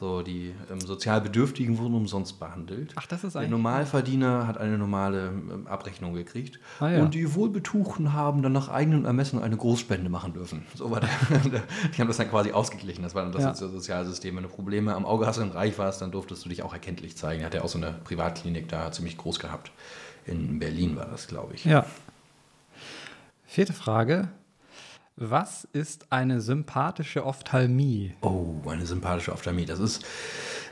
So, 0.00 0.22
die 0.22 0.54
ähm, 0.70 0.80
sozial 0.80 1.20
Bedürftigen 1.20 1.76
wurden 1.78 1.94
umsonst 1.94 2.38
behandelt. 2.38 2.92
Ach, 2.94 3.06
das 3.06 3.24
ist 3.24 3.32
Der 3.32 3.40
eigentlich- 3.40 3.50
Normalverdiener 3.50 4.46
hat 4.46 4.56
eine 4.56 4.78
normale 4.78 5.26
ähm, 5.28 5.66
Abrechnung 5.66 6.14
gekriegt. 6.14 6.60
Ah, 6.78 6.88
ja. 6.90 7.02
Und 7.02 7.14
die 7.14 7.34
Wohlbetuchten 7.34 8.12
haben 8.12 8.42
dann 8.42 8.52
nach 8.52 8.68
eigenem 8.68 9.04
Ermessen 9.04 9.42
eine 9.42 9.56
Großspende 9.56 10.08
machen 10.08 10.34
dürfen. 10.34 10.64
So 10.76 10.92
war 10.92 11.00
der. 11.00 11.08
die 11.96 12.00
haben 12.00 12.06
das 12.06 12.18
dann 12.18 12.30
quasi 12.30 12.52
ausgeglichen. 12.52 13.02
Das 13.02 13.16
war 13.16 13.22
dann 13.24 13.32
das 13.32 13.42
Ja. 13.42 13.54
Sozialsystem. 13.54 14.36
Wenn 14.36 14.44
du 14.44 14.48
Probleme 14.48 14.94
am 14.94 15.04
Auge 15.04 15.26
hast 15.26 15.38
und 15.38 15.50
reich 15.52 15.76
warst, 15.78 16.00
dann 16.00 16.12
durftest 16.12 16.44
du 16.44 16.48
dich 16.48 16.62
auch 16.62 16.72
erkenntlich 16.72 17.16
zeigen. 17.16 17.40
Er 17.40 17.46
hat 17.46 17.54
ja 17.54 17.62
auch 17.62 17.68
so 17.68 17.78
eine 17.78 17.92
Privatklinik 18.04 18.68
da 18.68 18.92
ziemlich 18.92 19.16
groß 19.16 19.40
gehabt. 19.40 19.72
In 20.26 20.60
Berlin 20.60 20.94
war 20.96 21.06
das, 21.06 21.26
glaube 21.26 21.54
ich. 21.54 21.64
Ja. 21.64 21.84
Vierte 23.46 23.72
Frage. 23.72 24.28
Was 25.20 25.66
ist 25.72 26.12
eine 26.12 26.40
sympathische 26.40 27.26
Ophthalmie? 27.26 28.14
Oh, 28.20 28.54
eine 28.68 28.86
sympathische 28.86 29.32
Ophthalmie. 29.32 29.64
Das 29.64 29.80
ist 29.80 30.04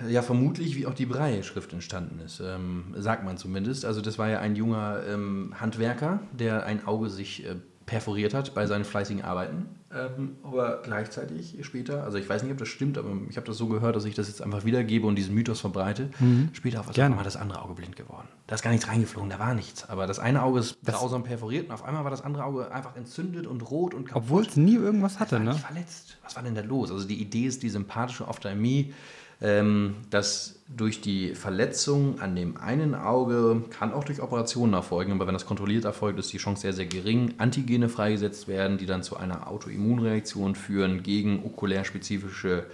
ja 0.08 0.22
vermutlich, 0.22 0.76
wie 0.76 0.86
auch 0.86 0.94
die 0.94 1.06
Braille-Schrift 1.06 1.72
entstanden 1.72 2.20
ist, 2.20 2.40
ähm, 2.40 2.94
sagt 2.96 3.24
man 3.24 3.38
zumindest. 3.38 3.84
Also 3.84 4.00
das 4.00 4.18
war 4.18 4.28
ja 4.28 4.38
ein 4.38 4.54
junger 4.54 5.02
ähm, 5.08 5.52
Handwerker, 5.58 6.20
der 6.30 6.64
ein 6.64 6.86
Auge 6.86 7.10
sich 7.10 7.44
äh, 7.44 7.56
perforiert 7.86 8.34
hat 8.34 8.52
bei 8.54 8.66
seinen 8.66 8.84
fleißigen 8.84 9.22
Arbeiten. 9.22 9.68
Ähm, 9.94 10.36
aber 10.42 10.82
gleichzeitig 10.82 11.56
später, 11.62 12.02
also 12.02 12.18
ich 12.18 12.28
weiß 12.28 12.42
nicht, 12.42 12.52
ob 12.52 12.58
das 12.58 12.68
stimmt, 12.68 12.98
aber 12.98 13.10
ich 13.30 13.36
habe 13.36 13.46
das 13.46 13.56
so 13.56 13.68
gehört, 13.68 13.94
dass 13.94 14.04
ich 14.04 14.14
das 14.14 14.26
jetzt 14.26 14.42
einfach 14.42 14.64
wiedergebe 14.64 15.06
und 15.06 15.14
diesen 15.14 15.34
Mythos 15.34 15.60
verbreite. 15.60 16.10
Später 16.52 16.80
auf 16.80 16.98
einmal 16.98 17.24
das 17.24 17.36
andere 17.36 17.62
Auge 17.62 17.74
blind 17.74 17.94
geworden. 17.94 18.26
Da 18.48 18.56
ist 18.56 18.62
gar 18.62 18.72
nichts 18.72 18.88
reingeflogen, 18.88 19.30
da 19.30 19.38
war 19.38 19.54
nichts. 19.54 19.88
Aber 19.88 20.06
das 20.06 20.18
eine 20.18 20.42
Auge 20.42 20.60
ist 20.60 20.76
grausam 20.84 21.22
perforiert 21.22 21.66
und 21.66 21.72
auf 21.72 21.84
einmal 21.84 22.02
war 22.02 22.10
das 22.10 22.22
andere 22.22 22.44
Auge 22.44 22.72
einfach 22.72 22.96
entzündet 22.96 23.46
und 23.46 23.62
rot 23.70 23.94
und 23.94 24.06
kaputt. 24.06 24.22
Obwohl 24.24 24.42
es 24.44 24.56
nie 24.56 24.74
irgendwas 24.74 25.20
hatte, 25.20 25.38
ne? 25.38 25.54
verletzt. 25.54 26.18
Was 26.24 26.34
war 26.34 26.42
denn 26.42 26.56
da 26.56 26.62
los? 26.62 26.90
Also 26.90 27.06
die 27.06 27.20
Idee 27.20 27.46
ist 27.46 27.62
die 27.62 27.70
sympathische 27.70 28.26
Ophthalmie, 28.26 28.92
dass 29.38 30.56
durch 30.68 31.00
die 31.00 31.34
Verletzung 31.34 32.20
an 32.20 32.34
dem 32.34 32.56
einen 32.56 32.94
Auge, 32.94 33.62
kann 33.70 33.92
auch 33.92 34.04
durch 34.04 34.22
Operationen 34.22 34.72
erfolgen, 34.72 35.12
aber 35.12 35.26
wenn 35.26 35.34
das 35.34 35.46
kontrolliert 35.46 35.84
erfolgt, 35.84 36.18
ist 36.18 36.32
die 36.32 36.38
Chance 36.38 36.62
sehr, 36.62 36.72
sehr 36.72 36.86
gering, 36.86 37.34
Antigene 37.38 37.88
freigesetzt 37.88 38.48
werden, 38.48 38.78
die 38.78 38.86
dann 38.86 39.02
zu 39.02 39.16
einer 39.16 39.48
Autoimmunreaktion 39.48 40.54
führen 40.54 41.02
gegen 41.02 41.44
okulärspezifische 41.44 42.64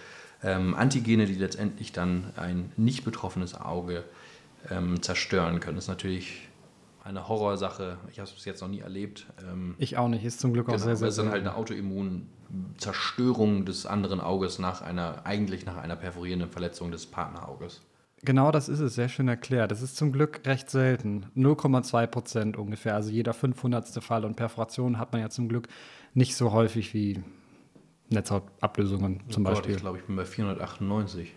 ähm, 0.42 0.74
Antigene, 0.74 1.26
die 1.26 1.34
letztendlich 1.34 1.92
dann 1.92 2.30
ein 2.36 2.72
nicht 2.76 3.04
betroffenes 3.04 3.54
Auge 3.54 4.04
ähm, 4.70 5.02
zerstören 5.02 5.60
können. 5.60 5.76
Das 5.76 5.84
ist 5.84 5.88
natürlich 5.88 6.48
eine 7.04 7.28
Horrorsache. 7.28 7.98
Ich 8.10 8.18
habe 8.18 8.28
es 8.28 8.34
bis 8.34 8.44
jetzt 8.44 8.60
noch 8.60 8.68
nie 8.68 8.80
erlebt. 8.80 9.26
Ähm, 9.48 9.74
Ich 9.78 9.96
auch 9.98 10.08
nicht. 10.08 10.24
Ist 10.24 10.40
zum 10.40 10.52
Glück 10.52 10.68
auch 10.68 10.72
Genau, 10.72 10.84
sehr, 10.84 10.96
sehr, 10.96 11.08
es 11.08 11.16
ist 11.18 11.24
dann 11.24 11.30
halt 11.32 11.40
eine 11.42 11.54
Autoimmunzerstörung 11.56 13.64
des 13.64 13.86
anderen 13.86 14.20
Auges 14.20 14.58
nach 14.58 14.82
einer, 14.82 15.24
eigentlich 15.26 15.64
nach 15.66 15.76
einer 15.78 15.96
perforierenden 15.96 16.50
Verletzung 16.50 16.90
des 16.90 17.06
Partnerauges. 17.06 17.80
Genau 18.24 18.52
das 18.52 18.68
ist 18.68 18.78
es, 18.78 18.94
sehr 18.94 19.08
schön 19.08 19.26
erklärt. 19.26 19.72
Das 19.72 19.82
ist 19.82 19.96
zum 19.96 20.12
Glück 20.12 20.42
recht 20.46 20.70
selten. 20.70 21.26
0,2 21.36 22.06
Prozent 22.06 22.56
ungefähr. 22.56 22.94
Also 22.94 23.10
jeder 23.10 23.34
500. 23.34 23.88
Fall. 24.02 24.24
Und 24.24 24.36
Perforationen 24.36 24.96
hat 24.98 25.12
man 25.12 25.20
ja 25.20 25.28
zum 25.28 25.48
Glück 25.48 25.66
nicht 26.14 26.36
so 26.36 26.52
häufig 26.52 26.94
wie 26.94 27.20
Netzhautablösungen 28.10 29.22
zum 29.28 29.42
Oh 29.44 29.48
Gott, 29.48 29.56
Beispiel. 29.56 29.74
ich 29.74 29.80
glaube, 29.80 29.98
ich 29.98 30.04
bin 30.04 30.14
bei 30.14 30.24
498. 30.24 31.34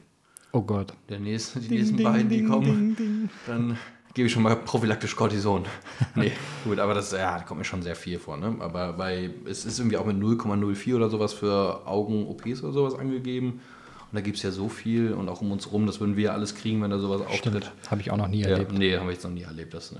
Oh 0.51 0.61
Gott. 0.61 0.93
Der 1.09 1.19
nächste, 1.19 1.59
die 1.59 1.69
Ding, 1.69 1.77
nächsten 1.79 1.97
ding, 1.97 2.05
beiden, 2.05 2.29
die 2.29 2.37
ding, 2.37 2.47
kommen, 2.49 2.95
ding, 2.95 2.97
ding. 2.97 3.29
dann 3.47 3.77
gebe 4.15 4.25
ich 4.27 4.33
schon 4.33 4.41
mal 4.41 4.55
prophylaktisch 4.55 5.15
Cortison. 5.15 5.65
nee, 6.15 6.31
gut, 6.63 6.79
aber 6.79 6.95
das 6.95 7.11
ja, 7.11 7.37
da 7.37 7.43
kommt 7.43 7.59
mir 7.59 7.65
schon 7.65 7.83
sehr 7.83 7.95
viel 7.95 8.17
vor. 8.17 8.37
Ne? 8.37 8.55
Aber 8.59 8.93
bei, 8.93 9.29
es 9.47 9.65
ist 9.65 9.77
irgendwie 9.77 9.97
auch 9.97 10.05
mit 10.05 10.17
0,04 10.17 10.95
oder 10.95 11.09
sowas 11.09 11.33
für 11.33 11.85
Augen-OPs 11.85 12.63
oder 12.63 12.73
sowas 12.73 12.95
angegeben. 12.95 13.61
Und 14.11 14.13
da 14.13 14.21
gibt 14.21 14.37
es 14.37 14.43
ja 14.43 14.51
so 14.51 14.69
viel 14.69 15.13
und 15.13 15.27
auch 15.29 15.41
um 15.41 15.51
uns 15.51 15.71
rum, 15.71 15.85
das 15.85 15.99
würden 15.99 16.15
wir 16.15 16.33
alles 16.33 16.55
kriegen, 16.55 16.81
wenn 16.81 16.89
da 16.91 16.97
sowas 16.99 17.21
auftritt. 17.21 17.71
Habe 17.91 18.01
ich 18.01 18.09
auch 18.11 18.17
noch 18.17 18.27
nie 18.29 18.41
Ja, 18.41 18.49
erlebt. 18.49 18.71
nee, 18.71 18.97
haben 18.97 19.05
wir 19.07 19.13
jetzt 19.13 19.23
noch 19.23 19.31
nie 19.31 19.43
erlebt. 19.43 19.73
Das, 19.73 19.91
äh, 19.91 19.97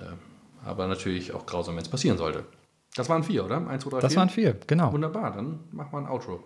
aber 0.66 0.88
natürlich 0.88 1.34
auch 1.34 1.46
grausam, 1.46 1.76
wenn 1.76 1.84
es 1.84 1.90
passieren 1.90 2.18
sollte. 2.18 2.46
Das 2.96 3.10
waren 3.10 3.24
vier, 3.24 3.44
oder? 3.44 3.68
Eins, 3.68 3.84
zwei, 3.84 3.90
drei, 3.90 4.00
Das 4.00 4.14
vier? 4.14 4.20
waren 4.20 4.30
vier, 4.30 4.56
genau. 4.68 4.94
Wunderbar, 4.94 5.32
dann 5.36 5.60
mach 5.72 5.92
mal 5.92 6.00
ein 6.04 6.08
Outro. 6.10 6.42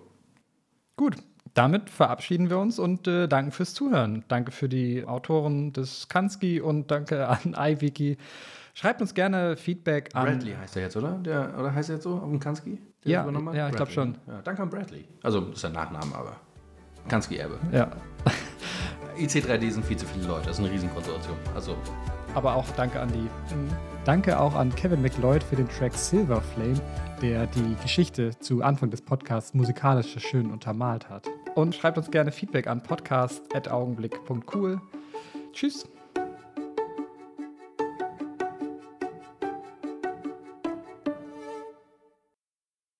Gut, 0.97 1.15
damit 1.53 1.89
verabschieden 1.89 2.49
wir 2.49 2.59
uns 2.59 2.79
und 2.79 3.07
äh, 3.07 3.27
danken 3.27 3.51
fürs 3.51 3.73
Zuhören. 3.73 4.23
Danke 4.27 4.51
für 4.51 4.69
die 4.69 5.05
Autoren 5.05 5.73
des 5.73 6.07
Kanski 6.07 6.61
und 6.61 6.91
danke 6.91 7.27
an 7.27 7.55
iWiki. 7.57 8.17
Schreibt 8.73 9.01
uns 9.01 9.13
gerne 9.13 9.57
Feedback 9.57 10.09
an. 10.13 10.25
Bradley 10.25 10.53
heißt 10.53 10.75
er 10.77 10.83
jetzt, 10.83 10.95
oder? 10.95 11.13
Der, 11.17 11.57
oder 11.59 11.73
heißt 11.73 11.89
er 11.89 11.95
jetzt 11.95 12.03
so 12.03 12.15
auf 12.15 12.29
dem 12.29 12.39
Kanski? 12.39 12.79
der 13.03 13.11
Ja, 13.11 13.29
ja, 13.53 13.69
ich 13.69 13.75
glaub 13.75 13.87
Bradley. 13.89 13.93
schon. 13.93 14.17
Ja, 14.27 14.41
danke 14.43 14.61
an 14.61 14.69
Bradley. 14.69 15.05
Also, 15.23 15.41
das 15.41 15.57
ist 15.57 15.65
ein 15.65 15.73
Nachname, 15.73 16.15
aber 16.15 16.37
Kanski-Erbe. 17.07 17.57
Ja, 17.71 17.89
IC3D 19.19 19.71
sind 19.71 19.85
viel 19.85 19.97
zu 19.97 20.05
viele 20.05 20.27
Leute, 20.27 20.47
das 20.47 20.59
ist 20.59 20.63
eine 20.63 20.73
Riesenkonstellation. 20.73 21.35
Also, 21.55 21.75
aber 22.35 22.55
auch 22.55 22.65
danke 22.77 22.99
an 22.99 23.09
die. 23.11 23.29
Danke 24.05 24.39
auch 24.39 24.55
an 24.55 24.73
Kevin 24.73 25.01
McLeod 25.01 25.43
für 25.43 25.55
den 25.55 25.67
Track 25.67 25.93
Silver 25.93 26.41
Flame, 26.41 26.79
der 27.21 27.47
die 27.47 27.75
Geschichte 27.81 28.31
zu 28.39 28.63
Anfang 28.63 28.89
des 28.89 29.01
Podcasts 29.01 29.53
musikalisch 29.53 30.17
schön 30.19 30.49
untermalt 30.51 31.09
hat. 31.09 31.27
Und 31.55 31.75
schreibt 31.75 31.97
uns 31.97 32.09
gerne 32.11 32.31
Feedback 32.31 32.67
an 32.67 32.81
podcast.augenblick.cool. 32.83 34.81
Tschüss. 35.53 35.87